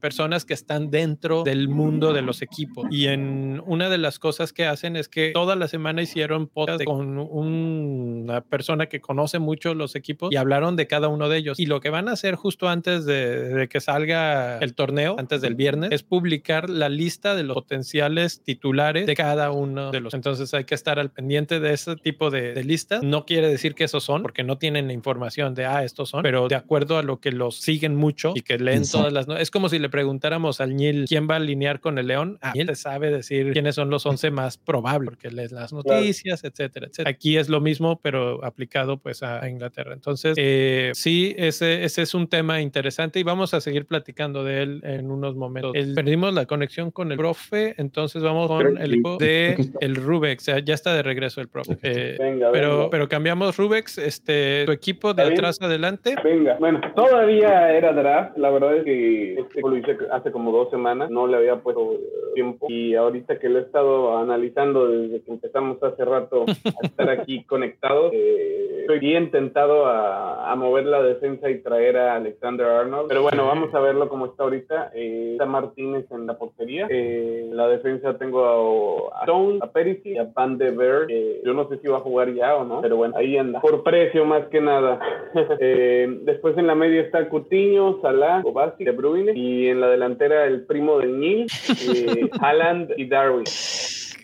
personas 0.00 0.44
que 0.44 0.54
están 0.54 0.90
dentro 0.90 1.42
del 1.42 1.68
mundo 1.68 2.12
de 2.12 2.22
los 2.22 2.42
equipos 2.42 2.86
y 2.90 3.06
en 3.06 3.62
una 3.66 3.88
de 3.88 3.98
las 3.98 4.18
cosas 4.18 4.52
que 4.52 4.66
hacen 4.66 4.96
es 4.96 5.08
que 5.08 5.30
toda 5.32 5.56
la 5.56 5.68
semana 5.68 6.02
hicieron 6.02 6.46
podcast 6.46 6.84
con 6.84 7.18
una 7.18 8.40
persona 8.42 8.86
que 8.86 9.00
conoce 9.00 9.38
mucho 9.38 9.74
los 9.74 9.94
equipos 9.94 10.32
y 10.32 10.36
hablaron 10.36 10.76
de 10.76 10.86
cada 10.86 11.08
uno 11.08 11.28
de 11.28 11.38
ellos 11.38 11.58
y 11.58 11.66
lo 11.66 11.80
que 11.80 11.90
van 11.90 12.08
a 12.08 12.12
hacer 12.12 12.34
justo 12.34 12.68
antes 12.68 13.04
de, 13.04 13.68
que 13.70 13.80
salga 13.80 14.58
el 14.58 14.74
torneo, 14.74 15.16
antes 15.18 15.40
del 15.40 15.54
viernes, 15.54 15.92
es 15.92 16.02
publicar 16.02 16.68
la 16.70 16.88
lista 16.88 17.34
de 17.34 17.44
los 17.44 17.54
potenciales 17.54 18.42
titulares 18.42 19.06
de 19.06 19.14
cada 19.14 19.50
uno 19.50 19.90
de 19.90 20.00
los. 20.00 20.14
Entonces 20.14 20.52
hay 20.54 20.64
que 20.64 20.74
estar 20.74 20.98
al 20.98 21.10
pendiente 21.10 21.60
de 21.60 21.72
ese 21.72 21.96
tipo 21.96 22.30
de, 22.30 22.54
de 22.54 22.64
listas. 22.64 23.02
No 23.02 23.24
quiere 23.24 23.48
decir 23.48 23.74
que 23.74 23.84
esos 23.84 24.04
son, 24.04 24.22
porque 24.22 24.44
no 24.44 24.58
tienen 24.58 24.86
la 24.86 24.92
información 24.92 25.54
de, 25.54 25.66
ah, 25.66 25.84
estos 25.84 26.10
son, 26.10 26.22
pero 26.22 26.48
de 26.48 26.54
acuerdo 26.54 26.71
a 26.76 27.02
lo 27.02 27.20
que 27.20 27.32
los 27.32 27.56
siguen 27.56 27.94
mucho 27.96 28.32
y 28.34 28.42
que 28.42 28.58
leen 28.58 28.82
todas 28.90 29.12
las... 29.12 29.28
Es 29.28 29.50
como 29.50 29.68
si 29.68 29.78
le 29.78 29.88
preguntáramos 29.88 30.60
al 30.60 30.76
Nil 30.76 31.04
quién 31.08 31.28
va 31.28 31.34
a 31.34 31.36
alinear 31.36 31.80
con 31.80 31.98
el 31.98 32.06
León. 32.06 32.38
A 32.40 32.52
él 32.54 32.74
sabe 32.76 33.10
decir 33.10 33.52
quiénes 33.52 33.74
son 33.74 33.90
los 33.90 34.06
11 34.06 34.30
más 34.30 34.58
probables, 34.58 35.10
porque 35.10 35.30
lees 35.30 35.52
las 35.52 35.72
noticias, 35.72 36.44
etcétera, 36.44 36.86
etcétera. 36.86 37.10
Aquí 37.10 37.36
es 37.36 37.48
lo 37.48 37.60
mismo, 37.60 38.00
pero 38.00 38.44
aplicado 38.44 38.98
pues 38.98 39.22
a 39.22 39.48
Inglaterra. 39.48 39.92
Entonces, 39.92 40.34
eh, 40.38 40.92
sí, 40.94 41.34
ese, 41.36 41.84
ese 41.84 42.02
es 42.02 42.14
un 42.14 42.28
tema 42.28 42.60
interesante 42.60 43.20
y 43.20 43.22
vamos 43.22 43.54
a 43.54 43.60
seguir 43.60 43.86
platicando 43.86 44.44
de 44.44 44.62
él 44.62 44.80
en 44.84 45.10
unos 45.10 45.36
momentos. 45.36 45.72
perdimos 45.94 46.32
la 46.34 46.46
conexión 46.46 46.90
con 46.90 47.12
el 47.12 47.18
profe, 47.18 47.74
entonces 47.78 48.22
vamos 48.22 48.48
con 48.48 48.78
el 48.78 48.92
equipo 48.92 49.16
de 49.18 49.70
el 49.80 49.96
Rubex. 49.96 50.46
Ya 50.64 50.74
está 50.74 50.94
de 50.94 51.02
regreso 51.02 51.40
el 51.40 51.48
profe. 51.48 51.78
Eh, 51.82 52.16
pero, 52.52 52.88
pero 52.90 53.08
cambiamos 53.08 53.56
Rubex, 53.56 53.98
este, 53.98 54.64
tu 54.66 54.72
equipo 54.72 55.14
de 55.14 55.22
atrás 55.22 55.60
adelante. 55.60 56.14
Venga, 56.22 56.56
bueno, 56.62 56.80
todavía 56.94 57.76
era 57.76 57.92
draft. 57.92 58.38
La 58.38 58.48
verdad 58.50 58.76
es 58.76 58.84
que 58.84 59.34
este 59.34 59.60
lo 59.62 59.76
hice 59.76 59.98
hace 60.12 60.30
como 60.30 60.52
dos 60.52 60.70
semanas, 60.70 61.10
no 61.10 61.26
le 61.26 61.36
había 61.36 61.56
puesto 61.56 61.98
tiempo 62.36 62.66
y 62.68 62.94
ahorita 62.94 63.40
que 63.40 63.48
lo 63.48 63.58
he 63.58 63.62
estado 63.62 64.16
analizando 64.16 64.86
desde 64.86 65.22
que 65.22 65.32
empezamos 65.32 65.82
hace 65.82 66.04
rato 66.04 66.44
a 66.46 66.86
estar 66.86 67.10
aquí 67.10 67.42
conectados, 67.48 68.12
eh, 68.12 68.78
estoy 68.82 69.00
bien 69.00 69.32
tentado 69.32 69.86
a, 69.86 70.52
a, 70.52 70.54
mover 70.54 70.86
la 70.86 71.02
defensa 71.02 71.50
y 71.50 71.62
traer 71.62 71.96
a 71.96 72.14
Alexander 72.14 72.66
Arnold. 72.66 73.08
Pero 73.08 73.22
bueno, 73.22 73.44
vamos 73.44 73.74
a 73.74 73.80
verlo 73.80 74.08
como 74.08 74.26
está 74.26 74.44
ahorita. 74.44 74.92
Eh, 74.94 75.30
está 75.32 75.46
Martínez 75.46 76.06
en 76.12 76.28
la 76.28 76.38
portería. 76.38 76.86
Eh, 76.88 77.48
la 77.50 77.66
defensa 77.66 78.16
tengo 78.18 79.12
a, 79.12 79.22
Stone, 79.22 79.58
a 79.62 79.66
Perisic 79.66 80.14
y 80.14 80.18
a 80.18 80.30
Van 80.32 80.58
de 80.58 80.70
Ver. 80.70 81.08
yo 81.44 81.54
no 81.54 81.68
sé 81.68 81.78
si 81.78 81.88
va 81.88 81.98
a 81.98 82.02
jugar 82.02 82.32
ya 82.32 82.54
o 82.54 82.64
no, 82.64 82.80
pero 82.82 82.96
bueno, 82.96 83.16
ahí 83.16 83.36
anda. 83.36 83.60
Por 83.60 83.82
precio 83.82 84.24
más 84.24 84.46
que 84.46 84.60
nada. 84.60 85.00
después 85.58 86.51
en 86.58 86.66
la 86.66 86.74
media 86.74 87.00
está 87.00 87.28
Coutinho, 87.28 88.00
Salah, 88.00 88.42
Kovacic, 88.42 88.86
De 88.86 88.92
Bruyne 88.92 89.32
y 89.34 89.68
en 89.68 89.80
la 89.80 89.88
delantera 89.88 90.46
el 90.46 90.62
primo 90.62 90.98
de 90.98 91.06
Nil, 91.06 91.46
Haaland 92.40 92.92
y 92.96 93.06
Darwin. 93.06 93.44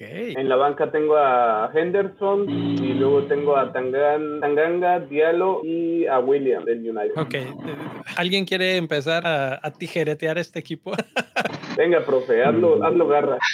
En 0.00 0.48
la 0.48 0.56
banca 0.56 0.90
tengo 0.90 1.16
a 1.16 1.70
Henderson 1.74 2.48
y 2.48 2.94
luego 2.94 3.24
tengo 3.24 3.56
a 3.56 3.72
Tangan, 3.72 4.40
Tanganga, 4.40 5.00
Diallo 5.00 5.64
y 5.64 6.06
a 6.06 6.18
William 6.20 6.64
del 6.64 6.78
United. 6.78 7.16
Ok. 7.16 7.34
¿Alguien 8.16 8.44
quiere 8.44 8.76
empezar 8.76 9.26
a, 9.26 9.70
tijeretear 9.78 10.38
este 10.38 10.58
equipo? 10.58 10.92
Venga, 11.76 12.04
profe, 12.04 12.42
hazlo, 12.42 12.84
hazlo 12.84 13.06
garra. 13.08 13.38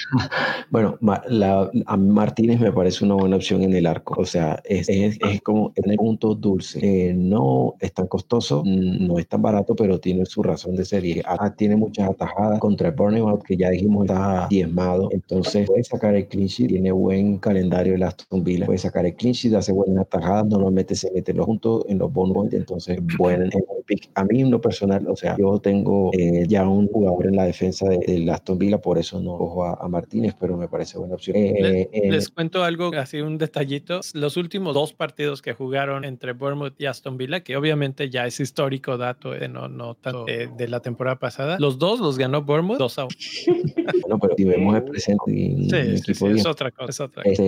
Bueno, 0.71 0.99
la, 1.29 1.71
a 1.87 1.97
Martínez 1.97 2.59
me 2.59 2.73
parece 2.73 3.05
una 3.05 3.15
buena 3.15 3.37
opción 3.37 3.63
en 3.63 3.75
el 3.75 3.87
arco. 3.87 4.21
O 4.21 4.25
sea, 4.25 4.61
es, 4.65 4.89
es, 4.89 5.19
es 5.21 5.43
como 5.43 5.73
tener 5.73 5.97
punto 5.97 6.35
dulce. 6.35 6.81
Eh, 6.83 7.15
no 7.15 7.75
es 7.81 7.93
tan 7.93 8.07
costoso, 8.07 8.63
no 8.65 9.19
es 9.19 9.29
tan 9.29 9.43
barato, 9.43 9.77
pero 9.77 10.01
tiene 10.01 10.25
su 10.27 10.43
razón 10.43 10.75
de 10.75 10.85
ser. 10.85 11.05
Ah, 11.27 11.55
tiene 11.55 11.77
muchas 11.77 12.11
atajadas 12.11 12.59
contra 12.59 12.89
el 12.89 12.95
Burnout, 12.95 13.43
que 13.45 13.57
ya 13.57 13.71
dijimos 13.71 14.07
está 14.07 14.47
diezmado. 14.49 15.09
Entonces 15.13 15.67
puede 15.67 15.85
sacar 15.85 16.15
el 16.15 16.27
clean 16.35 16.49
tiene 16.69 16.93
buen 16.93 17.39
calendario 17.39 17.95
el 17.95 18.03
Aston 18.03 18.43
Villa, 18.43 18.67
puede 18.67 18.79
sacar 18.79 19.07
el 19.07 19.15
sheet, 19.15 19.55
hace 19.55 19.73
buenas 19.73 20.03
atajadas, 20.03 20.47
normalmente 20.47 20.95
se 20.95 21.11
mete 21.13 21.33
los 21.33 21.47
juntos 21.47 21.85
en 21.89 21.99
los 21.99 22.13
bonus, 22.13 22.53
entonces 22.53 22.99
buen 23.19 23.51
pick. 23.87 24.11
A 24.15 24.25
mí 24.25 24.41
en 24.41 24.51
lo 24.51 24.61
personal, 24.61 25.07
o 25.09 25.17
sea, 25.17 25.37
yo 25.39 25.59
tengo 25.59 26.11
eh, 26.13 26.47
ya 26.49 26.69
un 26.69 26.89
jugador 26.89 27.27
en 27.27 27.37
la 27.37 27.45
defensa 27.45 27.89
del 27.89 28.27
de 28.27 28.33
Aston 28.33 28.59
Villa, 28.59 28.79
por 28.79 28.99
eso 28.99 29.21
no 29.21 29.37
cojo 29.37 29.65
a, 29.65 29.89
Martínez, 29.89 30.35
pero 30.39 30.57
me 30.57 30.67
parece 30.67 30.99
buena 30.99 31.15
opción. 31.15 31.37
Eh, 31.37 31.89
eh, 31.93 32.11
les, 32.11 32.29
cuento 32.29 32.65
algo, 32.65 32.91
así 32.97 33.21
un 33.21 33.39
detallito. 33.39 34.01
Los 34.15 34.37
últimos 34.37 34.75
dos 34.75 34.93
partidos 34.93 35.43
que 35.43 35.53
jugaron 35.53 36.05
entre 36.05 36.33
Bournemouth 36.33 36.75
y 36.79 36.87
Aston 36.87 37.17
Villa, 37.17 37.41
que 37.41 37.57
obviamente 37.57 38.11
ya 38.11 38.27
es 38.27 38.41
histórico 38.41 38.97
dato, 38.97 39.35
no, 39.49 39.69
no 39.69 39.95
tanto 39.95 40.25
de 40.25 40.69
la 40.69 40.81
temporada 40.81 41.19
pasada, 41.19 41.59
los 41.61 41.79
dos 41.79 42.01
los 42.01 42.19
ganó 42.19 42.43
Bournemouth 42.43 42.79
2 42.79 42.99
a 42.99 43.05
1. 43.05 43.15
bueno, 44.03 44.19
pero 44.19 44.35
si 44.37 44.45
vemos 44.45 44.75
el 44.75 44.85
presente 44.85 45.33
y 45.33 45.69
sí, 45.69 46.15
equipo 46.27 46.41
es 46.41 46.47
otra 46.47 46.71
cosa. 46.71 46.91
Es 46.91 47.01
otra 47.01 47.23
cosa. 47.23 47.43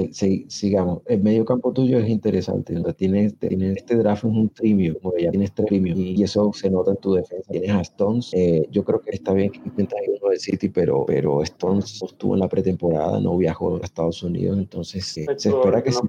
Este, 0.00 0.44
sigamos. 0.48 1.00
El 1.06 1.22
medio 1.22 1.44
campo 1.44 1.72
tuyo 1.72 1.98
es 1.98 2.08
interesante. 2.08 2.76
O 2.78 2.82
sea, 2.82 2.92
tienes, 2.92 3.34
este 3.40 3.96
draft 3.96 4.24
es 4.24 4.30
un 4.30 4.48
premium, 4.48 4.96
como 5.00 5.16
ya 5.16 5.30
tienes 5.30 5.52
tres 5.52 5.68
premium 5.68 5.98
y, 5.98 6.22
eso 6.22 6.50
se 6.52 6.70
nota 6.70 6.92
en 6.92 6.96
tu 6.98 7.14
defensa. 7.14 7.50
Tienes 7.50 7.70
a 7.70 7.80
Stones. 7.80 8.30
Eh, 8.32 8.66
yo 8.70 8.84
creo 8.84 9.00
que 9.00 9.10
está 9.10 9.32
bien 9.32 9.50
que 9.50 9.60
intentas 9.64 9.98
ir 10.02 10.10
uno 10.20 10.30
del 10.30 10.38
City, 10.38 10.68
pero, 10.68 11.04
pero 11.06 11.42
Stones 11.42 12.02
estuvo 12.02 12.34
en 12.34 12.40
la 12.40 12.48
pretemporada, 12.48 13.20
no 13.20 13.36
viajó 13.36 13.76
a 13.76 13.80
Estados 13.80 14.22
Unidos, 14.22 14.58
entonces 14.58 15.16
eh, 15.18 15.26
se 15.36 15.48
espera 15.48 15.82
que 15.82 15.92
sí. 15.92 16.00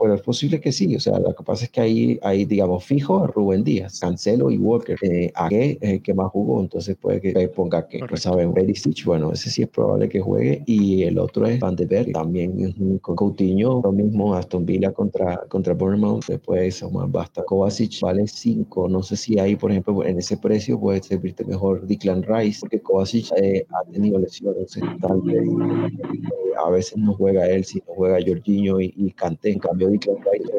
Pero 0.00 0.14
es 0.14 0.22
posible 0.22 0.60
que 0.60 0.72
sí. 0.72 0.94
O 0.96 1.00
sea, 1.00 1.18
lo 1.18 1.34
que 1.34 1.44
pasa 1.44 1.64
es 1.64 1.70
que 1.70 1.80
ahí, 1.80 2.18
ahí 2.22 2.44
digamos, 2.44 2.84
fijo 2.84 3.22
a 3.22 3.26
Rubén 3.26 3.64
Díaz, 3.64 4.00
Cancelo 4.00 4.50
y 4.50 4.58
Walker. 4.58 4.98
Eh, 5.02 5.30
a 5.34 5.48
qué 5.48 5.78
es 5.80 5.90
el 5.90 6.02
que 6.02 6.14
más 6.14 6.30
jugó, 6.30 6.60
entonces 6.60 6.96
puede 6.96 7.20
que 7.20 7.48
ponga 7.48 7.86
que, 7.86 7.98
no 7.98 8.16
saben, 8.16 8.52
Perisic, 8.52 9.04
bueno, 9.04 9.32
ese 9.32 9.50
sí 9.50 9.62
es 9.62 9.68
probable 9.68 10.08
que 10.08 10.20
juegue 10.20 10.62
y 10.66 11.02
el 11.02 11.18
otro 11.18 11.46
es 11.46 11.49
Van 11.58 11.76
de 11.76 11.86
Beek, 11.86 12.12
también 12.12 12.98
con 13.00 13.16
Coutinho, 13.16 13.80
lo 13.82 13.92
mismo 13.92 14.34
Aston 14.34 14.64
Villa 14.64 14.92
contra, 14.92 15.36
contra 15.48 15.74
Bournemouth, 15.74 16.26
después 16.26 16.82
más 16.92 17.10
basta. 17.10 17.42
Kovacic 17.44 18.00
vale 18.00 18.26
5, 18.26 18.88
no 18.88 19.02
sé 19.02 19.16
si 19.16 19.38
ahí, 19.38 19.56
por 19.56 19.70
ejemplo, 19.70 20.04
en 20.04 20.18
ese 20.18 20.36
precio 20.36 20.78
puede 20.78 21.02
servirte 21.02 21.44
mejor 21.44 21.86
Declan 21.86 22.22
Rice, 22.22 22.60
porque 22.60 22.80
Kovacic 22.80 23.32
eh, 23.36 23.66
ha 23.70 23.90
tenido 23.90 24.18
lesiones, 24.18 24.78
tal 25.00 25.20
vez, 25.22 25.42
eh, 25.42 26.52
a 26.64 26.70
veces 26.70 26.96
no 26.96 27.14
juega 27.14 27.46
él, 27.48 27.64
si 27.64 27.78
no 27.78 27.94
juega 27.94 28.18
Jorginho 28.24 28.80
y, 28.80 28.92
y 28.96 29.10
Kanté, 29.12 29.52
en 29.52 29.58
cambio 29.58 29.88
Declan 29.88 30.16
Rice 30.16 30.50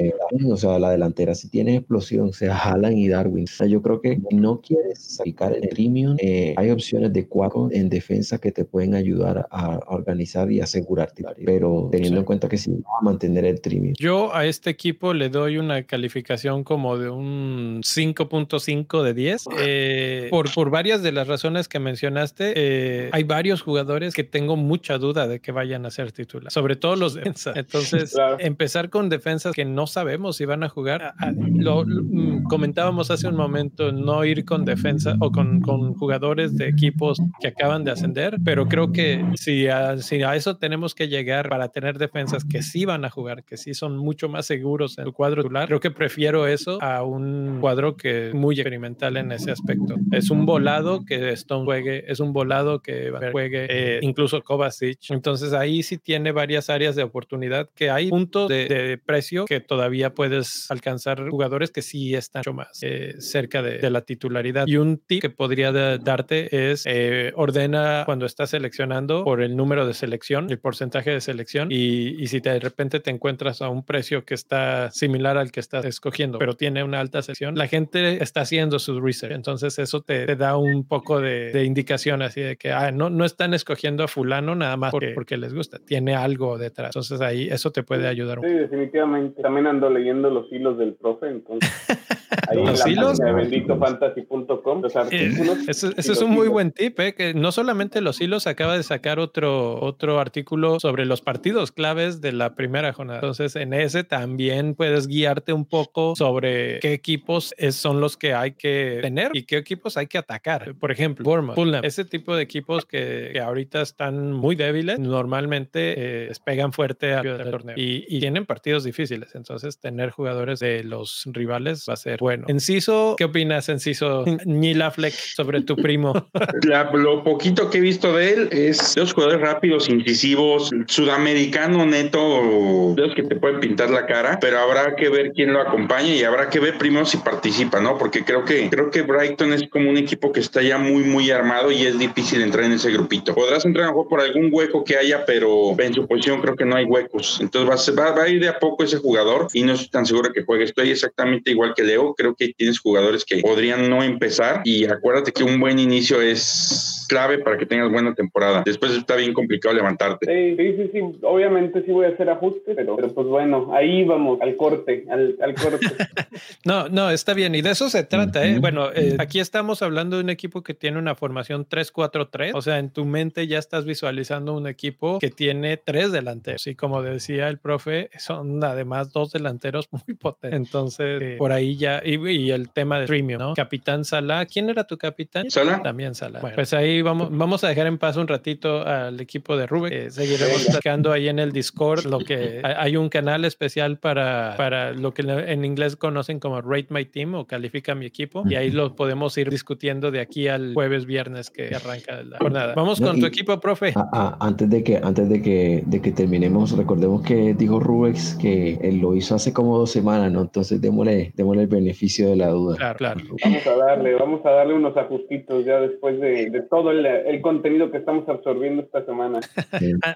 eh, 0.00 0.14
o 0.50 0.56
sea, 0.56 0.78
la 0.78 0.90
delantera 0.90 1.34
si 1.34 1.48
tiene 1.48 1.76
explosión, 1.76 2.32
sea 2.32 2.56
Haaland 2.56 2.96
y 2.96 3.08
Darwin. 3.08 3.44
O 3.44 3.46
sea, 3.46 3.66
yo 3.66 3.82
creo 3.82 4.00
que 4.00 4.20
no 4.30 4.60
quieres 4.60 4.98
sacar 4.98 5.54
el 5.54 5.68
premium, 5.68 6.16
eh, 6.18 6.54
hay 6.56 6.70
opciones 6.70 7.12
de 7.12 7.26
cuatro 7.26 7.68
en 7.70 7.88
defensa 7.88 8.38
que 8.38 8.52
te 8.52 8.64
pueden 8.64 8.94
ayudar 8.94 9.46
a, 9.50 9.80
organizar 9.88 10.39
y 10.48 10.60
asegurarte, 10.60 11.24
pero 11.44 11.88
teniendo 11.90 12.20
en 12.20 12.24
cuenta 12.24 12.48
que 12.48 12.56
si 12.56 12.70
va 12.70 12.98
a 13.00 13.04
mantener 13.04 13.44
el 13.44 13.58
premium. 13.60 13.94
Yo 13.98 14.34
a 14.34 14.46
este 14.46 14.70
equipo 14.70 15.14
le 15.14 15.28
doy 15.28 15.58
una 15.58 15.82
calificación 15.82 16.64
como 16.64 16.98
de 16.98 17.10
un 17.10 17.80
5.5 17.82 19.02
de 19.02 19.14
10, 19.14 19.44
eh, 19.58 20.28
por, 20.30 20.52
por 20.52 20.70
varias 20.70 21.02
de 21.02 21.12
las 21.12 21.26
razones 21.26 21.68
que 21.68 21.78
mencionaste. 21.78 23.10
hay 23.12 23.22
varios 23.24 23.62
jugadores 23.62 24.14
que 24.14 24.24
tengo 24.24 24.56
mucha 24.56 24.98
duda 24.98 25.26
de 25.26 25.40
que 25.40 25.52
vayan 25.52 25.86
a 25.86 25.90
ser 25.90 26.12
titulares, 26.12 26.52
sobre 26.52 26.76
todo 26.76 26.96
los 26.96 27.14
defensas. 27.14 27.56
Entonces, 27.56 28.14
empezar 28.38 28.90
con 28.90 29.08
defensas 29.08 29.54
que 29.54 29.64
no 29.64 29.86
sabemos 29.86 30.36
si 30.36 30.44
van 30.44 30.62
a 30.62 30.68
jugar. 30.68 31.14
Lo, 31.54 31.84
mm, 31.84 32.44
comentábamos 32.44 33.10
hace 33.10 33.28
un 33.28 33.36
momento, 33.36 33.92
no 33.92 34.24
ir 34.24 34.44
con 34.44 34.64
defensa 34.64 35.16
o 35.20 35.30
con, 35.30 35.60
con, 35.60 35.94
jugadores 35.94 36.56
de 36.56 36.68
equipos 36.68 37.20
que 37.40 37.48
acaban 37.48 37.84
de 37.84 37.90
ascender, 37.90 38.36
pero 38.44 38.66
creo 38.68 38.92
que 38.92 39.24
si 39.34 39.66
a, 39.66 39.98
si 39.98 40.22
a 40.30 40.36
eso 40.36 40.56
tenemos 40.56 40.94
que 40.94 41.08
llegar 41.08 41.48
para 41.48 41.68
tener 41.68 41.98
defensas 41.98 42.44
que 42.44 42.62
sí 42.62 42.84
van 42.84 43.04
a 43.04 43.10
jugar, 43.10 43.44
que 43.44 43.56
sí 43.56 43.74
son 43.74 43.96
mucho 43.96 44.28
más 44.28 44.46
seguros 44.46 44.98
en 44.98 45.06
el 45.06 45.12
cuadro 45.12 45.42
titular, 45.42 45.66
creo 45.66 45.80
que 45.80 45.90
prefiero 45.90 46.46
eso 46.46 46.82
a 46.82 47.02
un 47.02 47.58
cuadro 47.60 47.96
que 47.96 48.28
es 48.28 48.34
muy 48.34 48.54
experimental 48.54 49.16
en 49.16 49.32
ese 49.32 49.50
aspecto. 49.50 49.96
Es 50.12 50.30
un 50.30 50.46
volado 50.46 51.04
que 51.04 51.30
Stone 51.30 51.64
juegue, 51.64 52.10
es 52.10 52.20
un 52.20 52.32
volado 52.32 52.80
que 52.80 53.12
juegue 53.32 53.66
eh, 53.68 53.98
incluso 54.02 54.42
Kovacic. 54.42 54.98
Entonces 55.10 55.52
ahí 55.52 55.82
sí 55.82 55.98
tiene 55.98 56.32
varias 56.32 56.70
áreas 56.70 56.96
de 56.96 57.02
oportunidad 57.02 57.68
que 57.74 57.90
hay 57.90 58.08
puntos 58.08 58.48
de, 58.48 58.66
de 58.66 58.98
precio 58.98 59.44
que 59.44 59.60
todavía 59.60 60.14
puedes 60.14 60.70
alcanzar 60.70 61.28
jugadores 61.28 61.70
que 61.70 61.82
sí 61.82 62.14
están 62.14 62.40
mucho 62.40 62.54
más 62.54 62.82
eh, 62.82 63.14
cerca 63.18 63.62
de, 63.62 63.90
la 63.90 64.02
titularidad. 64.02 64.66
Y 64.66 64.76
un 64.76 64.98
tip 64.98 65.20
que 65.20 65.30
podría 65.30 65.72
darte 65.98 66.70
es 66.70 66.84
eh, 66.86 67.32
ordena 67.34 68.02
cuando 68.06 68.26
estás 68.26 68.50
seleccionando 68.50 69.24
por 69.24 69.42
el 69.42 69.56
número 69.56 69.86
de 69.86 69.94
selección, 70.10 70.50
el 70.50 70.58
porcentaje 70.58 71.10
de 71.10 71.20
selección 71.20 71.68
y, 71.70 72.26
si 72.26 72.40
de 72.40 72.58
repente 72.58 72.98
te 72.98 73.10
encuentras 73.10 73.62
a 73.62 73.68
un 73.68 73.84
precio 73.84 74.24
que 74.24 74.34
está 74.34 74.90
similar 74.90 75.38
al 75.38 75.52
que 75.52 75.60
estás 75.60 75.84
escogiendo, 75.84 76.38
pero 76.38 76.54
tiene 76.54 76.82
una 76.82 76.98
alta 76.98 77.22
selección, 77.22 77.54
la 77.54 77.68
gente 77.68 78.22
está 78.22 78.40
haciendo 78.40 78.78
su 78.80 79.00
research. 79.00 79.32
Entonces 79.32 79.78
eso 79.78 80.00
te, 80.00 80.34
da 80.34 80.56
un 80.56 80.84
poco 80.86 81.20
de, 81.20 81.64
indicación 81.64 82.22
así 82.22 82.40
de 82.40 82.56
que 82.56 82.72
ah, 82.72 82.90
no, 82.90 83.08
no 83.08 83.24
están 83.24 83.54
escogiendo 83.54 84.02
a 84.02 84.08
fulano 84.08 84.54
nada 84.56 84.76
más 84.76 84.90
porque, 84.90 85.12
porque 85.14 85.36
les 85.36 85.54
gusta, 85.54 85.78
tiene 85.78 86.16
algo 86.16 86.58
detrás. 86.58 86.88
Entonces 86.88 87.20
ahí 87.20 87.48
eso 87.48 87.70
te 87.70 87.84
puede 87.84 88.08
ayudar. 88.08 88.40
Un 88.40 88.48
sí, 88.48 88.54
definitivamente. 88.54 89.42
También 89.42 89.68
ando 89.68 89.90
leyendo 89.90 90.28
los 90.30 90.50
hilos 90.52 90.76
del 90.78 90.94
profe, 90.94 91.28
entonces. 91.28 91.70
Ahí 92.48 92.64
¿Los 92.64 92.86
en 92.86 93.26
de 93.26 93.32
benditofantasy.com, 93.32 94.82
los 94.82 94.96
artículos. 94.96 95.58
Eh, 95.58 95.64
ese, 95.68 95.92
es 95.96 96.22
un 96.22 96.30
muy 96.30 96.48
buen 96.48 96.72
tip, 96.72 96.98
¿eh? 97.00 97.14
que 97.14 97.34
no 97.34 97.52
solamente 97.52 98.00
los 98.00 98.20
hilos 98.20 98.46
acaba 98.46 98.76
de 98.76 98.82
sacar 98.82 99.18
otro, 99.18 99.80
otro 100.00 100.18
artículo 100.18 100.80
sobre 100.80 101.04
los 101.04 101.20
partidos 101.20 101.72
claves 101.72 102.22
de 102.22 102.32
la 102.32 102.54
primera 102.54 102.94
jornada. 102.94 103.18
Entonces, 103.18 103.54
en 103.54 103.74
ese 103.74 104.02
también 104.02 104.74
puedes 104.74 105.06
guiarte 105.06 105.52
un 105.52 105.66
poco 105.66 106.16
sobre 106.16 106.80
qué 106.80 106.94
equipos 106.94 107.54
son 107.70 108.00
los 108.00 108.16
que 108.16 108.32
hay 108.32 108.52
que 108.52 109.00
tener 109.02 109.30
y 109.34 109.42
qué 109.42 109.58
equipos 109.58 109.98
hay 109.98 110.06
que 110.06 110.16
atacar. 110.16 110.74
Por 110.76 110.90
ejemplo, 110.90 111.24
Bournemouth, 111.24 111.54
Fulham, 111.54 111.84
ese 111.84 112.06
tipo 112.06 112.34
de 112.34 112.42
equipos 112.42 112.86
que, 112.86 113.38
ahorita 113.40 113.82
están 113.82 114.32
muy 114.32 114.56
débiles, 114.56 114.98
normalmente 114.98 115.94
eh, 115.96 116.32
pegan 116.44 116.72
fuerte 116.72 117.12
al 117.12 117.50
torneo 117.50 117.76
y, 117.76 118.06
y 118.08 118.20
tienen 118.20 118.46
partidos 118.46 118.84
difíciles. 118.84 119.34
Entonces, 119.34 119.78
tener 119.78 120.10
jugadores 120.10 120.60
de 120.60 120.82
los 120.82 121.24
rivales 121.26 121.84
va 121.86 121.92
a 121.94 121.96
ser 121.96 122.18
bueno. 122.20 122.46
Enciso, 122.48 123.16
¿qué 123.18 123.24
opinas, 123.24 123.68
Enciso 123.68 124.24
Nila 124.46 124.90
Fleck, 124.90 125.12
sobre 125.12 125.60
tu 125.60 125.76
primo? 125.76 126.14
lo 126.94 127.22
poquito 127.22 127.68
que 127.68 127.78
he 127.78 127.80
visto 127.82 128.16
de 128.16 128.32
él 128.32 128.48
es 128.50 128.94
de 128.94 129.02
los 129.02 129.12
jugadores 129.12 129.40
rápidos, 129.40 129.89
incisivos, 129.90 130.70
sudamericano 130.86 131.84
neto, 131.86 132.94
los 132.96 133.14
que 133.14 133.22
te 133.22 133.36
pueden 133.36 133.60
pintar 133.60 133.90
la 133.90 134.06
cara, 134.06 134.38
pero 134.40 134.58
habrá 134.58 134.96
que 134.96 135.08
ver 135.08 135.32
quién 135.32 135.52
lo 135.52 135.60
acompaña 135.60 136.14
y 136.14 136.24
habrá 136.24 136.48
que 136.48 136.60
ver 136.60 136.78
primero 136.78 137.06
si 137.06 137.18
participa, 137.18 137.80
¿no? 137.80 137.98
Porque 137.98 138.24
creo 138.24 138.44
que 138.44 138.70
creo 138.70 138.90
que 138.90 139.02
Brighton 139.02 139.52
es 139.52 139.68
como 139.68 139.90
un 139.90 139.96
equipo 139.96 140.32
que 140.32 140.40
está 140.40 140.62
ya 140.62 140.78
muy 140.78 141.04
muy 141.04 141.30
armado 141.30 141.70
y 141.70 141.86
es 141.86 141.98
difícil 141.98 142.42
entrar 142.42 142.64
en 142.64 142.72
ese 142.72 142.90
grupito. 142.90 143.34
Podrás 143.34 143.64
entrar 143.64 143.86
a 143.86 143.92
juego 143.92 144.08
por 144.08 144.20
algún 144.20 144.50
hueco 144.52 144.84
que 144.84 144.96
haya, 144.96 145.24
pero 145.24 145.74
en 145.78 145.94
su 145.94 146.06
posición 146.06 146.40
creo 146.40 146.56
que 146.56 146.64
no 146.64 146.76
hay 146.76 146.84
huecos. 146.84 147.38
Entonces 147.40 147.96
va, 147.96 148.12
va, 148.12 148.22
a 148.22 148.28
ir 148.28 148.40
de 148.40 148.48
a 148.48 148.58
poco 148.58 148.84
ese 148.84 148.98
jugador 148.98 149.48
y 149.52 149.62
no 149.62 149.72
estoy 149.72 149.88
tan 149.88 150.06
seguro 150.06 150.32
que 150.32 150.44
juegue. 150.44 150.64
Estoy 150.64 150.90
exactamente 150.90 151.50
igual 151.50 151.74
que 151.74 151.82
Leo. 151.82 152.14
Creo 152.14 152.34
que 152.34 152.52
tienes 152.56 152.78
jugadores 152.78 153.24
que 153.24 153.38
podrían 153.38 153.88
no 153.88 154.02
empezar 154.02 154.62
y 154.64 154.84
acuérdate 154.84 155.32
que 155.32 155.44
un 155.44 155.60
buen 155.60 155.78
inicio 155.78 156.20
es 156.20 156.99
clave 157.10 157.38
para 157.38 157.58
que 157.58 157.66
tengas 157.66 157.90
buena 157.90 158.14
temporada. 158.14 158.62
Después 158.64 158.92
está 158.92 159.16
bien 159.16 159.34
complicado 159.34 159.74
levantarte. 159.74 160.26
Sí, 160.26 160.76
sí, 160.76 160.90
sí, 160.92 161.00
Obviamente 161.22 161.82
sí 161.84 161.90
voy 161.90 162.06
a 162.06 162.10
hacer 162.10 162.30
ajustes, 162.30 162.76
pero, 162.76 162.94
pero 162.94 163.12
pues 163.12 163.26
bueno, 163.26 163.74
ahí 163.74 164.04
vamos, 164.04 164.40
al 164.40 164.54
corte, 164.54 165.04
al, 165.10 165.36
al 165.42 165.54
corte. 165.54 165.86
no, 166.64 166.88
no, 166.88 167.10
está 167.10 167.34
bien. 167.34 167.56
Y 167.56 167.62
de 167.62 167.70
eso 167.70 167.90
se 167.90 168.04
trata, 168.04 168.46
¿eh? 168.46 168.60
Bueno, 168.60 168.90
eh, 168.94 169.16
aquí 169.18 169.40
estamos 169.40 169.82
hablando 169.82 170.16
de 170.16 170.22
un 170.22 170.30
equipo 170.30 170.62
que 170.62 170.72
tiene 170.72 170.98
una 170.98 171.16
formación 171.16 171.66
3-4-3. 171.68 172.52
O 172.54 172.62
sea, 172.62 172.78
en 172.78 172.90
tu 172.90 173.04
mente 173.04 173.48
ya 173.48 173.58
estás 173.58 173.84
visualizando 173.84 174.54
un 174.54 174.68
equipo 174.68 175.18
que 175.18 175.30
tiene 175.30 175.78
tres 175.78 176.12
delanteros. 176.12 176.64
Y 176.68 176.76
como 176.76 177.02
decía 177.02 177.48
el 177.48 177.58
profe, 177.58 178.10
son 178.18 178.62
además 178.62 179.12
dos 179.12 179.32
delanteros 179.32 179.88
muy 180.06 180.16
potentes. 180.16 180.56
Entonces, 180.56 181.20
eh, 181.20 181.34
por 181.38 181.50
ahí 181.50 181.76
ya, 181.76 182.02
y, 182.04 182.52
el 182.52 182.70
tema 182.70 183.00
de 183.00 183.06
premium, 183.06 183.40
¿no? 183.40 183.54
Capitán 183.54 184.04
Salah. 184.04 184.46
¿Quién 184.46 184.70
era 184.70 184.84
tu 184.84 184.96
capitán? 184.96 185.50
Salah. 185.50 185.82
También 185.82 186.14
Salah. 186.14 186.40
Bueno, 186.40 186.54
pues 186.54 186.72
ahí 186.72 186.99
vamos, 187.02 187.28
vamos 187.30 187.64
a 187.64 187.68
dejar 187.68 187.86
en 187.86 187.98
paz 187.98 188.16
un 188.16 188.28
ratito 188.28 188.86
al 188.86 189.20
equipo 189.20 189.56
de 189.56 189.66
Rubik. 189.66 189.92
Eh, 189.92 190.10
seguiremos 190.10 190.64
platicando 190.64 191.12
ahí 191.12 191.28
en 191.28 191.38
el 191.38 191.52
Discord. 191.52 192.06
Lo 192.06 192.18
que 192.18 192.60
hay 192.62 192.96
un 192.96 193.08
canal 193.08 193.44
especial 193.44 193.98
para, 193.98 194.54
para 194.56 194.92
lo 194.92 195.12
que 195.12 195.22
en 195.22 195.64
inglés 195.64 195.96
conocen 195.96 196.40
como 196.40 196.60
Rate 196.60 196.88
My 196.90 197.04
Team 197.04 197.34
o 197.34 197.46
Califica 197.46 197.94
mi 197.94 198.06
equipo. 198.06 198.42
Y 198.48 198.54
ahí 198.54 198.70
lo 198.70 198.94
podemos 198.94 199.36
ir 199.38 199.50
discutiendo 199.50 200.10
de 200.10 200.20
aquí 200.20 200.48
al 200.48 200.74
jueves, 200.74 201.06
viernes 201.06 201.50
que 201.50 201.74
arranca 201.74 202.22
la 202.22 202.38
jornada. 202.38 202.74
Vamos 202.74 203.00
con 203.00 203.20
tu 203.20 203.26
equipo, 203.26 203.58
profe. 203.60 203.94
antes 204.40 204.68
de 204.68 204.82
que, 204.82 204.96
antes 204.96 205.28
de 205.28 205.42
que, 205.42 205.82
de 205.86 206.00
que 206.00 206.12
terminemos, 206.12 206.76
recordemos 206.76 207.22
que 207.22 207.54
dijo 207.54 207.80
Rubex 207.80 208.34
que 208.36 208.78
él 208.82 208.98
lo 208.98 209.14
hizo 209.14 209.34
hace 209.34 209.52
como 209.52 209.78
dos 209.78 209.90
semanas, 209.90 210.32
¿no? 210.32 210.42
Entonces 210.42 210.80
démosle, 210.80 211.32
démosle 211.36 211.62
el 211.62 211.68
beneficio 211.68 212.28
de 212.28 212.36
la 212.36 212.48
duda. 212.48 212.76
Claro, 212.76 212.96
claro. 212.98 213.20
Vamos 213.42 213.66
a 213.66 213.76
darle, 213.76 214.14
vamos 214.14 214.46
a 214.46 214.50
darle 214.50 214.74
unos 214.74 214.96
ajustitos 214.96 215.64
ya 215.64 215.80
después 215.80 216.20
de, 216.20 216.50
de 216.50 216.62
todo 216.62 216.89
el, 216.90 217.40
contenido 217.40 217.90
que 217.90 217.98
estamos 217.98 218.28
absorbiendo 218.28 218.82
esta 218.82 219.04
semana. 219.04 219.40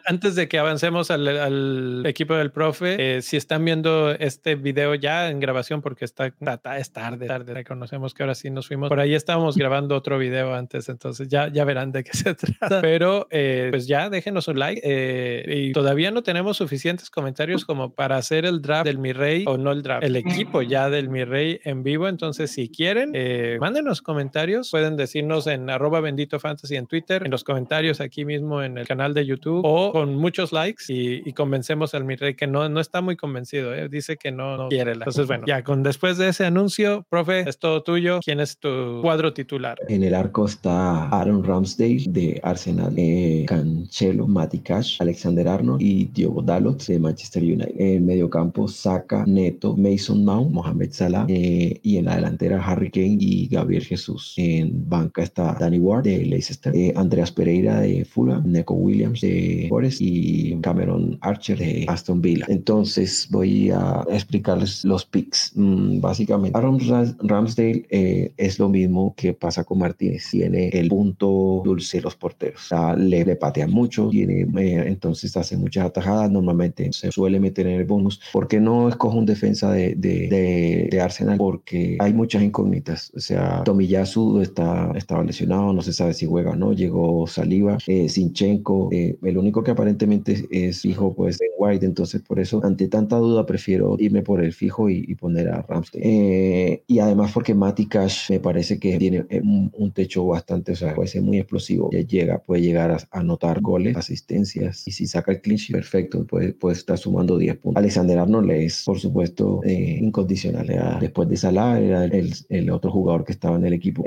Antes 0.06 0.34
de 0.34 0.48
que 0.48 0.58
avancemos 0.58 1.10
al, 1.10 2.04
equipo 2.06 2.34
del 2.34 2.50
profe, 2.50 3.16
eh, 3.16 3.22
si 3.22 3.36
están 3.36 3.64
viendo 3.64 4.10
este 4.12 4.54
video 4.54 4.94
ya 4.94 5.30
en 5.30 5.40
grabación, 5.40 5.80
porque 5.80 6.04
está, 6.04 6.32
es 6.76 6.92
tarde, 6.92 7.26
tarde, 7.26 7.54
reconocemos 7.54 8.14
que 8.14 8.22
ahora 8.22 8.34
sí 8.34 8.50
nos 8.50 8.68
fuimos. 8.68 8.88
Por 8.88 9.00
ahí 9.00 9.14
estábamos 9.14 9.56
grabando 9.56 9.96
otro 9.96 10.18
video 10.18 10.54
antes, 10.54 10.88
entonces 10.88 11.28
ya, 11.28 11.48
ya 11.48 11.64
verán 11.64 11.92
de 11.92 12.04
qué 12.04 12.12
se 12.16 12.34
trata. 12.34 12.80
Pero 12.80 13.26
eh, 13.30 13.68
pues 13.70 13.86
ya 13.86 14.10
déjenos 14.10 14.48
un 14.48 14.58
like. 14.58 14.80
Eh, 14.84 15.68
y 15.68 15.72
todavía 15.72 16.10
no 16.10 16.22
tenemos 16.22 16.56
suficientes 16.56 17.10
comentarios 17.10 17.64
como 17.64 17.94
para 17.94 18.16
hacer 18.16 18.44
el 18.44 18.60
draft 18.60 18.86
del 18.86 18.98
Mi 18.98 19.12
Rey 19.12 19.44
o 19.46 19.56
no 19.56 19.72
el 19.72 19.82
draft, 19.82 20.04
el 20.04 20.16
equipo 20.16 20.62
ya 20.62 20.90
del 20.90 21.08
Mi 21.08 21.24
Rey 21.24 21.60
en 21.64 21.82
vivo. 21.82 22.08
Entonces, 22.08 22.50
si 22.50 22.68
quieren, 22.68 23.12
mándenos 23.60 24.02
comentarios. 24.02 24.70
Pueden 24.70 24.96
decirnos 24.96 25.46
en 25.46 25.70
arroba 25.70 26.00
bendito 26.00 26.38
fantasy 26.38 26.63
en 26.70 26.86
Twitter, 26.86 27.22
en 27.24 27.30
los 27.30 27.44
comentarios 27.44 28.00
aquí 28.00 28.24
mismo 28.24 28.62
en 28.62 28.78
el 28.78 28.86
canal 28.86 29.14
de 29.14 29.26
YouTube 29.26 29.62
o 29.64 29.92
con 29.92 30.14
muchos 30.14 30.52
likes 30.52 30.84
y, 30.88 31.32
convencemos 31.34 31.94
al 31.94 32.04
mi 32.04 32.14
rey 32.14 32.34
que 32.34 32.46
no, 32.46 32.68
no 32.68 32.80
está 32.80 33.00
muy 33.00 33.16
convencido, 33.16 33.74
¿eh? 33.74 33.88
dice 33.88 34.16
que 34.16 34.30
no, 34.30 34.68
quiere. 34.68 34.94
La... 34.94 35.04
Entonces, 35.04 35.26
bueno, 35.26 35.44
ya 35.46 35.64
con 35.64 35.82
después 35.82 36.16
de 36.16 36.28
ese 36.28 36.44
anuncio, 36.44 37.04
profe, 37.10 37.40
es 37.40 37.58
todo 37.58 37.82
tuyo. 37.82 38.20
¿Quién 38.24 38.40
es 38.40 38.58
tu 38.58 39.00
cuadro 39.02 39.32
titular? 39.32 39.78
En 39.88 40.04
el 40.04 40.14
arco 40.14 40.46
está 40.46 41.08
Aaron 41.08 41.42
Ramsdale 41.42 42.04
de 42.06 42.40
Arsenal, 42.42 42.94
eh, 42.96 43.44
Cancelo, 43.48 44.26
Matty 44.26 44.60
Cash, 44.60 44.98
Alexander 45.00 45.48
Arnold 45.48 45.82
y 45.82 46.04
Diogo 46.06 46.42
Dalot 46.42 46.84
de 46.86 46.98
Manchester 46.98 47.42
United. 47.42 47.74
En 47.78 48.06
medio 48.06 48.30
campo, 48.30 48.68
Saka, 48.68 49.24
Neto, 49.26 49.76
Mason 49.76 50.24
Mount, 50.24 50.52
Mohamed 50.52 50.92
Salah 50.92 51.26
eh, 51.28 51.80
y 51.82 51.96
en 51.96 52.04
la 52.04 52.16
delantera 52.16 52.64
Harry 52.64 52.90
Kane 52.90 53.16
y 53.18 53.48
Gabriel 53.48 53.84
Jesús. 53.84 54.34
En 54.36 54.88
banca 54.88 55.22
está 55.22 55.56
Danny 55.58 55.78
Ward 55.78 56.04
de 56.04 56.18
Leicester 56.24 56.43
eh, 56.72 56.92
Andreas 56.96 57.32
Pereira 57.32 57.80
de 57.80 58.04
Fulham, 58.04 58.42
Neco 58.46 58.74
Williams 58.74 59.20
de 59.20 59.66
Forest 59.68 59.98
y 60.00 60.58
Cameron 60.60 61.18
Archer 61.20 61.58
de 61.58 61.84
Aston 61.88 62.20
Villa. 62.20 62.46
Entonces 62.48 63.28
voy 63.30 63.70
a 63.70 64.04
explicarles 64.10 64.84
los 64.84 65.04
picks. 65.04 65.52
Mm, 65.54 66.00
básicamente, 66.00 66.56
Aaron 66.56 66.78
Ramsdale 67.22 67.86
eh, 67.90 68.32
es 68.36 68.58
lo 68.58 68.68
mismo 68.68 69.14
que 69.16 69.32
pasa 69.32 69.64
con 69.64 69.78
Martínez. 69.78 70.28
Tiene 70.30 70.68
el 70.68 70.88
punto 70.88 71.62
dulce 71.64 72.00
los 72.00 72.16
porteros. 72.16 72.68
le, 72.96 73.24
le 73.24 73.36
patean 73.36 73.70
mucho, 73.70 74.08
tiene, 74.08 74.42
eh, 74.42 74.84
entonces 74.86 75.36
hace 75.36 75.56
muchas 75.56 75.86
atajadas. 75.86 76.30
Normalmente 76.30 76.92
se 76.92 77.10
suele 77.12 77.40
meter 77.40 77.66
en 77.66 77.80
el 77.80 77.84
bonus. 77.84 78.20
¿Por 78.32 78.48
qué 78.48 78.60
no 78.60 78.88
escojo 78.88 79.18
un 79.18 79.26
defensa 79.26 79.72
de, 79.72 79.94
de, 79.94 80.88
de, 80.90 81.00
Arsenal? 81.00 81.38
Porque 81.38 81.96
hay 82.00 82.12
muchas 82.12 82.42
incógnitas. 82.42 83.12
O 83.16 83.20
sea, 83.20 83.62
Tomiyasu 83.64 84.40
está, 84.40 84.92
estaba 84.94 85.24
lesionado, 85.24 85.72
no 85.72 85.82
se 85.82 85.92
sabe 85.92 86.14
si 86.14 86.26
juega 86.34 86.56
¿no? 86.56 86.72
Llegó 86.72 87.28
Saliva, 87.28 87.78
eh, 87.86 88.08
Sinchenko, 88.08 88.88
eh, 88.90 89.16
el 89.22 89.38
único 89.38 89.62
que 89.62 89.70
aparentemente 89.70 90.48
es 90.50 90.84
hijo 90.84 91.14
pues 91.14 91.38
de 91.38 91.46
White, 91.56 91.86
entonces 91.86 92.22
por 92.22 92.40
eso 92.40 92.60
ante 92.64 92.88
tanta 92.88 93.18
duda 93.18 93.46
prefiero 93.46 93.94
irme 94.00 94.22
por 94.22 94.42
el 94.42 94.52
fijo 94.52 94.90
y, 94.90 95.14
poner 95.14 95.48
a 95.48 95.62
Ramsey. 95.62 96.00
Eh, 96.04 96.82
y 96.88 96.98
además 96.98 97.30
porque 97.32 97.54
Mati 97.54 97.86
Cash 97.86 98.30
me 98.30 98.40
parece 98.40 98.80
que 98.80 98.98
tiene 98.98 99.24
un, 99.42 99.92
techo 99.94 100.26
bastante, 100.26 100.72
o 100.72 100.76
sea, 100.76 100.92
puede 100.92 101.06
ser 101.06 101.22
muy 101.22 101.38
explosivo, 101.38 101.88
ya 101.92 102.00
llega, 102.00 102.38
puede 102.38 102.62
llegar 102.62 102.90
a 102.90 102.98
anotar 103.12 103.60
goles, 103.60 103.96
asistencias 103.96 104.88
y 104.88 104.90
si 104.90 105.06
saca 105.06 105.30
el 105.30 105.40
clinch, 105.40 105.70
perfecto, 105.70 106.26
puede, 106.26 106.52
puede 106.52 106.74
estar 106.74 106.98
sumando 106.98 107.38
10 107.38 107.58
puntos. 107.58 107.80
Alexander 107.80 108.18
Arnold 108.18 108.50
es, 108.50 108.82
por 108.84 108.98
supuesto, 108.98 109.60
incondicional. 109.64 110.98
después 111.00 111.28
de 111.28 111.36
Salah 111.36 111.80
era 111.80 112.04
el, 112.06 112.34
el, 112.48 112.70
otro 112.70 112.90
jugador 112.90 113.24
que 113.24 113.32
estaba 113.32 113.56
en 113.56 113.66
el 113.66 113.72
equipo. 113.72 114.02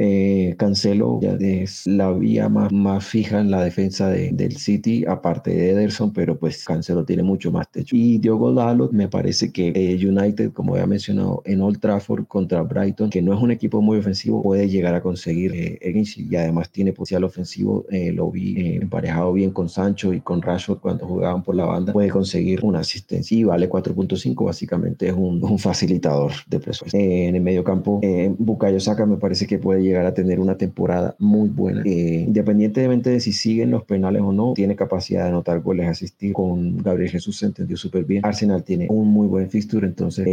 Cancelo 0.58 1.20
ya 1.22 1.38
es 1.40 1.88
la 1.88 2.12
todavía 2.18 2.50
más, 2.50 2.72
más 2.72 3.06
fija 3.06 3.40
en 3.40 3.52
la 3.52 3.64
defensa 3.64 4.10
de, 4.10 4.32
del 4.32 4.58
City, 4.58 5.06
aparte 5.08 5.52
de 5.52 5.72
Ederson, 5.72 6.12
pero 6.12 6.38
pues 6.38 6.64
Cancelo 6.64 7.06
tiene 7.06 7.24
mucho 7.24 7.52
más 7.52 7.70
techo. 7.72 7.96
Y 7.96 8.18
Diogo 8.18 8.54
Dalot, 8.54 8.92
me 8.92 9.08
parece 9.08 9.52
que 9.52 9.72
eh, 9.76 10.08
United, 10.08 10.52
como 10.52 10.74
había 10.74 10.88
mencionado, 10.88 11.44
en 11.46 11.62
Old 11.62 11.80
Trafford 11.80 12.26
contra 12.26 12.62
Brighton, 12.64 13.10
que 13.10 13.22
no 13.22 13.34
es 13.34 13.42
un 13.42 13.52
equipo 13.52 13.82
muy 13.82 14.00
ofensivo, 14.00 14.42
puede 14.42 14.68
llegar 14.68 14.96
a 14.96 15.02
conseguir 15.02 15.52
eh, 15.54 15.80
y 16.18 16.36
además 16.36 16.70
tiene 16.72 16.94
potencial 16.94 17.24
ofensivo. 17.24 17.86
Eh, 17.90 18.12
lo 18.12 18.32
vi 18.32 18.60
eh, 18.60 18.80
emparejado 18.82 19.34
bien 19.34 19.52
con 19.52 19.70
Sancho 19.70 20.14
y 20.14 20.22
con 20.22 20.42
Rashford 20.42 20.80
cuando 20.80 21.06
jugaban 21.06 21.44
por 21.44 21.56
la 21.56 21.66
banda. 21.66 21.94
Puede 21.94 22.10
conseguir 22.10 22.64
una 22.64 22.80
asistencia 22.80 23.38
y 23.38 23.44
vale 23.44 23.70
4.5. 23.70 24.46
Básicamente 24.46 25.08
es 25.08 25.14
un, 25.14 25.44
un, 25.44 25.60
facilitador 25.60 26.32
de 26.48 26.60
presupuesto. 26.60 26.98
en 26.98 27.36
el 27.36 27.42
medio 27.42 27.64
campo, 27.64 28.02
Bukayo 28.38 28.80
Saka 28.80 29.06
me 29.06 29.18
parece 29.18 29.48
que 29.48 29.58
puede 29.58 29.82
llegar 29.82 30.06
a 30.06 30.14
tener 30.14 30.40
una 30.40 30.58
temporada 30.58 31.16
muy 31.20 31.50
buena. 31.50 31.82
Independientemente 32.14 33.10
de 33.10 33.20
si 33.20 33.32
siguen 33.32 33.72
los 33.72 33.84
penales 33.84 34.22
o 34.22 34.32
no, 34.32 34.54
tiene 34.54 34.76
capacidad 34.76 35.24
de 35.24 35.30
anotar 35.30 35.62
goles, 35.62 35.88
asistir. 35.88 36.34
Con 36.34 36.78
Gabriel 36.78 37.12
Jesús 37.12 37.38
se 37.38 37.48
entendió 37.48 37.78
súper 37.78 38.06
bien. 38.06 38.26
Arsenal 38.26 38.64
tiene 38.64 38.88
un 38.90 39.08
muy 39.08 39.28
buen 39.28 39.50
fixture, 39.50 39.86
entonces 39.86 40.28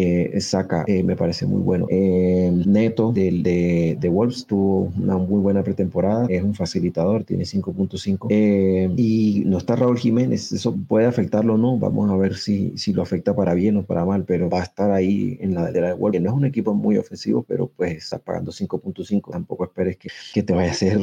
Saka 0.45 0.85
me 1.05 1.17
parece 1.17 1.47
muy 1.47 1.61
bueno. 1.61 1.87
Neto 1.91 3.13
del, 3.13 3.43
de, 3.43 3.97
de 4.01 4.09
Wolves 4.09 4.47
tuvo 4.47 4.93
una 5.01 5.17
muy 5.19 5.41
buena 5.41 5.63
pretemporada, 5.63 6.27
es 6.29 6.43
un 6.43 6.55
facilitador, 6.55 7.25
tiene 7.25 7.45
5.5 7.45 8.27
eh, 8.31 8.91
y 8.97 9.43
no 9.47 9.59
está 9.59 9.77
Raúl 9.77 9.99
Jiménez, 9.99 10.53
eso 10.53 10.75
puede 10.89 11.07
afectarlo 11.07 11.55
o 11.55 11.59
no, 11.59 11.79
vamos 11.79 12.11
a 12.11 12.17
ver 12.17 12.37
si, 12.37 12.77
si 12.77 12.93
lo 12.93 13.03
afecta 13.03 13.35
para 13.35 13.55
bien 13.55 13.77
o 13.77 13.85
para 13.85 14.05
mal, 14.05 14.25
pero 14.25 14.49
va 14.49 14.61
a 14.61 14.65
estar 14.65 14.91
ahí 14.91 15.37
en 15.41 15.55
la 15.55 15.61
delantera 15.61 15.89
de 15.89 15.95
Wolves, 15.95 16.23
no 16.23 16.31
es 16.31 16.37
un 16.37 16.45
equipo 16.45 16.75
muy 16.75 16.97
ofensivo, 16.97 17.43
pero 17.43 17.71
pues 17.77 17.97
está 17.97 18.19
pagando 18.19 18.53
5.5, 18.53 19.31
tampoco 19.31 19.65
esperes 19.65 19.97
que, 19.97 20.09
que, 20.33 20.43
te 20.43 20.53
vaya 20.53 20.69
a 20.69 20.73
hacer 20.73 20.99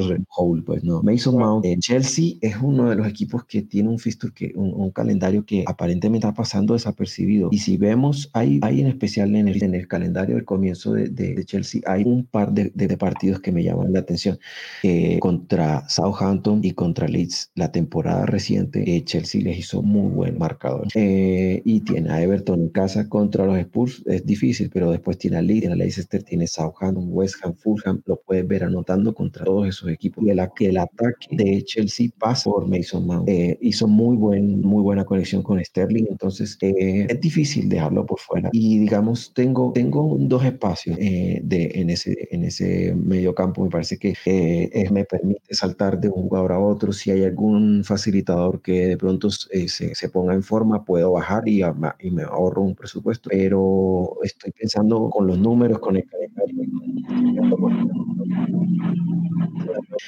pues 0.61 0.83
no. 0.83 1.01
Mason 1.03 1.37
Mount, 1.37 1.65
en 1.65 1.79
Chelsea 1.79 2.33
es 2.41 2.55
uno 2.61 2.89
de 2.89 2.95
los 2.95 3.07
equipos 3.07 3.45
que 3.45 3.61
tiene 3.61 3.89
un 3.89 3.99
fixture, 3.99 4.33
que, 4.33 4.51
un, 4.55 4.91
calendario 4.91 5.45
que 5.45 5.63
aparentemente 5.65 6.27
está 6.27 6.33
pasando 6.35 6.73
desapercibido 6.73 7.49
y 7.51 7.59
si 7.59 7.77
vemos, 7.77 8.29
hay, 8.33 8.59
hay 8.61 8.81
en 8.81 8.87
especial 8.87 9.35
en 9.35 9.47
el, 9.47 9.63
en 9.63 9.73
el 9.73 9.87
calendario 9.87 10.35
del 10.35 10.45
comienzo 10.45 10.93
de, 10.93 11.07
de, 11.07 11.43
Chelsea, 11.45 11.81
hay 11.85 12.03
un 12.03 12.25
par 12.25 12.51
de, 12.51 12.71
de 12.73 12.97
partidos 12.97 13.39
que 13.39 13.51
me 13.51 13.63
llaman 13.63 13.93
la 13.93 13.99
atención. 13.99 14.39
Eh, 14.83 15.19
contra 15.19 15.87
Southampton 15.89 16.61
y 16.63 16.71
contra 16.71 17.07
Leeds, 17.07 17.51
la 17.55 17.71
temporada 17.71 18.25
reciente, 18.25 18.83
eh, 18.95 19.03
Chelsea 19.03 19.41
les 19.41 19.59
hizo 19.59 19.81
muy 19.81 20.09
buen 20.11 20.37
marcador. 20.37 20.87
Eh, 20.95 21.61
y 21.65 21.81
tiene 21.81 22.11
a 22.11 22.21
Everton 22.21 22.61
en 22.61 22.69
casa 22.69 23.07
contra 23.09 23.45
los 23.45 23.57
Spurs, 23.57 24.03
es 24.05 24.25
difícil, 24.25 24.69
pero 24.73 24.91
después 24.91 25.17
tiene 25.17 25.37
a 25.37 25.41
Leeds, 25.41 25.61
tiene 25.61 25.73
a 25.73 25.77
Leicester, 25.77 26.23
tiene 26.23 26.47
Southampton, 26.47 27.07
West 27.09 27.35
Ham, 27.43 27.53
Fulham, 27.55 28.01
lo 28.05 28.17
puedes 28.17 28.47
ver 28.47 28.63
anotando 28.63 29.13
contra 29.13 29.45
todos 29.45 29.67
esos 29.67 29.89
equipos. 29.89 30.23
Y 30.23 30.29
el, 30.29 30.39
el 30.59 30.77
ataque 30.77 31.27
de 31.31 31.63
Chelsea 31.63 32.09
pasa 32.17 32.49
por 32.49 32.67
Mason 32.67 33.05
Mount. 33.05 33.29
hizo 33.61 33.87
muy, 33.87 34.17
buen, 34.17 34.61
muy 34.61 34.81
buena 34.81 35.05
conexión 35.05 35.43
con 35.43 35.63
Sterling, 35.63 36.05
entonces 36.09 36.57
es 36.61 37.21
difícil 37.21 37.69
dejarlo 37.69 38.05
por 38.05 38.19
fuera. 38.19 38.49
Y 38.51 38.79
digamos, 38.79 39.33
tengo, 39.33 39.71
tengo 39.73 40.15
dos 40.19 40.43
espacios 40.45 40.97
de, 40.97 41.71
en, 41.75 41.89
ese, 41.89 42.27
en 42.31 42.43
ese 42.43 42.93
medio 42.95 43.33
campo, 43.33 43.63
me 43.63 43.69
parece 43.69 43.97
que 43.97 44.13
eh, 44.25 44.87
me 44.91 45.05
permite 45.05 45.53
saltar 45.53 45.99
de 45.99 46.09
un 46.09 46.23
jugador 46.23 46.51
a 46.53 46.59
otro. 46.59 46.91
Si 46.91 47.11
hay 47.11 47.23
algún 47.23 47.83
facilitador 47.83 48.61
que 48.61 48.87
de 48.87 48.97
pronto 48.97 49.29
eh, 49.51 49.67
se, 49.67 49.95
se, 49.95 50.09
ponga 50.09 50.33
en 50.33 50.43
forma, 50.43 50.83
puedo 50.83 51.11
bajar 51.11 51.47
y, 51.47 51.61
y, 51.99 52.11
me 52.11 52.23
ahorro 52.23 52.61
un 52.61 52.75
presupuesto. 52.75 53.29
Pero 53.29 54.17
estoy 54.23 54.51
pensando 54.51 55.09
con 55.09 55.27
los 55.27 55.37
números, 55.37 55.79
con 55.79 55.97
el 55.97 56.05
calendario. 56.05 56.61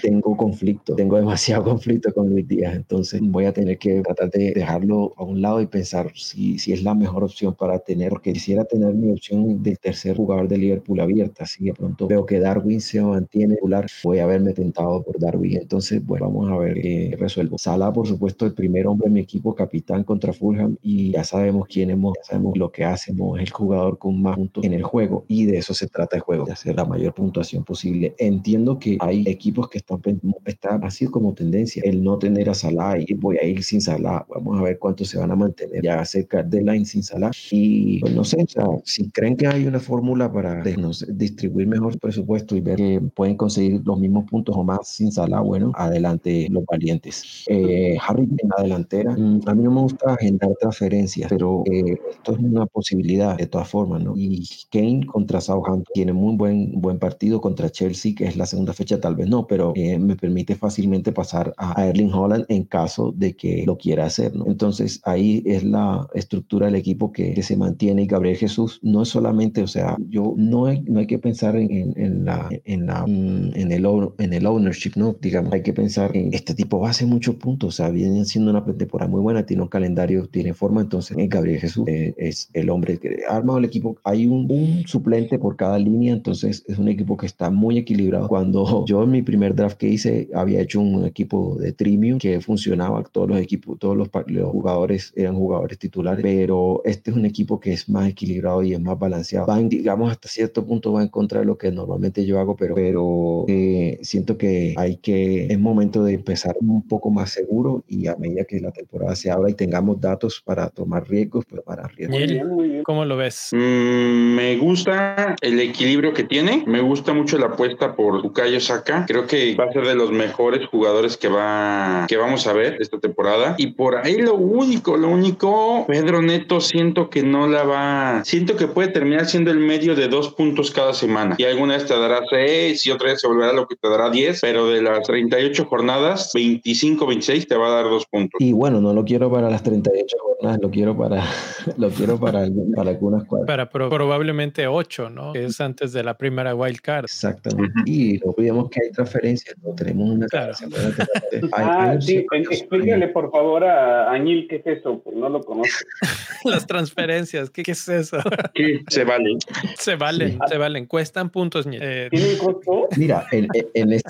Tengo 0.01 0.32
conflicto, 0.38 0.95
tengo 0.95 1.17
demasiado 1.17 1.63
conflicto 1.71 2.13
con 2.13 2.29
Luis 2.29 2.47
Díaz, 2.47 2.75
entonces 2.75 3.21
voy 3.23 3.45
a 3.45 3.53
tener 3.53 3.77
que 3.77 4.01
tratar 4.01 4.29
de 4.29 4.53
dejarlo 4.53 5.13
a 5.17 5.23
un 5.23 5.41
lado 5.41 5.61
y 5.61 5.67
pensar 5.67 6.11
si, 6.15 6.59
si 6.59 6.73
es 6.73 6.84
la 6.84 6.93
mejor 6.93 7.23
opción 7.23 7.53
para 7.53 7.79
tener, 7.79 8.09
porque 8.09 8.34
quisiera 8.34 8.65
tener 8.65 8.93
mi 8.93 9.11
opción 9.11 9.61
del 9.63 9.79
tercer 9.79 10.15
jugador 10.15 10.47
de 10.47 10.57
Liverpool 10.57 10.99
abierta. 10.99 11.45
Si 11.45 11.65
de 11.65 11.73
pronto 11.73 12.07
veo 12.07 12.25
que 12.25 12.39
Darwin 12.39 12.81
se 12.81 13.01
mantiene 13.01 13.55
popular, 13.55 13.88
voy 14.03 14.19
a 14.19 14.23
haberme 14.23 14.53
tentado 14.53 15.03
por 15.03 15.19
Darwin. 15.19 15.57
Entonces, 15.57 16.05
bueno, 16.05 16.27
vamos 16.27 16.51
a 16.51 16.57
ver 16.57 16.75
qué 16.75 17.15
resuelvo. 17.19 17.57
Salah, 17.57 17.91
por 17.91 18.07
supuesto, 18.07 18.45
el 18.45 18.53
primer 18.53 18.88
hombre 18.88 19.07
en 19.07 19.13
mi 19.13 19.21
equipo, 19.21 19.53
capitán 19.55 20.03
contra 20.03 20.34
Fulham, 20.34 20.77
y 20.81 21.11
ya 21.11 21.23
sabemos 21.23 21.67
quién 21.67 21.89
hemos, 21.89 22.13
ya 22.17 22.23
sabemos 22.23 22.57
lo 22.57 22.71
que 22.71 22.84
hacemos, 22.86 23.39
es 23.39 23.47
el 23.47 23.51
jugador 23.51 23.97
con 23.97 24.21
más 24.21 24.36
puntos 24.36 24.63
en 24.63 24.73
el 24.73 24.84
juego, 24.84 25.25
y 25.27 25.45
de 25.45 25.57
eso 25.57 25.73
se 25.73 25.88
trata 25.88 26.15
el 26.15 26.21
juego, 26.21 26.45
de 26.45 26.53
hacer 26.53 26.75
la 26.75 26.86
mayor 26.86 27.13
puntuación 27.13 27.63
posible. 27.63 28.15
Entiendo 28.17 28.79
que 28.79 28.97
hay 28.99 29.23
equipos 29.27 29.69
que 29.69 29.79
están, 29.79 30.01
están 30.45 30.84
así 30.84 31.07
como 31.07 31.34
tendencia, 31.34 31.82
el 31.86 32.03
no 32.03 32.17
tener 32.17 32.49
a 32.49 32.53
Salah, 32.53 32.97
y 32.97 33.13
voy 33.13 33.38
a 33.38 33.45
ir 33.45 33.63
sin 33.63 33.82
Salah, 33.82 34.26
vamos 34.30 34.59
a 34.59 34.63
ver 34.63 34.80
cuántos 34.80 35.09
se 35.09 35.17
van 35.17 35.32
a 35.32 35.36
mantener 35.36 35.84
ya 35.84 36.03
cerca 36.05 36.43
de 36.43 36.61
line 36.61 36.86
sin 36.86 37.03
Salah, 37.03 37.32
y 37.51 37.99
pues, 37.99 38.13
no 38.13 38.24
sé, 38.24 38.43
o 38.43 38.47
sea, 38.47 38.65
si 38.84 39.09
creen 39.09 39.36
que 39.36 39.47
hay 39.47 39.65
una 39.65 39.80
fórmula 39.80 40.32
para 40.32 40.63
distribuir 40.63 41.67
mejor 41.67 41.99
presupuesto 41.99 42.55
y 42.55 42.61
ver 42.61 42.78
que 42.78 43.01
pueden 43.13 43.36
conseguir 43.36 43.82
los 43.86 43.99
mismos 43.99 44.26
puntos 44.30 44.55
o 44.55 44.63
más 44.63 44.88
sin 44.88 45.11
Salah, 45.11 45.41
bueno, 45.41 45.71
adelante 45.76 46.47
los 46.49 46.65
valientes. 46.65 47.45
Eh, 47.47 47.97
Harry 48.05 48.24
en 48.24 48.49
la 48.55 48.63
delantera, 48.63 49.11
mm, 49.11 49.41
a 49.45 49.53
mí 49.53 49.63
no 49.63 49.71
me 49.71 49.82
gusta 49.82 50.13
agendar 50.13 50.51
transferencias, 50.59 51.30
pero 51.30 51.63
eh, 51.71 51.97
esto 52.11 52.34
es 52.34 52.39
una 52.39 52.65
posibilidad 52.65 53.38
de 53.38 53.47
todas 53.47 53.69
formas, 53.69 54.03
¿no? 54.03 54.13
Y 54.15 54.47
Kane 54.71 55.05
contra 55.05 55.41
Southampton 55.41 55.84
tiene 55.93 56.13
muy 56.13 56.36
buen, 56.36 56.82
buen 56.82 56.99
partido 56.99 57.41
contra 57.41 57.69
Chelsea, 57.69 58.13
que 58.15 58.26
es 58.26 58.38
la 58.38 58.45
segunda 58.45 58.74
fecha, 58.74 58.99
tal 58.99 59.15
vez 59.15 59.28
no, 59.30 59.47
pero 59.47 59.74
eh, 59.76 59.97
me 60.03 60.15
permite 60.15 60.55
fácilmente 60.55 61.11
pasar 61.11 61.53
a 61.57 61.87
Erling 61.87 62.13
Holland 62.13 62.45
en 62.49 62.63
caso 62.65 63.13
de 63.15 63.35
que 63.35 63.63
lo 63.65 63.77
quiera 63.77 64.05
hacer, 64.05 64.35
¿no? 64.35 64.45
Entonces 64.47 65.01
ahí 65.03 65.43
es 65.45 65.63
la 65.63 66.07
estructura 66.13 66.67
del 66.67 66.75
equipo 66.75 67.11
que, 67.11 67.41
se 67.43 67.57
mantiene 67.57 68.03
y 68.03 68.07
Gabriel 68.07 68.37
Jesús 68.37 68.79
no 68.83 69.01
es 69.01 69.09
solamente, 69.09 69.61
o 69.61 69.67
sea, 69.67 69.97
yo 70.07 70.33
no 70.37 70.67
hay, 70.67 70.81
no 70.83 70.99
hay 70.99 71.07
que 71.07 71.19
pensar 71.19 71.57
en, 71.57 71.93
en, 71.97 72.23
la, 72.23 72.47
en, 72.63 72.85
la, 72.85 73.05
mm, 73.05 73.51
en, 73.55 73.71
el, 73.71 73.85
en 74.17 74.33
el 74.33 74.45
ownership, 74.45 74.91
¿no? 74.95 75.13
Digamos, 75.19 75.51
hay 75.51 75.61
que 75.61 75.73
pensar 75.73 76.15
en 76.15 76.33
este 76.33 76.53
tipo 76.53 76.85
hacer 76.87 77.07
muchos 77.07 77.35
puntos, 77.35 77.67
o 77.67 77.71
sea, 77.71 77.89
viene 77.89 78.23
siendo 78.25 78.51
una 78.51 78.63
temporada 78.63 79.09
muy 79.09 79.21
buena, 79.21 79.45
tiene 79.45 79.63
un 79.63 79.69
calendario, 79.69 80.27
tiene 80.27 80.53
forma, 80.53 80.81
entonces 80.81 81.17
eh, 81.17 81.27
Gabriel 81.27 81.59
Jesús 81.59 81.85
eh, 81.87 82.13
es 82.17 82.49
el 82.53 82.69
hombre 82.69 82.97
que 82.97 83.23
ha 83.27 83.35
armado 83.35 83.59
el 83.59 83.65
equipo, 83.65 83.97
hay 84.03 84.27
un, 84.27 84.47
un, 84.49 84.83
suplente 84.85 85.39
por 85.39 85.55
cada 85.55 85.77
línea, 85.79 86.13
entonces 86.13 86.63
es 86.67 86.77
un 86.77 86.87
equipo 86.87 87.17
que 87.17 87.25
está 87.25 87.49
muy 87.49 87.77
equilibrado. 87.77 88.27
Cuando 88.27 88.85
yo 88.85 89.03
en 89.03 89.11
mi 89.11 89.21
primer 89.21 89.55
draft 89.55 89.77
que 89.77 89.87
hice 89.93 90.29
había 90.33 90.61
hecho 90.61 90.79
un 90.81 91.05
equipo 91.05 91.55
de 91.59 91.71
Trimium 91.71 92.17
que 92.19 92.39
funcionaba, 92.41 93.03
todos 93.03 93.29
los 93.29 93.39
equipos, 93.39 93.77
todos 93.79 93.95
los, 93.97 94.09
los 94.27 94.49
jugadores 94.49 95.13
eran 95.15 95.35
jugadores 95.35 95.77
titulares, 95.77 96.23
pero 96.23 96.81
este 96.85 97.11
es 97.11 97.17
un 97.17 97.25
equipo 97.25 97.59
que 97.59 97.73
es 97.73 97.89
más 97.89 98.09
equilibrado 98.09 98.63
y 98.63 98.73
es 98.73 98.79
más 98.79 98.97
balanceado. 98.97 99.47
Va, 99.47 99.59
digamos, 99.59 100.11
hasta 100.11 100.27
cierto 100.27 100.65
punto 100.65 100.93
va 100.93 101.01
en 101.01 101.09
contra 101.09 101.39
de 101.39 101.45
lo 101.45 101.57
que 101.57 101.71
normalmente 101.71 102.25
yo 102.25 102.39
hago, 102.39 102.55
pero, 102.55 102.75
pero 102.75 103.45
eh, 103.47 103.99
siento 104.01 104.37
que 104.37 104.73
hay 104.77 104.97
que, 104.97 105.47
es 105.47 105.59
momento 105.59 106.03
de 106.03 106.13
empezar 106.13 106.55
un 106.59 106.87
poco 106.87 107.09
más 107.09 107.31
seguro 107.31 107.83
y 107.87 108.07
a 108.07 108.15
medida 108.15 108.45
que 108.45 108.59
la 108.59 108.71
temporada 108.71 109.15
se 109.15 109.31
abra 109.31 109.49
y 109.49 109.53
tengamos 109.53 109.99
datos 109.99 110.41
para 110.43 110.69
tomar 110.69 111.07
riesgos, 111.07 111.45
pero 111.49 111.63
para 111.63 111.87
riesgos. 111.87 112.83
¿Cómo 112.83 113.05
lo 113.05 113.17
ves? 113.17 113.49
Mm, 113.53 114.35
me 114.35 114.57
gusta 114.57 115.35
el 115.41 115.59
equilibrio 115.59 116.13
que 116.13 116.23
tiene, 116.23 116.63
me 116.67 116.81
gusta 116.81 117.13
mucho 117.13 117.37
la 117.37 117.47
apuesta 117.47 117.95
por 117.95 118.21
Bukayo 118.21 118.59
Saka, 118.59 119.05
creo 119.07 119.25
que 119.27 119.55
va 119.55 119.65
a 119.65 119.71
ser 119.71 119.82
de 119.88 119.95
los 119.95 120.11
mejores 120.11 120.67
jugadores 120.67 121.17
que 121.17 121.27
va 121.27 122.05
que 122.07 122.17
vamos 122.17 122.47
a 122.47 122.53
ver 122.53 122.77
esta 122.79 122.99
temporada 122.99 123.55
y 123.57 123.67
por 123.67 123.97
ahí 123.97 124.17
lo 124.17 124.36
único, 124.36 124.97
lo 124.97 125.09
único, 125.09 125.86
Pedro 125.88 126.21
Neto 126.21 126.61
siento 126.61 127.09
que 127.09 127.23
no 127.23 127.47
la 127.47 127.63
va, 127.63 128.23
siento 128.23 128.55
que 128.55 128.67
puede 128.67 128.89
terminar 128.89 129.25
siendo 129.25 129.51
el 129.51 129.59
medio 129.59 129.95
de 129.95 130.07
dos 130.07 130.34
puntos 130.34 130.71
cada 130.71 130.93
semana 130.93 131.36
y 131.38 131.43
alguna 131.43 131.75
vez 131.75 131.86
te 131.86 131.97
dará 131.97 132.21
seis 132.29 132.86
y 132.86 132.91
otra 132.91 133.11
vez 133.11 133.21
se 133.21 133.27
volverá 133.27 133.53
lo 133.53 133.67
que 133.67 133.75
te 133.75 133.89
dará 133.89 134.09
diez, 134.09 134.41
pero 134.41 134.67
de 134.67 134.81
las 134.81 135.05
38 135.05 135.65
jornadas, 135.65 136.31
25, 136.34 137.05
26 137.05 137.47
te 137.47 137.55
va 137.55 137.67
a 137.67 137.71
dar 137.71 137.86
dos 137.86 138.05
puntos. 138.05 138.39
Y 138.39 138.53
bueno, 138.53 138.81
no 138.81 138.93
lo 138.93 139.03
quiero 139.03 139.31
para 139.31 139.49
las 139.49 139.63
38 139.63 140.17
jornadas, 140.19 140.59
lo 140.61 140.69
quiero 140.69 140.97
para, 140.97 141.23
lo 141.77 141.89
quiero 141.89 142.19
para, 142.19 142.47
para 142.75 142.91
algunas 142.91 143.25
cuadras. 143.25 143.47
Para 143.47 143.69
probablemente 143.69 144.67
8, 144.67 145.09
¿no? 145.09 145.34
Que 145.34 145.45
es 145.45 145.59
antes 145.61 145.93
de 145.93 146.03
la 146.03 146.17
primera 146.17 146.55
wild 146.55 146.79
card. 146.81 147.05
Exactamente. 147.05 147.73
Y 147.86 148.19
no 148.23 148.31
olvidemos 148.31 148.69
que 148.69 148.81
hay 148.84 148.91
transferencias, 148.91 149.55
no 149.63 149.72
tenemos 149.76 150.09
una 150.09 150.28
claro. 150.28 150.53
ah, 151.53 151.97
sí, 151.99 152.26
explícale 152.49 153.07
por 153.09 153.32
favor 153.32 153.63
a 153.63 154.11
Añil 154.11 154.47
qué 154.47 154.57
es 154.57 154.67
eso, 154.80 155.01
pues 155.03 155.15
no 155.15 155.30
lo 155.30 155.41
conozco. 155.41 155.86
las 156.45 156.67
transferencias, 156.67 157.49
¿qué, 157.49 157.63
qué 157.63 157.71
es 157.71 157.88
eso? 157.88 158.17
¿Qué? 158.53 158.82
Se 158.89 159.03
valen. 159.03 159.38
Se 159.78 159.95
valen, 159.95 160.38
se 160.47 160.57
valen, 160.57 160.86
cuestan 160.86 161.30
puntos. 161.30 161.67
Eh, 161.71 162.07
¿Tienen 162.11 162.38
costo? 162.38 162.88
Mira, 162.97 163.26
en, 163.32 163.47
en 163.74 163.93
este 163.93 164.09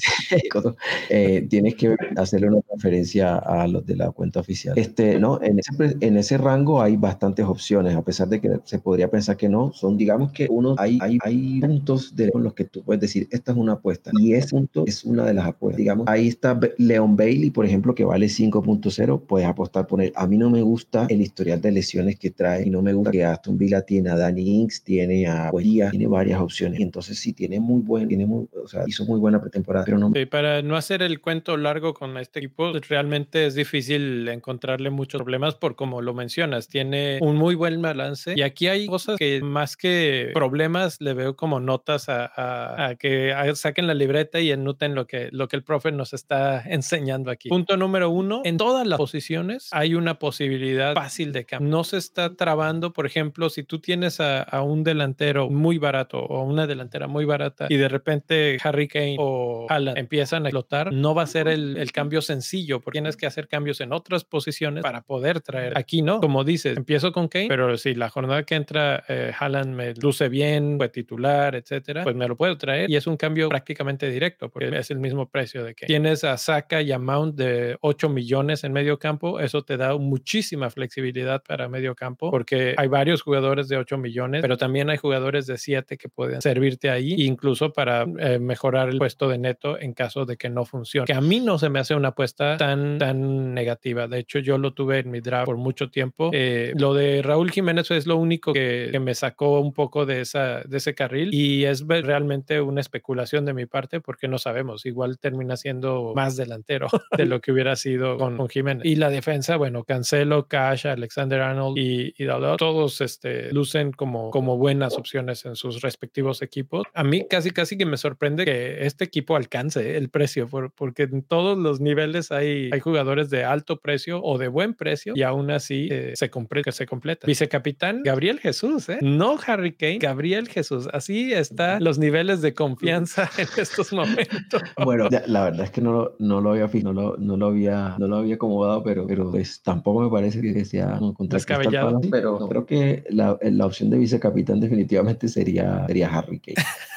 eh, 1.10 1.46
tienes 1.50 1.76
que 1.76 1.96
hacerle 2.18 2.48
una 2.48 2.62
referencia 2.74 3.38
a 3.38 3.68
los 3.68 3.86
de 3.86 3.96
la 3.96 4.12
cuenta 4.12 4.40
oficial. 4.40 4.78
Este, 4.78 5.20
¿no? 5.20 5.42
En 5.42 5.60
ese, 5.60 5.96
en 6.00 6.18
ese 6.18 6.38
rango 6.38 6.82
hay 6.82 6.98
bastantes 6.98 7.46
opciones, 7.46 7.96
a 7.96 8.02
pesar 8.04 8.28
de 8.28 8.42
que 8.42 8.60
se 8.64 8.80
podría 8.80 9.10
pensar 9.10 9.38
que 9.38 9.50
no, 9.50 9.72
son 9.74 9.98
digamos 9.98 10.32
que 10.32 10.48
uno, 10.50 10.76
hay, 10.78 10.98
hay, 11.02 11.18
hay 11.24 11.60
puntos 11.60 12.16
de, 12.16 12.32
con 12.32 12.44
los 12.44 12.54
que 12.54 12.66
tú 12.66 12.84
puedes 12.84 13.02
decir, 13.02 13.28
esta 13.32 13.52
es 13.52 13.58
una 13.58 13.74
apuesta. 13.74 14.12
Y 14.20 14.34
ese 14.34 14.50
punto 14.50 14.84
es 14.86 15.04
una 15.04 15.26
de 15.26 15.34
las 15.34 15.46
apuestas. 15.54 15.78
Digamos, 15.78 16.08
ahí 16.08 16.28
está 16.28 16.60
Leon 16.78 17.16
Bailey, 17.16 17.50
por 17.50 17.66
ejemplo, 17.66 17.96
que 17.96 18.06
vale 18.06 18.28
5.0, 18.28 19.22
puedes 19.26 19.48
apostar 19.48 19.88
por 19.88 20.02
él. 20.02 20.12
A 20.16 20.28
mí 20.28 20.38
no 20.38 20.50
me 20.50 20.62
gusta 20.62 21.08
el 21.10 21.22
historial 21.22 21.62
de 21.62 21.72
lesiones 21.72 22.20
que 22.20 22.32
trae 22.32 22.68
y 22.68 22.70
no 22.70 22.82
me 22.82 22.94
gusta 22.94 23.12
que 23.12 23.24
Aston 23.24 23.58
Villa 23.58 23.82
tiene 23.82 24.10
a 24.10 24.16
Danny 24.16 24.62
Inks, 24.62 24.84
tiene 24.84 25.28
a 25.28 25.52
Díaz, 25.52 25.92
tiene 25.92 26.08
varias 26.08 26.40
opciones. 26.42 26.80
Y 26.80 26.84
entonces 26.84 27.18
sí, 27.20 27.34
tiene 27.34 27.60
muy 27.60 27.82
buen, 27.82 28.08
tiene 28.08 28.26
muy, 28.26 28.48
o 28.62 28.68
sea, 28.68 28.84
hizo 28.88 29.06
muy 29.06 29.20
buena 29.20 29.42
pretemporada, 29.42 29.86
pero 29.86 29.98
no. 29.98 30.12
Sí, 30.14 30.26
para 30.26 30.62
no 30.62 30.76
hacer 30.76 31.02
el 31.02 31.22
cuento 31.22 31.58
largo 31.58 31.94
con 31.94 32.18
este 32.18 32.40
equipo, 32.40 32.74
realmente 32.90 33.46
es 33.46 33.56
difícil 33.56 34.28
encontrarle 34.28 34.90
muchos 34.90 35.22
problemas 35.22 35.56
por 35.56 35.76
como 35.76 36.02
lo 36.02 36.14
mencionas, 36.14 36.68
tiene 36.68 37.20
un 37.22 37.36
muy 37.36 37.56
buen 37.56 37.82
balance 37.82 38.34
y 38.36 38.42
aquí 38.42 38.68
hay 38.68 38.86
cosas 38.86 39.18
que 39.18 39.42
más 39.42 39.78
que 39.78 40.32
problemas 40.34 41.02
le 41.02 41.14
veo 41.14 41.36
como 41.36 41.60
notas 41.60 42.06
a, 42.08 42.96
que 43.00 43.34
saquen 43.56 43.88
la 43.88 43.94
libreta 43.94 44.40
y 44.40 44.52
anoten 44.52 44.96
lo 44.96 45.08
que, 45.08 45.30
lo 45.32 45.43
que 45.48 45.56
el 45.56 45.64
profe 45.64 45.92
nos 45.92 46.14
está 46.14 46.62
enseñando 46.66 47.32
aquí. 47.32 47.50
Punto 47.50 47.78
número 47.78 48.10
uno, 48.10 48.42
en 48.44 48.58
todas 48.58 48.86
las 48.88 48.98
posiciones 48.98 49.70
hay 49.72 49.96
una 49.96 50.20
posibilidad 50.20 50.94
fácil 50.94 51.32
de 51.32 51.46
cambio. 51.46 51.70
No 51.70 51.84
se 51.84 51.98
está 51.98 52.36
trabando, 52.36 52.94
por 52.94 53.06
ejemplo, 53.06 53.50
si 53.50 53.64
tú 53.64 53.80
tienes 53.80 54.20
a, 54.20 54.44
un 54.64 54.84
delantero 54.84 55.50
muy 55.50 55.78
barato 55.78 56.20
o 56.20 56.44
una 56.44 56.68
delantera 56.68 57.08
muy 57.08 57.26
barata 57.26 57.68
y 57.70 57.76
de 57.76 57.90
repente 57.90 58.58
Harry 58.64 58.88
Kane 58.88 59.18
o 59.20 59.66
Alan 59.70 59.98
empiezan 59.98 60.46
a 60.46 60.50
explotar, 60.50 60.94
no 60.94 61.14
va 61.14 61.24
a 61.24 61.28
ser 61.28 61.48
el, 61.48 61.78
el 61.78 61.92
cambio 61.92 62.22
sencillo 62.22 62.80
porque 62.80 62.98
tienes 62.98 63.18
que 63.18 63.26
hacer 63.26 63.48
cambios 63.48 63.82
en 63.82 63.94
otras 63.94 64.24
posiciones 64.24 64.84
para 64.84 65.02
poder 65.02 65.42
traer. 65.42 65.78
Aquí 65.78 66.02
no, 66.02 66.20
como 66.20 66.44
dices, 66.44 66.78
empiezo 66.78 67.12
con 67.12 67.28
Kane, 67.28 67.48
pero 67.48 67.78
si 67.78 67.96
la 67.96 68.10
jornada 68.10 68.44
que 68.44 68.56
entra 68.56 69.04
eh, 69.08 69.34
Haaland 69.38 69.76
me 69.76 69.94
luce 69.96 70.30
bien, 70.30 70.78
fue 70.78 70.90
titular, 70.90 71.56
etcétera, 71.56 72.04
pues 72.04 72.16
me 72.16 72.28
lo 72.28 72.36
puedo 72.36 72.58
traer 72.58 72.90
y 72.90 72.96
es 72.96 73.08
un 73.08 73.18
cambio 73.18 73.50
prácticamente 73.50 74.10
directo 74.10 74.50
porque 74.50 74.76
es 74.78 74.92
el 74.92 75.00
mismo 75.00 75.28
precio 75.34 75.64
de 75.64 75.74
Kane. 75.74 75.88
Tienes 75.88 76.24
a 76.24 76.38
Saka 76.38 76.82
y 76.82 76.92
a 76.92 77.00
Mount 77.00 77.36
de 77.36 77.78
8 77.82 78.08
millones 78.08 78.64
en 78.64 78.72
medio 78.72 79.00
campo, 79.00 79.40
eso 79.40 79.64
te 79.64 79.78
da 79.78 79.98
muchísima 79.98 80.70
flexibilidad 80.70 81.44
para 81.44 81.68
medio 81.68 81.96
campo 81.96 82.30
porque 82.30 82.76
hay 82.78 82.88
varios 82.88 83.24
jugadores 83.24 83.68
de 83.68 83.78
8 83.78 83.98
millones, 83.98 84.42
pero 84.42 84.58
también 84.58 84.92
hay 84.92 84.98
jugadores 84.98 85.48
de 85.48 85.58
7 85.58 85.98
que 85.98 86.08
pueden 86.08 86.42
servirte 86.42 86.92
ahí, 86.92 87.16
incluso 87.18 87.74
para 87.74 88.06
eh, 88.20 88.38
mejorar 88.40 88.90
el 88.90 89.00
puesto 89.00 89.28
de 89.28 89.40
neto 89.40 89.80
en 89.80 89.94
caso 89.94 90.26
de 90.26 90.38
que 90.38 90.50
no 90.50 90.66
funcione. 90.66 91.08
Que 91.08 91.14
a 91.14 91.22
mí 91.22 91.40
no 91.40 91.58
se 91.58 91.70
me 91.70 91.80
hace 91.80 91.96
una 91.96 92.10
apuesta 92.10 92.58
tan, 92.58 93.00
tan 93.00 93.54
negativa. 93.54 94.08
De 94.08 94.20
hecho, 94.20 94.40
yo 94.40 94.58
lo 94.58 94.74
tuve 94.74 95.00
en 95.00 95.10
mi 95.10 95.20
draft 95.20 95.48
por 95.48 95.58
mucho 95.58 95.90
tiempo. 95.90 96.30
Eh, 96.32 96.74
lo 96.78 96.94
de 96.94 97.24
Raúl 97.24 97.50
Jiménez 97.50 97.90
es 97.90 98.06
lo 98.06 98.18
único 98.18 98.54
que, 98.54 98.90
que, 98.92 99.00
me 99.00 99.16
sacó 99.16 99.60
un 99.60 99.74
poco 99.74 100.06
de, 100.06 100.22
esa, 100.22 100.62
de 100.62 100.78
ese 100.78 100.94
carril 100.94 101.34
y 101.34 101.66
es 101.66 101.86
realmente 101.88 102.62
una 102.62 102.82
especulación 102.82 103.46
de 103.46 103.54
mi 103.54 103.66
parte 103.66 104.00
porque 104.00 104.28
no 104.28 104.38
sabemos. 104.38 104.86
Igual 104.86 105.18
termina 105.24 105.56
siendo 105.56 106.12
más 106.14 106.36
delantero 106.36 106.88
de 107.18 107.26
lo 107.26 107.40
que 107.40 107.54
hubiera 107.54 107.78
sido 107.78 108.18
con, 108.18 108.36
con 108.36 108.50
Jiménez. 108.50 108.86
Y 108.86 108.98
la 108.98 109.10
defensa, 109.10 109.56
bueno, 109.56 109.86
Cancelo, 109.86 110.50
Cash, 110.50 110.86
Alexander 110.86 111.40
Arnold 111.40 111.78
y, 111.78 112.14
y 112.18 112.28
todos 112.58 113.00
este, 113.00 113.54
lucen 113.54 113.94
como, 113.94 114.32
como 114.32 114.58
buenas 114.58 114.98
opciones 114.98 115.46
en 115.46 115.56
sus 115.56 115.82
respectivos 115.82 116.42
equipos. 116.42 116.84
A 116.94 117.06
mí 117.06 117.26
casi, 117.30 117.52
casi 117.52 117.78
que 117.78 117.86
me 117.86 117.96
sorprende 117.96 118.44
que 118.44 118.86
este 118.86 119.06
equipo 119.06 119.38
alcance 119.38 119.96
el 119.96 120.10
precio 120.10 120.50
porque 120.76 121.04
en 121.04 121.24
todos 121.24 121.58
los 121.58 121.80
niveles 121.80 122.32
hay, 122.34 122.70
hay 122.74 122.80
jugadores 122.82 123.30
de 123.30 123.46
alto 123.46 123.80
precio 123.80 124.22
o 124.22 124.38
de 124.38 124.50
buen 124.50 124.74
precio 124.74 125.14
y 125.16 125.22
aún 125.22 125.52
así 125.52 125.88
eh, 125.90 126.14
se, 126.16 126.30
que 126.30 126.72
se 126.74 126.86
completa. 126.86 127.26
Vicecapitán 127.26 128.04
Gabriel 128.04 128.42
Jesús, 128.42 128.90
¿eh? 128.90 128.98
no 129.02 129.40
Harry 129.48 129.72
Kane, 129.72 130.00
Gabriel 130.00 130.50
Jesús. 130.50 130.90
Así 130.92 131.32
están 131.32 131.82
los 131.82 131.98
niveles 131.98 132.42
de 132.42 132.54
confianza 132.54 133.30
en 133.38 133.48
estos 133.58 133.94
momentos. 133.94 134.62
Bueno, 134.84 135.03
la 135.10 135.44
verdad 135.44 135.66
es 135.66 135.72
que 135.72 135.82
no, 135.82 136.12
no 136.20 136.42
lo 136.42 136.52
había 136.52 136.70
no 136.84 136.94
lo, 136.94 137.18
no 137.18 137.38
lo 137.38 137.48
había 137.48 137.96
no 137.98 138.08
lo 138.08 138.18
había 138.18 138.36
acomodado, 138.36 138.84
pero, 138.84 139.06
pero 139.08 139.32
pues, 139.32 139.62
tampoco 139.62 140.02
me 140.02 140.10
parece 140.10 140.42
que 140.42 140.66
sea 140.66 141.00
un 141.00 141.28
descabellado. 141.28 142.00
Pero 142.10 142.48
creo 142.48 142.66
que 142.66 143.04
la, 143.10 143.38
la 143.42 143.66
opción 143.66 143.90
de 143.90 143.98
vicecapitán 143.98 144.60
definitivamente 144.60 145.28
sería, 145.28 145.86
sería 145.88 146.08
Harry 146.08 146.40
Kane. 146.40 146.56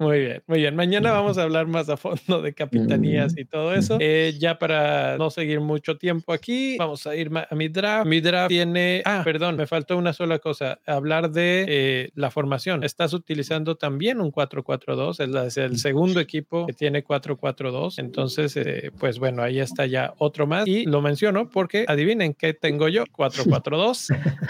Muy 0.00 0.20
bien, 0.20 0.42
muy 0.46 0.58
bien. 0.60 0.76
Mañana 0.76 1.12
vamos 1.12 1.38
a 1.38 1.42
hablar 1.42 1.66
más 1.66 1.88
a 1.88 1.96
fondo 1.96 2.42
de 2.42 2.52
capitanías 2.54 3.36
y 3.36 3.44
todo 3.44 3.74
eso. 3.74 3.98
Eh, 4.00 4.34
ya 4.38 4.58
para 4.58 5.16
no 5.18 5.30
seguir 5.30 5.60
mucho 5.60 5.96
tiempo 5.96 6.32
aquí, 6.32 6.76
vamos 6.78 7.06
a 7.06 7.16
ir 7.16 7.30
a 7.34 7.54
mi 7.54 7.68
draft. 7.68 8.06
Mi 8.06 8.20
draft 8.20 8.48
tiene, 8.48 9.02
ah, 9.04 9.22
perdón, 9.24 9.56
me 9.56 9.66
faltó 9.66 9.96
una 9.96 10.12
sola 10.12 10.38
cosa, 10.38 10.80
hablar 10.86 11.30
de 11.30 11.64
eh, 11.68 12.10
la 12.14 12.30
formación. 12.30 12.84
Estás 12.84 13.12
utilizando 13.12 13.76
también 13.76 14.20
un 14.20 14.30
4-4-2, 14.32 15.46
es, 15.46 15.56
el 15.56 15.78
segundo 15.78 16.20
equipo 16.20 16.66
que 16.66 16.72
tiene 16.72 17.04
4-4-2. 17.04 17.98
Entonces, 17.98 18.56
eh, 18.56 18.90
pues 18.98 19.18
bueno, 19.18 19.42
ahí 19.42 19.60
está 19.60 19.86
ya 19.86 20.14
otro 20.18 20.46
más. 20.46 20.66
Y 20.66 20.84
lo 20.84 21.00
menciono 21.02 21.48
porque 21.50 21.84
adivinen 21.88 22.34
qué 22.34 22.54
tengo 22.54 22.88
yo, 22.88 23.04
4-4-2. 23.04 24.08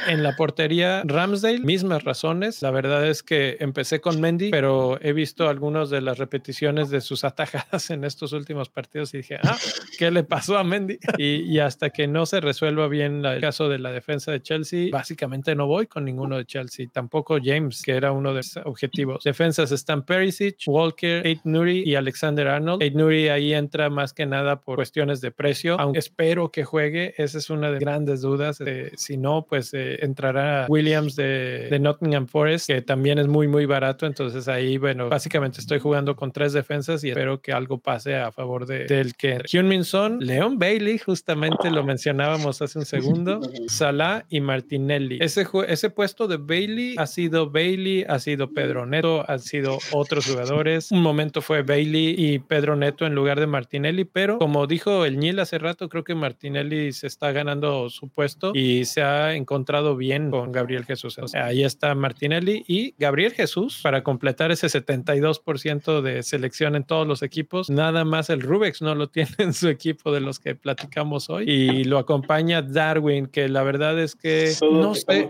en 0.09 0.23
la 0.23 0.37
portería 0.37 1.03
Ramsdale, 1.05 1.61
mismas 1.61 2.05
razones. 2.05 2.63
La 2.63 2.71
verdad 2.71 3.07
es 3.07 3.23
que 3.23 3.57
empecé 3.61 4.01
con 4.01 4.21
Mendy, 4.21 4.48
pero 4.51 4.99
he 5.01 5.13
visto 5.13 5.49
algunas 5.49 5.91
de 5.91 6.01
las 6.01 6.19
repeticiones 6.19 6.91
de 6.91 7.01
sus 7.01 7.25
atajadas 7.25 7.91
en 7.91 8.05
estos 8.05 8.33
últimos 8.33 8.69
partidos 8.69 9.15
y 9.15 9.19
dije, 9.19 9.39
ah, 9.43 9.57
¿qué 9.99 10.11
le 10.11 10.25
pasó 10.25 10.59
a 10.59 10.65
Mendy? 10.65 10.99
Y, 11.19 11.59
hasta 11.59 11.91
que 11.91 12.07
no 12.07 12.25
se 12.25 12.41
resuelva 12.41 12.87
bien 12.87 13.25
el 13.25 13.41
caso 13.41 13.69
de 13.69 13.79
la 13.79 13.91
defensa 13.91 14.31
de 14.31 14.41
Chelsea, 14.41 14.91
básicamente 14.93 15.55
no 15.57 15.67
voy 15.67 15.87
con 15.87 16.05
ninguno 16.05 16.37
de 16.37 16.45
Chelsea, 16.45 16.87
tampoco 16.93 17.39
James, 17.43 17.83
que 17.83 17.93
era 17.93 18.13
uno 18.13 18.31
de 18.31 18.37
los 18.37 18.57
objetivos. 18.65 19.25
Defensas 19.25 19.73
están 19.73 20.05
Perisic, 20.05 20.57
Walker, 20.67 21.27
Aid 21.27 21.41
Nuri 21.45 21.83
y 21.85 21.97
Alexander 21.97 22.47
Arnold. 22.47 22.83
Aid 22.83 22.95
Nuri 22.95 23.29
ahí 23.29 23.55
entra 23.55 23.91
más 23.91 24.13
que 24.13 24.27
nada 24.27 24.61
por 24.61 24.77
cuestiones 24.77 25.21
de 25.21 25.33
precio, 25.33 25.79
aunque 25.81 25.99
espero 25.99 26.53
que 26.53 26.65
juegue, 26.65 27.15
esa 27.19 27.39
es 27.39 27.51
una 27.51 27.71
de 27.73 27.79
grandes 27.79 28.21
dudas. 28.21 28.61
Eh, 28.61 28.93
si 28.97 29.17
no, 29.17 29.47
pues 29.49 29.75
eh, 29.75 29.99
entrará 30.05 30.67
Williams 30.69 31.17
de, 31.17 31.69
de 31.71 31.79
Nottingham 31.79 32.27
Forest, 32.27 32.69
que 32.69 32.83
también 32.83 33.19
es 33.19 33.27
muy, 33.27 33.49
muy 33.49 33.67
barato, 33.67 34.07
entonces 34.07 34.38
ahí, 34.47 34.79
bueno, 34.79 35.09
básicamente 35.09 35.61
estoy 35.61 35.81
jugando 35.81 36.15
con 36.15 36.31
tres 36.31 36.53
defensas 36.53 37.03
y 37.03 37.09
espero 37.09 37.41
que 37.41 37.53
algo 37.53 37.79
pase 37.79 38.15
a 38.15 38.31
favor 38.31 38.67
de, 38.67 38.85
del 38.85 39.17
que 39.17 39.39
Hyun-Min 39.39 39.85
Son, 39.85 40.19
Leon 40.21 40.59
Bailey, 40.59 40.99
justamente 40.99 41.71
lo 41.71 41.83
mencionábamos 41.83 42.63
hace 42.63 42.79
un 42.79 42.85
segundo, 42.85 43.41
Salah 43.69 44.27
y 44.29 44.41
Martinelli. 44.41 45.19
Ese, 45.21 45.47
ese 45.67 45.91
puesto 45.91 46.29
de 46.29 46.37
Bailey 46.37 46.95
ha 46.99 47.07
sido 47.07 47.51
Bailey, 47.51 48.05
ha 48.09 48.19
sido 48.21 48.53
Pedro 48.53 48.87
Neto, 48.87 49.25
han 49.29 49.41
sido 49.41 49.79
otros 49.93 50.27
jugadores. 50.27 50.93
Un 50.93 51.03
momento 51.03 51.43
fue 51.43 51.63
Bailey 51.63 52.15
y 52.17 52.39
Pedro 52.39 52.77
Neto 52.77 53.07
en 53.07 53.15
lugar 53.15 53.41
de 53.41 53.47
Martinelli, 53.47 54.05
pero 54.05 54.39
como 54.39 54.67
dijo 54.67 55.05
el 55.05 55.19
Nil 55.19 55.41
hace 55.41 55.59
rato, 55.59 55.89
creo 55.89 56.05
que 56.05 56.15
Martinelli 56.15 56.93
se 56.93 57.07
está 57.07 57.33
ganando 57.33 57.89
su 57.91 58.09
puesto 58.09 58.53
y 58.55 58.85
se 58.85 59.03
ha 59.03 59.35
encontrado 59.35 59.97
bien 59.97 60.31
con 60.31 60.53
Gabriel 60.53 60.85
Jesús. 60.85 61.19
ahí 61.35 61.65
está 61.65 61.95
Martinelli 61.95 62.65
y 62.67 62.95
Gabriel 62.99 63.33
Jesús 63.33 63.81
para 63.83 64.03
completar 64.03 64.28
ese 64.29 64.67
72% 64.67 66.01
de 66.01 66.23
selección 66.23 66.77
en 66.77 66.85
todos 66.85 67.07
los 67.07 67.23
equipos. 67.23 67.71
Nada 67.71 68.05
más 68.05 68.31
el 68.31 68.41
Rubex 68.41 68.83
no 68.83 68.95
lo 68.95 69.09
tiene 69.11 69.31
en 69.39 69.53
su 69.53 69.69
equipo 69.69 70.13
de 70.13 70.21
los 70.21 70.39
que 70.39 70.55
platicamos 70.55 71.31
hoy 71.31 71.45
y 71.49 71.85
lo 71.85 71.99
acompaña 71.99 72.63
Darwin, 72.63 73.27
que 73.27 73.49
la 73.49 73.63
verdad 73.63 73.99
es 73.99 74.15
que 74.15 74.53
no 74.71 74.95
sé. 74.95 75.29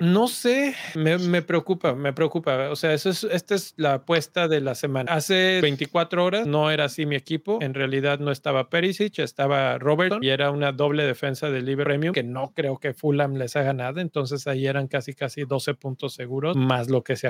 No 0.00 0.28
sé, 0.28 0.74
me, 0.94 1.42
preocupa, 1.42 1.94
me 1.94 2.12
preocupa. 2.12 2.70
O 2.70 2.76
sea, 2.76 2.92
eso 2.92 3.10
es, 3.10 3.24
esta 3.24 3.54
es 3.54 3.74
la 3.76 3.94
apuesta 3.94 4.48
de 4.48 4.60
la 4.60 4.74
semana. 4.74 5.12
Hace 5.12 5.60
24 5.60 6.24
horas 6.24 6.46
no 6.46 6.70
era 6.70 6.84
así 6.84 7.06
mi 7.06 7.16
equipo. 7.16 7.58
En 7.60 7.74
realidad 7.74 8.18
no 8.18 8.30
estaba 8.30 8.68
Perisic, 8.68 9.18
estaba 9.18 9.78
Robertson 9.78 10.22
y 10.22 10.28
era 10.28 10.50
una 10.50 10.72
doble 10.72 11.04
defensa 11.04 11.50
del 11.50 11.64
Libre 11.64 11.84
Premium 11.84 12.12
que 12.12 12.22
no 12.22 12.52
creo 12.54 12.78
que 12.78 12.94
Fulham 12.94 13.34
les 13.36 13.56
haga 13.56 13.72
nada. 13.72 14.00
Entonces 14.00 14.46
ahí 14.46 14.66
eran 14.66 14.88
casi, 14.88 15.14
casi 15.14 15.44
12 15.44 15.74
puntos 15.74 16.14
seguros 16.14 16.56
más 16.56 16.88
lo 16.90 17.02
que 17.02 17.16
se 17.16 17.28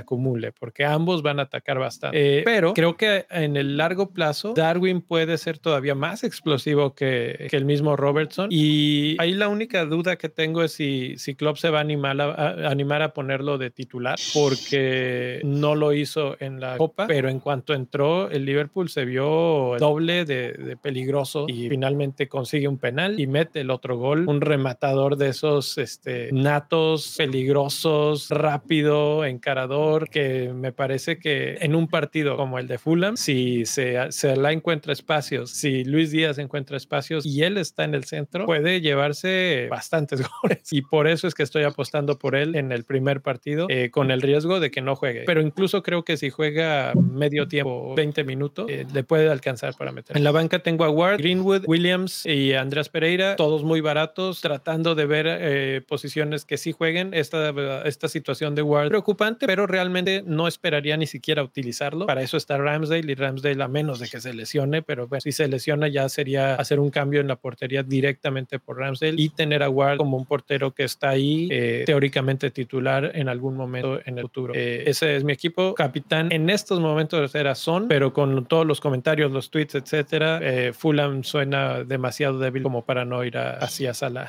porque 0.52 0.84
ambos 0.84 1.22
van 1.22 1.40
a 1.40 1.42
atacar 1.42 1.78
bastante. 1.78 2.40
Eh, 2.40 2.42
pero 2.44 2.74
creo 2.74 2.96
que 2.96 3.26
en 3.30 3.56
el 3.56 3.76
largo 3.76 4.10
plazo, 4.10 4.54
Darwin 4.54 5.00
puede 5.00 5.38
ser 5.38 5.58
todavía 5.58 5.94
más 5.94 6.24
explosivo 6.24 6.94
que, 6.94 7.46
que 7.50 7.56
el 7.56 7.64
mismo 7.64 7.96
Robertson. 7.96 8.48
Y 8.50 9.16
ahí 9.20 9.34
la 9.34 9.48
única 9.48 9.84
duda 9.84 10.16
que 10.16 10.28
tengo 10.28 10.62
es 10.62 10.72
si, 10.72 11.16
si 11.18 11.34
Klopp 11.34 11.56
se 11.56 11.70
va 11.70 11.78
a 11.78 11.80
animar 11.80 12.20
a, 12.20 12.68
animar 12.68 13.02
a 13.02 13.12
ponerlo 13.12 13.58
de 13.58 13.70
titular, 13.70 14.18
porque 14.34 15.40
no 15.44 15.74
lo 15.74 15.92
hizo 15.92 16.36
en 16.40 16.60
la 16.60 16.76
Copa, 16.76 17.06
pero 17.06 17.28
en 17.28 17.40
cuanto 17.40 17.74
entró, 17.74 18.30
el 18.30 18.44
Liverpool 18.44 18.88
se 18.88 19.04
vio 19.04 19.76
doble 19.78 20.24
de, 20.24 20.52
de 20.52 20.76
peligroso 20.76 21.46
y 21.48 21.68
finalmente 21.68 22.28
consigue 22.28 22.68
un 22.68 22.78
penal 22.78 23.18
y 23.18 23.26
mete 23.26 23.60
el 23.60 23.70
otro 23.70 23.96
gol. 23.96 24.28
Un 24.28 24.40
rematador 24.40 25.16
de 25.16 25.28
esos 25.28 25.78
este, 25.78 26.30
natos, 26.32 27.14
peligrosos, 27.16 28.28
rápido, 28.30 29.24
encarador 29.24 30.05
jugador 30.06 30.10
que 30.10 30.52
me 30.52 30.72
parece 30.72 31.18
que 31.18 31.56
en 31.60 31.74
un 31.74 31.88
partido 31.88 32.36
como 32.36 32.58
el 32.58 32.66
de 32.66 32.78
Fulham, 32.78 33.16
si 33.16 33.64
se, 33.66 34.10
se 34.10 34.36
la 34.36 34.52
encuentra 34.52 34.92
espacios, 34.92 35.50
si 35.50 35.84
Luis 35.84 36.10
Díaz 36.10 36.38
encuentra 36.38 36.76
espacios 36.76 37.26
y 37.26 37.42
él 37.42 37.58
está 37.58 37.84
en 37.84 37.94
el 37.94 38.04
centro, 38.04 38.46
puede 38.46 38.80
llevarse 38.80 39.68
bastantes 39.70 40.22
goles. 40.42 40.72
Y 40.72 40.82
por 40.82 41.06
eso 41.06 41.26
es 41.26 41.34
que 41.34 41.42
estoy 41.42 41.64
apostando 41.64 42.18
por 42.18 42.34
él 42.34 42.56
en 42.56 42.72
el 42.72 42.84
primer 42.84 43.20
partido, 43.20 43.66
eh, 43.68 43.90
con 43.90 44.10
el 44.10 44.22
riesgo 44.22 44.60
de 44.60 44.70
que 44.70 44.80
no 44.80 44.96
juegue. 44.96 45.24
Pero 45.26 45.40
incluso 45.40 45.82
creo 45.82 46.04
que 46.04 46.16
si 46.16 46.30
juega 46.30 46.92
medio 46.94 47.48
tiempo, 47.48 47.94
20 47.94 48.24
minutos, 48.24 48.66
eh, 48.68 48.86
le 48.92 49.04
puede 49.04 49.28
alcanzar 49.30 49.74
para 49.76 49.92
meter. 49.92 50.16
En 50.16 50.24
la 50.24 50.30
banca 50.30 50.60
tengo 50.60 50.84
a 50.84 50.90
Ward, 50.90 51.18
Greenwood, 51.18 51.64
Williams 51.66 52.24
y 52.26 52.54
Andrés 52.54 52.88
Pereira, 52.88 53.36
todos 53.36 53.62
muy 53.62 53.80
baratos, 53.80 54.40
tratando 54.40 54.94
de 54.94 55.06
ver 55.06 55.26
eh, 55.28 55.82
posiciones 55.86 56.44
que 56.44 56.56
sí 56.56 56.72
jueguen. 56.72 57.14
Esta, 57.14 57.52
esta 57.86 58.08
situación 58.08 58.54
de 58.54 58.62
Ward 58.62 58.88
preocupante, 58.88 59.46
pero 59.46 59.66
realmente 59.66 59.95
no 60.24 60.48
esperaría 60.48 60.96
ni 60.96 61.06
siquiera 61.06 61.42
utilizarlo. 61.42 62.06
Para 62.06 62.22
eso 62.22 62.36
está 62.36 62.58
Ramsdale 62.58 63.10
y 63.10 63.14
Ramsdale 63.14 63.62
a 63.62 63.68
menos 63.68 64.00
de 64.00 64.08
que 64.08 64.20
se 64.20 64.34
lesione, 64.34 64.82
pero 64.82 65.08
si 65.20 65.32
se 65.32 65.48
lesiona 65.48 65.88
ya 65.88 66.08
sería 66.08 66.54
hacer 66.54 66.80
un 66.80 66.90
cambio 66.90 67.20
en 67.20 67.28
la 67.28 67.36
portería 67.36 67.82
directamente 67.82 68.58
por 68.58 68.78
Ramsdale 68.78 69.20
y 69.20 69.28
tener 69.28 69.62
a 69.62 69.70
Ward 69.70 69.98
como 69.98 70.16
un 70.16 70.26
portero 70.26 70.72
que 70.72 70.84
está 70.84 71.10
ahí 71.10 71.48
eh, 71.50 71.84
teóricamente 71.86 72.50
titular 72.50 73.12
en 73.14 73.28
algún 73.28 73.56
momento 73.56 74.00
en 74.04 74.18
el 74.18 74.24
futuro. 74.24 74.54
Eh, 74.54 74.84
ese 74.86 75.16
es 75.16 75.24
mi 75.24 75.32
equipo. 75.32 75.74
Capitán 75.74 76.32
en 76.32 76.50
estos 76.50 76.80
momentos 76.80 77.34
era 77.34 77.54
Son, 77.54 77.88
pero 77.88 78.12
con 78.12 78.46
todos 78.46 78.66
los 78.66 78.80
comentarios, 78.80 79.30
los 79.30 79.50
tweets, 79.50 79.74
etcétera, 79.76 80.40
eh, 80.42 80.72
Fulham 80.72 81.24
suena 81.24 81.84
demasiado 81.84 82.38
débil 82.38 82.62
como 82.62 82.84
para 82.84 83.04
no 83.04 83.24
ir 83.24 83.36
hacia 83.36 83.94
Salah. 83.94 84.28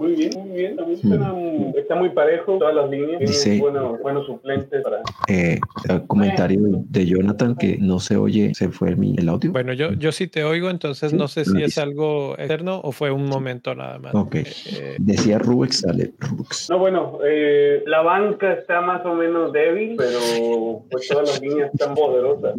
Muy 0.00 0.12
bien, 0.12 0.32
muy 0.38 0.50
bien. 0.50 0.76
Mm. 1.02 1.76
está 1.76 1.94
muy 1.94 2.10
parejo 2.10 2.58
todas 2.58 2.74
las 2.74 2.90
líneas. 2.90 3.20
Dice, 3.20 3.58
bueno, 3.58 3.98
buenos 3.98 4.26
suplentes 4.26 4.82
para. 4.92 6.00
comentario 6.06 6.60
de 6.88 7.06
Jonathan 7.06 7.56
que 7.56 7.78
no 7.78 8.00
se 8.00 8.16
oye, 8.16 8.54
se 8.54 8.68
fue 8.68 8.90
el, 8.90 9.28
audio. 9.28 9.52
Bueno, 9.52 9.72
yo, 9.72 9.92
yo 9.92 10.12
sí 10.12 10.26
te 10.26 10.44
oigo, 10.44 10.70
entonces 10.70 11.12
no 11.12 11.28
sé 11.28 11.44
si 11.44 11.62
es 11.62 11.78
algo 11.78 12.36
externo 12.38 12.80
o 12.82 12.92
fue 12.92 13.10
un 13.10 13.26
momento 13.26 13.74
nada 13.74 13.98
más. 13.98 14.14
Ok. 14.14 14.34
Eh, 14.34 14.96
Decía 14.98 15.38
Rubix, 15.38 15.80
sale 15.80 16.12
Rubix. 16.18 16.68
No, 16.70 16.78
bueno, 16.78 17.18
eh, 17.24 17.82
la 17.86 18.02
banca 18.02 18.52
está 18.52 18.80
más 18.80 19.04
o 19.04 19.14
menos 19.14 19.52
débil, 19.52 19.96
pero 19.96 20.84
pues 20.90 21.08
todas 21.08 21.28
las 21.28 21.40
líneas 21.40 21.70
están 21.72 21.94
poderosas. 21.94 22.54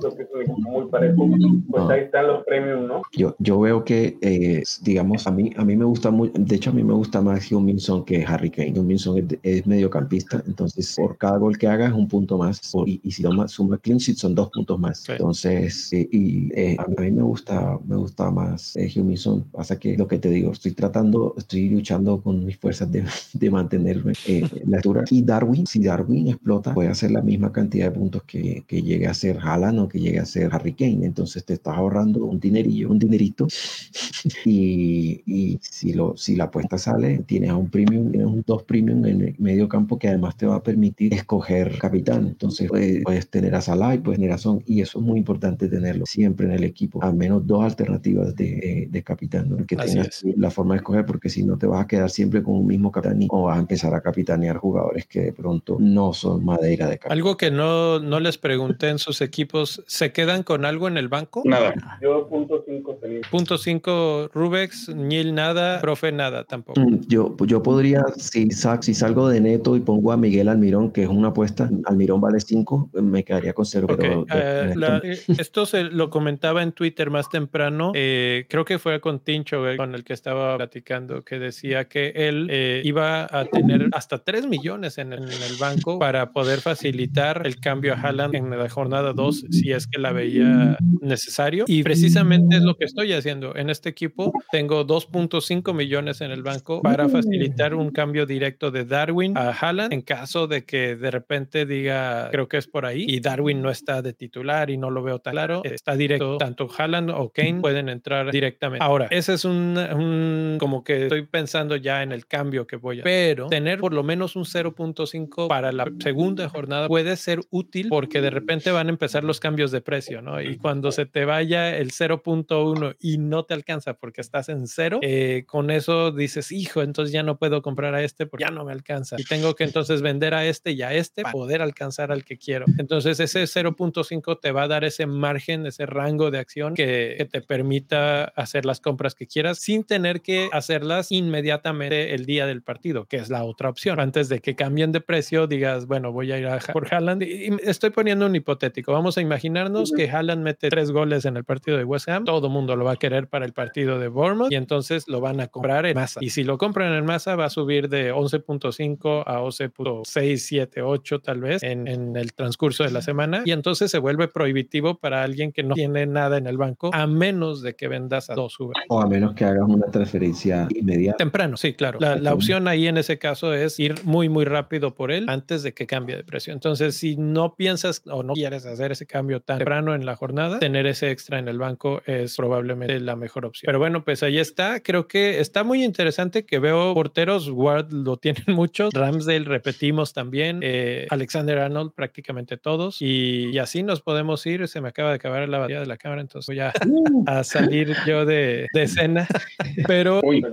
Creo 0.00 0.16
que 0.16 0.22
es 0.22 0.48
muy 0.58 0.86
parejo. 0.86 1.28
Pues 1.70 1.84
ah. 1.84 1.92
ahí 1.92 2.00
están 2.02 2.26
los 2.26 2.44
premios, 2.44 2.80
¿no? 2.86 3.02
Yo, 3.12 3.34
yo 3.38 3.60
veo 3.60 3.84
que, 3.84 4.16
eh, 4.20 4.62
digamos, 4.82 5.26
a 5.26 5.30
mí, 5.30 5.52
a 5.56 5.64
mí 5.64 5.76
me 5.76 5.84
gusta 5.84 6.10
muy, 6.10 6.30
de 6.34 6.56
hecho 6.56 6.70
a 6.70 6.72
mí 6.72 6.82
me 6.82 6.94
gusta 6.94 7.20
más 7.20 7.50
Hugh 7.50 7.60
Minson 7.60 8.04
que 8.04 8.24
Harry 8.24 8.50
Kane. 8.50 8.72
Hugh 8.76 8.84
Minson 8.84 9.28
es, 9.42 9.66
mediocampista, 9.66 10.42
entonces 10.46 10.94
por 10.96 11.16
cada 11.16 11.38
gol 11.38 11.58
que 11.58 11.66
haga 11.66 11.75
es 11.80 11.92
un 11.92 12.08
punto 12.08 12.38
más. 12.38 12.60
y, 12.86 13.00
y, 13.02 13.10
si 13.10 13.22
suma, 13.22 13.48
suma 13.48 13.78
clean 13.78 13.98
sheet 13.98 14.16
son 14.16 14.34
dos 14.34 14.50
puntos 14.50 14.78
más. 14.78 15.08
Entonces, 15.08 15.92
y, 15.92 16.50
a 16.78 16.86
mí 16.86 17.10
me 17.10 17.22
gusta, 17.22 17.78
me 17.86 17.96
gusta 17.96 18.30
más 18.30 18.76
eh, 18.76 18.90
Huminson. 18.96 19.44
Pasa 19.52 19.78
que 19.78 19.96
lo 19.96 20.06
que 20.08 20.18
te 20.18 20.30
digo, 20.30 20.52
estoy 20.52 20.72
tratando, 20.72 21.34
estoy 21.36 21.68
luchando 21.68 22.20
con 22.20 22.44
mis 22.44 22.56
fuerzas 22.58 22.90
de, 22.90 23.04
de 23.32 23.50
mantenerme 23.50 24.12
eh, 24.26 24.48
la 24.66 24.78
altura. 24.78 25.04
Y 25.10 25.22
Darwin, 25.22 25.66
si 25.66 25.80
Darwin 25.80 26.28
explota, 26.28 26.74
puede 26.74 26.88
hacer 26.88 27.10
la 27.10 27.22
misma 27.22 27.52
cantidad 27.52 27.86
de 27.86 27.98
puntos 27.98 28.22
que, 28.24 28.64
que 28.66 28.82
llegue 28.82 29.06
a 29.06 29.14
ser 29.14 29.38
Haaland 29.38 29.80
o 29.80 29.88
que 29.88 30.00
llegue 30.00 30.18
a 30.18 30.24
ser 30.24 30.50
Harry 30.52 30.72
Kane. 30.72 31.04
Entonces 31.04 31.44
te 31.44 31.54
estás 31.54 31.76
ahorrando 31.76 32.24
un 32.24 32.40
dinerillo, 32.40 32.90
un 32.90 32.98
dinerito. 32.98 33.46
y, 34.44 35.22
y 35.26 35.58
si, 35.60 35.92
lo, 35.92 36.16
si 36.16 36.36
la 36.36 36.44
apuesta 36.44 36.78
sale, 36.78 37.18
tienes 37.26 37.52
un 37.52 37.68
premium, 37.68 38.10
tienes 38.10 38.28
un 38.28 38.44
dos 38.46 38.62
premium 38.62 39.04
en 39.04 39.20
el 39.20 39.34
medio 39.38 39.68
campo 39.68 39.98
que 39.98 40.08
además 40.08 40.36
te 40.36 40.46
va 40.46 40.56
a 40.56 40.62
permitir 40.62 41.14
escoger 41.14 41.55
capitán. 41.78 42.26
Entonces 42.26 42.68
puedes, 42.68 43.02
puedes 43.04 43.28
tener 43.30 43.54
a 43.54 43.60
Salah 43.60 43.94
y 43.94 43.98
puedes 43.98 44.18
tener 44.18 44.32
a 44.32 44.38
Son. 44.38 44.62
Y 44.66 44.80
eso 44.80 44.98
es 44.98 45.04
muy 45.04 45.18
importante 45.18 45.68
tenerlo 45.68 46.06
siempre 46.06 46.46
en 46.46 46.52
el 46.52 46.64
equipo. 46.64 47.02
Al 47.02 47.14
menos 47.14 47.46
dos 47.46 47.64
alternativas 47.64 48.34
de, 48.34 48.88
de 48.90 49.02
capitán, 49.02 49.48
¿no? 49.48 49.66
que 49.66 49.76
tengas 49.76 50.22
la 50.36 50.50
forma 50.50 50.74
de 50.74 50.78
escoger, 50.78 51.06
porque 51.06 51.28
si 51.28 51.42
no 51.44 51.56
te 51.56 51.66
vas 51.66 51.84
a 51.84 51.86
quedar 51.86 52.10
siempre 52.10 52.42
con 52.42 52.54
un 52.56 52.66
mismo 52.66 52.92
capitán 52.92 53.06
o 53.28 53.44
vas 53.44 53.56
a 53.56 53.60
empezar 53.60 53.94
a 53.94 54.00
capitanear 54.00 54.56
jugadores 54.56 55.06
que 55.06 55.20
de 55.20 55.32
pronto 55.32 55.76
no 55.78 56.12
son 56.12 56.44
madera 56.44 56.88
de 56.88 56.98
capitán. 56.98 57.12
Algo 57.12 57.36
que 57.36 57.50
no, 57.50 57.98
no 58.00 58.20
les 58.20 58.38
pregunté 58.38 58.88
en 58.88 58.98
sus 58.98 59.20
equipos, 59.20 59.82
¿se 59.86 60.12
quedan 60.12 60.42
con 60.42 60.64
algo 60.64 60.88
en 60.88 60.96
el 60.96 61.08
banco? 61.08 61.42
Nada. 61.44 61.74
Yo 62.00 62.28
punto 62.28 62.64
cinco 62.66 62.98
Punto 63.30 63.58
cinco 63.58 64.28
Rubex, 64.32 64.94
Nil 64.94 65.34
nada, 65.34 65.80
profe 65.80 66.12
nada 66.12 66.44
tampoco. 66.44 66.80
Mm, 66.80 67.00
yo, 67.08 67.36
yo 67.46 67.62
podría, 67.62 68.02
si, 68.16 68.48
si 68.50 68.94
salgo 68.94 69.28
de 69.28 69.40
neto 69.40 69.76
y 69.76 69.80
pongo 69.80 70.12
a 70.12 70.16
Miguel 70.16 70.48
Almirón, 70.48 70.90
que 70.90 71.04
es 71.04 71.08
una 71.08 71.28
apuesta, 71.28 71.45
Almirón 71.84 72.20
vale 72.20 72.40
5, 72.40 72.90
me 73.02 73.24
quedaría 73.24 73.52
con 73.52 73.66
cero. 73.66 73.86
Eh, 73.98 74.74
eh, 75.02 75.18
esto 75.38 75.66
se 75.66 75.84
lo 75.84 76.10
comentaba 76.10 76.62
en 76.62 76.72
Twitter 76.72 77.10
más 77.10 77.28
temprano, 77.28 77.92
eh, 77.94 78.46
creo 78.48 78.64
que 78.64 78.78
fue 78.78 79.00
con 79.00 79.20
Tincho 79.20 79.62
con 79.76 79.94
el 79.94 80.04
que 80.04 80.12
estaba 80.12 80.56
platicando, 80.56 81.22
que 81.24 81.38
decía 81.38 81.86
que 81.88 82.12
él 82.14 82.50
iba 82.84 83.24
a 83.24 83.44
tener 83.44 83.88
hasta 83.92 84.18
3 84.18 84.46
millones 84.46 84.98
en 84.98 85.12
el, 85.12 85.24
en 85.24 85.42
el, 85.42 85.56
banco 85.58 85.98
para 85.98 86.32
poder 86.32 86.60
facilitar 86.60 87.42
el 87.46 87.58
cambio 87.60 87.94
a 87.94 87.96
Haaland 87.96 88.34
en 88.34 88.50
la 88.50 88.68
jornada 88.68 89.12
2 89.12 89.46
si 89.50 89.72
es 89.72 89.86
que 89.86 89.98
la 89.98 90.12
veía 90.12 90.76
necesario. 91.00 91.64
Y 91.66 91.82
precisamente 91.82 92.56
es 92.56 92.62
lo 92.62 92.76
que 92.76 92.84
estoy 92.84 93.12
haciendo. 93.12 93.56
En 93.56 93.70
este 93.70 93.88
equipo 93.88 94.32
tengo 94.50 94.86
2.5 94.86 95.74
millones 95.74 96.20
en 96.20 96.30
el 96.30 96.42
banco 96.42 96.82
para 96.82 97.08
facilitar 97.08 97.74
un 97.74 97.90
cambio 97.90 98.26
directo 98.26 98.70
de 98.70 98.84
Darwin 98.84 99.36
a 99.36 99.50
Haaland 99.50 99.92
en 99.92 100.02
caso 100.02 100.46
de 100.46 100.64
que 100.64 100.96
de 100.96 101.10
repente 101.10 101.35
diga, 101.44 102.28
creo 102.30 102.48
que 102.48 102.56
es 102.56 102.66
por 102.66 102.86
ahí, 102.86 103.04
y 103.08 103.20
Darwin 103.20 103.62
no 103.62 103.70
está 103.70 104.02
de 104.02 104.12
titular 104.12 104.70
y 104.70 104.76
no 104.76 104.90
lo 104.90 105.02
veo 105.02 105.18
tan 105.18 105.32
claro, 105.32 105.62
está 105.64 105.94
directo, 105.96 106.38
tanto 106.38 106.68
Haaland 106.76 107.10
o 107.10 107.30
Kane 107.30 107.60
pueden 107.60 107.88
entrar 107.88 108.30
directamente. 108.30 108.84
Ahora, 108.84 109.08
ese 109.10 109.34
es 109.34 109.44
un, 109.44 109.76
un 109.76 110.56
como 110.58 110.84
que 110.84 111.04
estoy 111.04 111.26
pensando 111.26 111.76
ya 111.76 112.02
en 112.02 112.12
el 112.12 112.26
cambio 112.26 112.66
que 112.66 112.76
voy 112.76 113.00
a 113.00 113.02
pero 113.02 113.46
tener 113.48 113.80
por 113.80 113.92
lo 113.92 114.02
menos 114.02 114.36
un 114.36 114.44
0.5 114.44 115.48
para 115.48 115.72
la 115.72 115.86
segunda 116.00 116.48
jornada 116.48 116.88
puede 116.88 117.16
ser 117.16 117.40
útil 117.50 117.88
porque 117.88 118.20
de 118.20 118.30
repente 118.30 118.70
van 118.70 118.88
a 118.88 118.90
empezar 118.90 119.24
los 119.24 119.40
cambios 119.40 119.70
de 119.70 119.80
precio, 119.80 120.22
¿no? 120.22 120.40
Y 120.40 120.56
cuando 120.56 120.92
se 120.92 121.06
te 121.06 121.24
vaya 121.24 121.76
el 121.76 121.92
0.1 121.92 122.96
y 123.00 123.18
no 123.18 123.44
te 123.44 123.54
alcanza 123.54 123.94
porque 123.94 124.20
estás 124.20 124.48
en 124.48 124.66
cero, 124.66 125.00
eh, 125.02 125.44
con 125.46 125.70
eso 125.70 126.12
dices, 126.12 126.52
hijo, 126.52 126.82
entonces 126.82 127.12
ya 127.12 127.22
no 127.22 127.38
puedo 127.38 127.62
comprar 127.62 127.94
a 127.94 128.02
este 128.02 128.26
porque 128.26 128.44
ya 128.44 128.50
no 128.50 128.64
me 128.64 128.72
alcanza 128.72 129.16
y 129.18 129.24
tengo 129.24 129.54
que 129.54 129.64
entonces 129.64 130.02
vender 130.02 130.34
a 130.34 130.46
este 130.46 130.72
y 130.72 130.82
a 130.82 130.92
este 130.92 131.22
para 131.26 131.32
poder 131.32 131.62
alcanzar 131.62 132.12
al 132.12 132.24
que 132.24 132.36
quiero. 132.36 132.66
Entonces 132.78 133.20
ese 133.20 133.42
0.5 133.44 134.40
te 134.40 134.52
va 134.52 134.64
a 134.64 134.68
dar 134.68 134.84
ese 134.84 135.06
margen, 135.06 135.66
ese 135.66 135.86
rango 135.86 136.30
de 136.30 136.38
acción 136.38 136.74
que, 136.74 137.26
te 137.30 137.40
permita 137.40 138.24
hacer 138.24 138.64
las 138.64 138.80
compras 138.80 139.14
que 139.14 139.26
quieras 139.26 139.58
sin 139.58 139.84
tener 139.84 140.20
que 140.20 140.48
hacerlas 140.52 141.10
inmediatamente 141.10 142.14
el 142.14 142.24
día 142.24 142.46
del 142.46 142.62
partido, 142.62 143.06
que 143.06 143.16
es 143.16 143.30
la 143.30 143.44
otra 143.44 143.68
opción. 143.68 143.98
Antes 144.00 144.28
de 144.28 144.40
que 144.40 144.54
cambien 144.54 144.92
de 144.92 145.00
precio, 145.00 145.46
digas, 145.46 145.86
bueno, 145.86 146.12
voy 146.12 146.32
a 146.32 146.38
ir 146.38 146.46
a 146.46 146.58
por 146.72 146.92
Haaland. 146.92 147.22
Y 147.22 147.56
estoy 147.62 147.90
poniendo 147.90 148.26
un 148.26 148.36
hipotético. 148.36 148.92
Vamos 148.92 149.18
a 149.18 149.20
imaginarnos 149.20 149.92
que 149.92 150.08
Haaland 150.08 150.42
mete 150.42 150.68
tres 150.68 150.90
goles 150.90 151.24
en 151.24 151.36
el 151.36 151.44
partido 151.44 151.76
de 151.76 151.84
West 151.84 152.08
Ham. 152.08 152.24
Todo 152.24 152.48
mundo 152.48 152.76
lo 152.76 152.84
va 152.84 152.92
a 152.92 152.96
querer 152.96 153.28
para 153.28 153.44
el 153.44 153.52
partido 153.52 153.98
de 153.98 154.08
Bournemouth 154.08 154.52
y 154.52 154.56
entonces 154.56 155.08
lo 155.08 155.20
van 155.20 155.40
a 155.40 155.48
comprar 155.48 155.86
en 155.86 155.94
masa. 155.94 156.20
Y 156.22 156.30
si 156.30 156.44
lo 156.44 156.58
compran 156.58 156.92
en 156.92 157.04
masa, 157.04 157.36
va 157.36 157.46
a 157.46 157.50
subir 157.50 157.88
de 157.88 158.12
11.5 158.12 159.24
a 159.26 159.40
11.6, 159.40 160.36
7, 160.36 160.82
8 160.82 161.15
tal 161.20 161.40
vez 161.40 161.62
en, 161.62 161.88
en 161.88 162.16
el 162.16 162.32
transcurso 162.32 162.84
de 162.84 162.90
la 162.90 163.02
semana. 163.02 163.42
Y 163.44 163.52
entonces 163.52 163.90
se 163.90 163.98
vuelve 163.98 164.28
prohibitivo 164.28 164.98
para 164.98 165.22
alguien 165.22 165.52
que 165.52 165.62
no 165.62 165.74
tiene 165.74 166.06
nada 166.06 166.38
en 166.38 166.46
el 166.46 166.56
banco, 166.56 166.90
a 166.92 167.06
menos 167.06 167.62
de 167.62 167.74
que 167.74 167.88
vendas 167.88 168.30
a 168.30 168.34
dos 168.34 168.56
jugadores. 168.56 168.86
O 168.88 169.00
a 169.00 169.06
menos 169.06 169.34
que 169.34 169.44
hagas 169.44 169.64
una 169.68 169.86
transferencia 169.86 170.68
inmediata. 170.74 171.18
Temprano, 171.18 171.56
sí, 171.56 171.74
claro. 171.74 171.98
La, 172.00 172.16
la, 172.16 172.34
opción 172.34 172.68
ahí 172.68 172.86
en 172.86 172.98
ese 172.98 173.18
caso 173.18 173.54
es 173.54 173.78
ir 173.80 174.04
muy, 174.04 174.28
muy 174.28 174.44
rápido 174.44 174.94
por 174.94 175.10
él 175.10 175.26
antes 175.28 175.62
de 175.62 175.72
que 175.72 175.86
cambie 175.86 176.16
de 176.16 176.24
precio. 176.24 176.52
Entonces, 176.52 176.96
si 176.96 177.16
no 177.16 177.54
piensas 177.54 178.02
o 178.06 178.22
no 178.22 178.34
quieres 178.34 178.66
hacer 178.66 178.92
ese 178.92 179.06
cambio 179.06 179.40
tan 179.40 179.58
temprano 179.58 179.94
en 179.94 180.04
la 180.04 180.16
jornada, 180.16 180.58
tener 180.58 180.86
ese 180.86 181.10
extra 181.10 181.38
en 181.38 181.48
el 181.48 181.58
banco 181.58 182.02
es 182.06 182.36
probablemente 182.36 183.00
la 183.00 183.16
mejor 183.16 183.46
opción. 183.46 183.66
Pero 183.66 183.78
bueno, 183.78 184.04
pues 184.04 184.22
ahí 184.22 184.38
está. 184.38 184.80
Creo 184.80 185.08
que 185.08 185.40
está 185.40 185.64
muy 185.64 185.84
interesante 185.84 186.44
que 186.44 186.58
veo 186.58 186.94
porteros, 186.94 187.48
Ward 187.48 187.92
lo 187.92 188.16
tienen 188.16 188.44
muchos, 188.48 188.92
Ramsdale 188.92 189.44
repetimos 189.44 190.12
también, 190.12 190.60
eh, 190.62 191.05
Alexander 191.10 191.58
Arnold 191.58 191.92
prácticamente 191.92 192.56
todos 192.56 193.00
y, 193.00 193.50
y 193.52 193.58
así 193.58 193.82
nos 193.82 194.00
podemos 194.00 194.44
ir. 194.46 194.66
Se 194.68 194.80
me 194.80 194.88
acaba 194.88 195.10
de 195.10 195.16
acabar 195.16 195.48
la 195.48 195.58
batería 195.58 195.80
de 195.80 195.86
la 195.86 195.96
cámara, 195.96 196.20
entonces 196.20 196.46
voy 196.46 196.60
a, 196.60 196.72
uh. 196.86 197.24
a 197.26 197.44
salir 197.44 197.94
yo 198.06 198.24
de, 198.24 198.66
de 198.72 198.82
escena. 198.82 199.26
Pero. 199.86 200.20
Uy, 200.22 200.44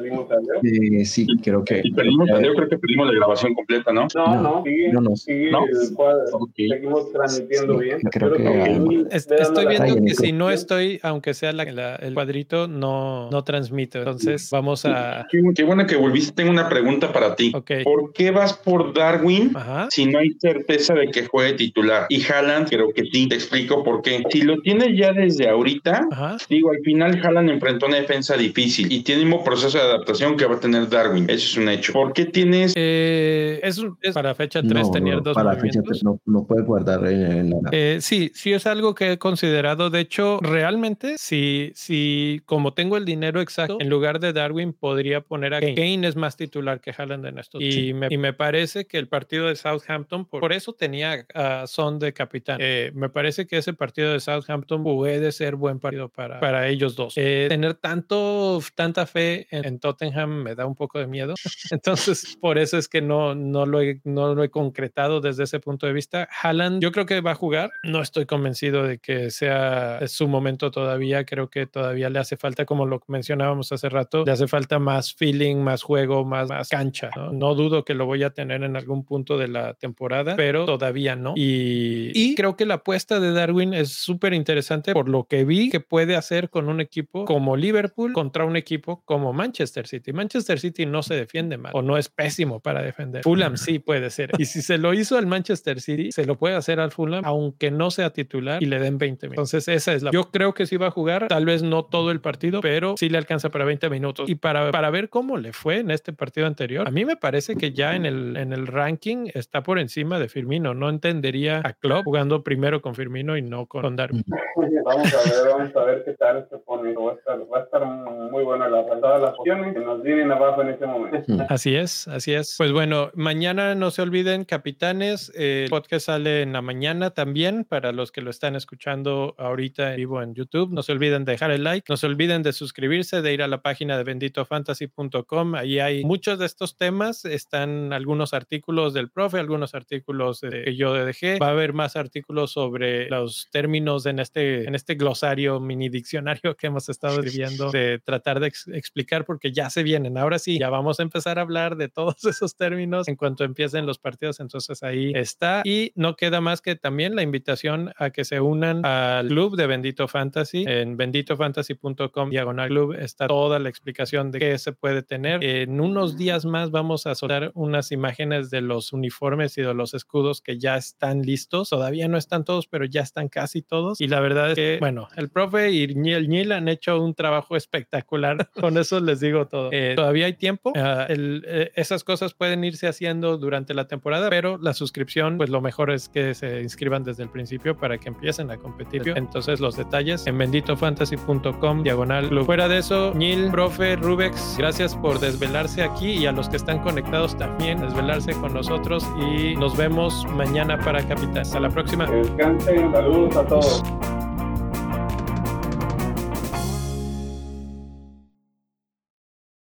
eh, 0.64 1.06
sí, 1.06 1.28
creo 1.44 1.64
que. 1.64 1.84
Perdimos, 1.96 2.28
yo 2.30 2.54
creo 2.54 2.70
que 2.70 2.78
perdimos 2.78 3.08
la 3.08 3.14
grabación 3.14 3.54
completa, 3.54 3.92
¿no? 3.92 4.08
No, 4.16 4.42
no, 4.42 4.64
sigue, 4.64 4.92
no, 4.92 5.02
no. 5.02 5.16
Sigue 5.16 5.52
¿No? 5.52 5.66
El 5.66 5.94
cuadro, 5.94 6.26
okay. 6.32 6.70
Seguimos 6.70 7.12
transmitiendo 7.12 7.78
bien. 7.78 8.00
Creo 8.12 8.34
que, 8.34 8.44
que 8.44 9.06
es, 9.12 9.30
estoy 9.30 9.68
viendo 9.68 9.96
que 10.04 10.16
si 10.16 10.32
no 10.32 10.50
estoy, 10.50 11.00
aunque 11.04 11.34
sea 11.34 11.54
la, 11.54 11.66
la, 11.66 11.96
el 11.96 12.14
cuadrito, 12.14 12.68
no, 12.68 13.30
no 13.30 13.44
transmito. 13.44 14.00
Entonces, 14.00 14.50
vamos 14.52 14.86
a. 14.86 15.28
Qué, 15.30 15.42
qué, 15.56 15.64
bueno 15.64 15.86
que 15.86 15.96
volviste. 15.96 16.34
Tengo 16.34 16.52
una 16.52 16.70
pregunta 16.70 17.12
para 17.12 17.36
ti. 17.36 17.52
Okay. 17.54 17.84
¿Por 17.84 18.14
qué 18.14 18.32
vas 18.32 18.54
por 18.54 18.94
Darwin 18.94 19.52
Ajá. 19.56 19.88
si 19.90 20.06
no 20.06 20.20
hay 20.20 20.34
certeza 20.44 20.94
de 20.94 21.08
que 21.08 21.26
juegue 21.26 21.54
titular. 21.54 22.06
Y 22.10 22.22
Haaland, 22.24 22.70
creo 22.70 22.94
que 22.94 23.06
sí, 23.06 23.28
te 23.28 23.36
explico 23.36 23.84
por 23.84 24.02
qué. 24.02 24.24
Si 24.30 24.42
lo 24.42 24.60
tienes 24.62 24.98
ya 24.98 25.14
desde 25.14 25.48
ahorita, 25.48 26.08
digo, 26.50 26.72
al 26.72 26.82
final 26.82 27.20
Haaland 27.24 27.50
enfrentó 27.50 27.88
una 27.88 27.98
defensa 27.98 28.36
difícil 28.36 28.92
y 28.92 29.04
tiene 29.04 29.24
un 29.34 29.44
proceso 29.44 29.78
de 29.78 29.84
adaptación 29.84 30.36
que 30.36 30.46
va 30.46 30.56
a 30.56 30.60
tener 30.60 30.90
Darwin. 30.90 31.30
Eso 31.30 31.46
es 31.46 31.58
un 31.58 31.70
hecho. 31.70 31.94
¿Por 31.94 32.12
qué 32.12 32.26
tienes? 32.26 32.74
Eh, 32.76 33.62
es, 33.64 33.82
para 34.14 34.36
fecha 34.36 34.62
3 34.62 34.92
tener 34.92 35.22
dos 35.22 35.34
para 35.34 35.56
fecha 35.56 35.82
3 35.82 36.04
no, 36.04 36.20
no 36.26 36.46
puede 36.46 36.64
guardar 36.64 37.06
en, 37.08 37.52
la... 37.52 37.70
Eh, 37.72 38.00
sí, 38.02 38.32
sí 38.34 38.52
es 38.52 38.68
algo 38.68 38.94
que 38.94 39.14
he 39.14 39.18
considerado. 39.18 39.90
De 39.90 40.02
hecho, 40.02 40.40
realmente, 40.42 41.16
si, 41.18 41.72
si 41.74 42.42
como 42.46 42.74
tengo 42.74 42.98
el 42.98 43.06
dinero 43.06 43.40
exacto, 43.40 43.78
en 43.80 43.90
lugar 43.90 44.20
de 44.20 44.34
Darwin 44.34 44.74
podría 44.74 45.22
poner 45.22 45.54
a 45.54 45.62
Kane. 45.62 45.76
Kane 45.76 46.08
es 46.08 46.18
más 46.18 46.36
titular 46.36 46.82
que 46.82 46.94
Haaland 46.96 47.26
en 47.28 47.40
estos. 47.40 47.62
Y, 47.62 47.94
me, 47.94 48.08
y 48.10 48.18
me 48.18 48.34
parece 48.34 48.86
que 48.86 48.98
el 48.98 49.08
partido 49.08 49.48
de 49.48 49.56
Southampton, 49.56 50.26
por, 50.40 50.54
eso 50.54 50.74
tenía 50.74 51.26
a 51.34 51.68
Son 51.68 52.00
de 52.00 52.14
capitán. 52.14 52.58
Eh, 52.60 52.92
me 52.94 53.10
parece 53.10 53.48
que 53.48 53.58
ese 53.58 53.74
partido 53.74 54.14
de 54.14 54.20
Southampton 54.20 54.84
puede 54.84 55.32
ser 55.32 55.56
buen 55.56 55.80
partido 55.80 56.10
para, 56.10 56.40
para 56.40 56.68
ellos 56.68 56.96
dos. 56.96 57.14
Eh, 57.18 57.48
tener 57.50 57.76
tanto, 57.76 58.60
tanta 58.76 59.06
fe 59.06 59.48
en, 59.52 59.80
Tottenham 59.80 60.44
me 60.44 60.56
da 60.56 60.66
un 60.66 60.76
poco 60.76 61.00
de 61.00 61.08
miedo. 61.08 61.34
Entonces, 61.72 62.38
por 62.40 62.58
eso 62.58 62.78
es 62.78 62.88
que 62.88 63.02
no, 63.02 63.36
no, 63.36 63.66
lo 63.66 63.82
he, 63.82 64.02
no 64.04 64.34
lo 64.36 64.44
he 64.44 64.50
concretado 64.50 65.22
desde 65.22 65.44
ese 65.44 65.60
punto 65.60 65.88
de 65.88 65.94
vista. 65.94 66.28
Haaland, 66.42 66.82
yo 66.82 66.92
creo 66.92 67.06
que 67.06 67.22
va 67.22 67.32
a 67.32 67.36
jugar. 67.36 67.72
No 67.84 68.02
estoy 68.02 68.26
convencido 68.26 68.84
de 68.84 69.00
que 69.00 69.32
sea 69.32 70.00
su 70.08 70.28
momento 70.28 70.72
todavía. 70.72 71.26
Creo 71.26 71.50
que 71.50 71.66
todavía 71.68 72.10
le 72.10 72.20
hace 72.20 72.38
falta, 72.38 72.66
como 72.66 72.86
lo 72.86 73.02
mencionábamos 73.08 73.72
hace 73.72 73.90
rato, 73.90 74.24
le 74.26 74.32
hace 74.32 74.48
falta 74.48 74.80
más 74.80 75.14
feeling, 75.14 75.58
más 75.58 75.84
juego, 75.84 76.26
más, 76.26 76.50
más 76.50 76.70
cancha. 76.70 77.10
¿no? 77.16 77.32
no 77.32 77.56
dudo 77.56 77.84
que 77.84 77.94
lo 77.94 78.06
voy 78.06 78.24
a 78.24 78.30
tener 78.30 78.64
en 78.64 78.76
algún 78.76 79.04
punto 79.04 79.38
de 79.38 79.48
la 79.48 79.74
temporada, 79.74 80.13
pero 80.36 80.66
todavía 80.66 81.16
no. 81.16 81.34
Y, 81.36 82.12
y 82.14 82.36
creo 82.36 82.56
que 82.56 82.66
la 82.66 82.76
apuesta 82.76 83.20
de 83.20 83.32
Darwin 83.32 83.74
es 83.74 83.90
súper 83.90 84.34
interesante 84.34 84.94
por 84.94 85.10
lo 85.10 85.26
que 85.26 85.46
vi 85.46 85.70
que 85.70 85.80
puede 85.80 86.16
hacer 86.16 86.50
con 86.50 86.70
un 86.70 86.82
equipo 86.82 87.26
como 87.26 87.56
Liverpool 87.56 88.14
contra 88.14 88.46
un 88.46 88.56
equipo 88.56 89.04
como 89.06 89.34
Manchester 89.34 89.88
City. 89.88 90.14
Manchester 90.14 90.60
City 90.60 90.86
no 90.86 91.04
se 91.04 91.16
defiende 91.16 91.58
mal 91.58 91.72
o 91.76 91.82
no 91.82 91.98
es 91.98 92.10
pésimo 92.10 92.60
para 92.60 92.82
defender. 92.82 93.24
Fulham 93.24 93.58
sí 93.58 93.80
puede 93.80 94.10
ser. 94.10 94.32
Y 94.38 94.46
si 94.46 94.62
se 94.62 94.78
lo 94.78 94.94
hizo 94.94 95.18
al 95.18 95.26
Manchester 95.26 95.82
City, 95.82 96.12
se 96.12 96.26
lo 96.26 96.38
puede 96.38 96.56
hacer 96.56 96.80
al 96.80 96.92
Fulham, 96.92 97.24
aunque 97.26 97.72
no 97.72 97.92
sea 97.92 98.12
titular 98.12 98.62
y 98.62 98.66
le 98.66 98.80
den 98.80 98.98
20 98.98 99.28
minutos. 99.28 99.54
Entonces, 99.54 99.68
esa 99.68 99.94
es 99.94 100.04
la. 100.04 100.12
Yo 100.12 100.32
creo 100.32 100.54
que 100.54 100.66
sí 100.66 100.78
va 100.78 100.88
a 100.88 100.92
jugar, 100.92 101.28
tal 101.28 101.46
vez 101.46 101.64
no 101.64 101.86
todo 101.86 102.12
el 102.12 102.22
partido, 102.22 102.62
pero 102.62 102.96
sí 102.98 103.10
le 103.10 103.18
alcanza 103.18 103.50
para 103.50 103.66
20 103.66 103.90
minutos. 103.90 104.30
Y 104.30 104.36
para, 104.36 104.72
para 104.72 104.90
ver 104.90 105.10
cómo 105.10 105.38
le 105.38 105.54
fue 105.54 105.80
en 105.80 105.92
este 105.92 106.14
partido 106.14 106.48
anterior, 106.48 106.88
a 106.88 106.92
mí 106.92 107.06
me 107.06 107.16
parece 107.16 107.56
que 107.56 107.72
ya 107.74 107.96
en 107.96 108.06
el, 108.06 108.38
en 108.38 108.54
el 108.54 108.68
ranking 108.68 109.30
está 109.34 109.64
por 109.64 109.80
encima 109.80 110.03
de 110.04 110.28
Firmino. 110.28 110.74
No 110.74 110.90
entendería 110.90 111.62
a 111.64 111.74
Klopp 111.74 112.04
jugando 112.04 112.44
primero 112.44 112.82
con 112.82 112.96
Firmino 112.96 113.38
y 113.38 113.42
no 113.42 113.66
con 113.66 113.96
Darwin. 113.96 114.24
Vamos 114.86 115.14
a 115.14 115.18
ver, 115.30 115.50
vamos 115.50 115.76
a 115.76 115.84
ver 115.86 116.04
qué 116.04 116.14
tal 116.14 116.46
se 116.50 116.58
pone. 116.58 116.94
Va 116.94 117.12
a 117.12 117.16
estar, 117.16 117.40
va 117.52 117.60
a 117.60 117.64
estar 117.64 117.86
muy 117.86 118.44
bueno 118.44 118.68
la 118.68 118.84
todas 119.00 119.22
las 119.22 119.34
opciones 119.38 119.74
que 119.74 119.80
nos 119.80 120.04
vienen 120.04 120.32
abajo 120.32 120.62
en 120.62 120.70
este 120.70 120.86
momento. 120.86 121.46
Así 121.48 121.76
es, 121.76 122.08
así 122.10 122.34
es. 122.34 122.56
Pues 122.58 122.74
bueno, 122.74 123.10
mañana 123.14 123.76
no 123.76 123.92
se 123.92 124.02
olviden, 124.02 124.44
capitanes, 124.44 125.32
el 125.36 125.70
podcast 125.70 126.08
sale 126.08 126.42
en 126.42 126.52
la 126.52 126.62
mañana 126.62 127.12
también 127.12 127.64
para 127.64 127.94
los 127.94 128.12
que 128.12 128.22
lo 128.22 128.30
están 128.30 128.56
escuchando 128.56 129.36
ahorita 129.38 129.92
en 129.92 129.98
vivo 129.98 130.22
en 130.22 130.34
YouTube. 130.34 130.74
No 130.74 130.84
se 130.84 130.92
olviden 130.92 131.24
de 131.24 131.34
dejar 131.34 131.52
el 131.52 131.64
like, 131.64 131.86
no 131.90 131.96
se 131.96 132.08
olviden 132.08 132.44
de 132.44 132.52
suscribirse, 132.52 133.22
de 133.22 133.34
ir 133.34 133.42
a 133.42 133.48
la 133.48 133.62
página 133.62 133.98
de 133.98 134.04
benditofantasy.com. 134.04 135.56
Ahí 135.56 135.80
hay 135.80 136.04
muchos 136.04 136.40
de 136.40 136.46
estos 136.46 136.78
temas. 136.78 137.24
Están 137.24 137.94
algunos 137.94 138.34
artículos 138.34 138.94
del 138.94 139.10
profe, 139.10 139.40
algunos 139.40 139.76
artículos 139.76 139.93
que 140.02 140.76
yo 140.76 140.94
dejé. 140.94 141.38
Va 141.40 141.48
a 141.48 141.52
haber 141.52 141.74
más 141.74 141.96
artículos 141.96 142.52
sobre 142.52 143.10
los 143.10 143.50
términos 143.52 144.06
en 144.06 144.20
este, 144.20 144.66
en 144.68 144.76
este 144.76 144.96
glosario 144.96 145.60
mini 145.60 145.90
diccionario 145.90 146.56
que 146.56 146.68
hemos 146.68 146.90
estado 146.90 147.22
viendo 147.22 147.72
de 147.72 148.00
tratar 148.00 148.40
de 148.40 148.48
explicar 148.48 149.26
porque 149.26 149.52
ya 149.52 149.70
se 149.70 149.84
vienen. 149.84 150.18
Ahora 150.18 150.40
sí, 150.40 150.60
ya 150.60 150.70
vamos 150.70 151.00
a 151.00 151.04
empezar 151.04 151.40
a 151.40 151.42
hablar 151.42 151.76
de 151.76 151.90
todos 151.90 152.16
esos 152.26 152.56
términos 152.56 153.08
en 153.08 153.16
cuanto 153.16 153.44
empiecen 153.44 153.86
los 153.86 154.00
partidos. 154.00 154.40
Entonces 154.40 154.84
ahí 154.84 155.12
está. 155.16 155.62
Y 155.66 155.92
no 155.96 156.16
queda 156.16 156.42
más 156.42 156.62
que 156.62 156.76
también 156.76 157.16
la 157.16 157.22
invitación 157.22 157.92
a 157.98 158.10
que 158.10 158.26
se 158.26 158.40
unan 158.40 158.86
al 158.86 159.28
club 159.28 159.56
de 159.56 159.68
Bendito 159.68 160.08
Fantasy. 160.08 160.66
En 160.68 160.98
benditofantasy.com 160.98 162.30
diagonal 162.30 162.70
club 162.70 162.94
está 162.94 163.28
toda 163.28 163.60
la 163.60 163.70
explicación 163.70 164.32
de 164.32 164.40
qué 164.40 164.58
se 164.58 164.72
puede 164.72 165.04
tener. 165.04 165.44
En 165.44 165.80
unos 165.80 166.18
días 166.18 166.46
más 166.46 166.72
vamos 166.72 167.06
a 167.08 167.16
soltar 167.16 167.52
unas 167.54 167.92
imágenes 167.92 168.50
de 168.50 168.62
los 168.62 168.94
uniformes 168.94 169.58
y 169.58 169.62
de 169.62 169.74
los 169.74 169.83
escudos 169.94 170.42
que 170.42 170.58
ya 170.58 170.78
están 170.78 171.22
listos. 171.24 171.70
Todavía 171.70 172.08
no 172.08 172.18
están 172.18 172.46
todos, 172.46 172.68
pero 172.68 172.86
ya 172.86 173.02
están 173.02 173.28
casi 173.28 173.62
todos. 173.62 174.00
Y 174.00 174.08
la 174.08 174.20
verdad 174.20 174.52
es 174.52 174.56
que, 174.56 174.78
bueno, 174.80 175.10
el 175.18 175.30
profe 175.30 175.72
y 175.72 175.84
el 175.84 176.30
Ñil 176.30 176.52
han 176.52 176.70
hecho 176.70 177.02
un 177.02 177.14
trabajo 177.14 177.56
espectacular. 177.58 178.50
Con 178.60 178.78
eso 178.78 179.00
les 179.00 179.20
digo 179.20 179.48
todo. 179.48 179.70
Eh, 179.72 179.94
todavía 179.96 180.28
hay 180.28 180.34
tiempo. 180.34 180.72
Ah, 180.76 181.08
eh, 181.10 181.72
esas 181.76 182.04
cosas 182.04 182.34
pueden 182.34 182.64
irse 182.64 182.88
haciendo 182.88 183.38
durante 183.38 183.74
la 183.74 183.88
temporada, 183.88 184.30
pero 184.30 184.58
la 184.58 184.74
suscripción, 184.74 185.38
pues 185.38 185.50
lo 185.50 185.60
mejor 185.60 185.92
es 185.92 186.08
que 186.08 186.34
se 186.34 186.62
inscriban 186.62 187.04
desde 187.04 187.24
el 187.24 187.30
principio 187.30 187.76
para 187.78 187.98
que 187.98 188.08
empiecen 188.10 188.52
a 188.52 188.58
competir. 188.58 189.12
Entonces, 189.16 189.60
los 189.60 189.76
detalles 189.76 190.26
en 190.28 190.38
benditofantasy.com 190.38 191.84
diagonal 191.84 192.30
Fuera 192.46 192.68
de 192.68 192.80
eso, 192.80 193.14
Nil, 193.16 193.50
profe, 193.52 193.96
Rubex, 193.96 194.58
gracias 194.58 194.96
por 194.96 195.20
desvelarse 195.20 195.82
aquí 195.82 196.12
y 196.12 196.26
a 196.26 196.32
los 196.32 196.50
que 196.50 196.58
están 196.58 196.80
conectados 196.80 197.38
también, 197.38 197.80
desvelarse 197.80 198.34
con 198.34 198.54
nosotros 198.54 199.08
y 199.18 199.56
nos 199.74 199.78
vemos 199.80 200.26
mañana 200.36 200.78
para 200.78 201.02
Capital. 201.02 201.40
Hasta 201.40 201.60
la 201.60 201.70
próxima. 201.70 202.06
Descansen, 202.06 202.92
saludos 202.92 203.36
a 203.36 203.46
todos. 203.48 203.84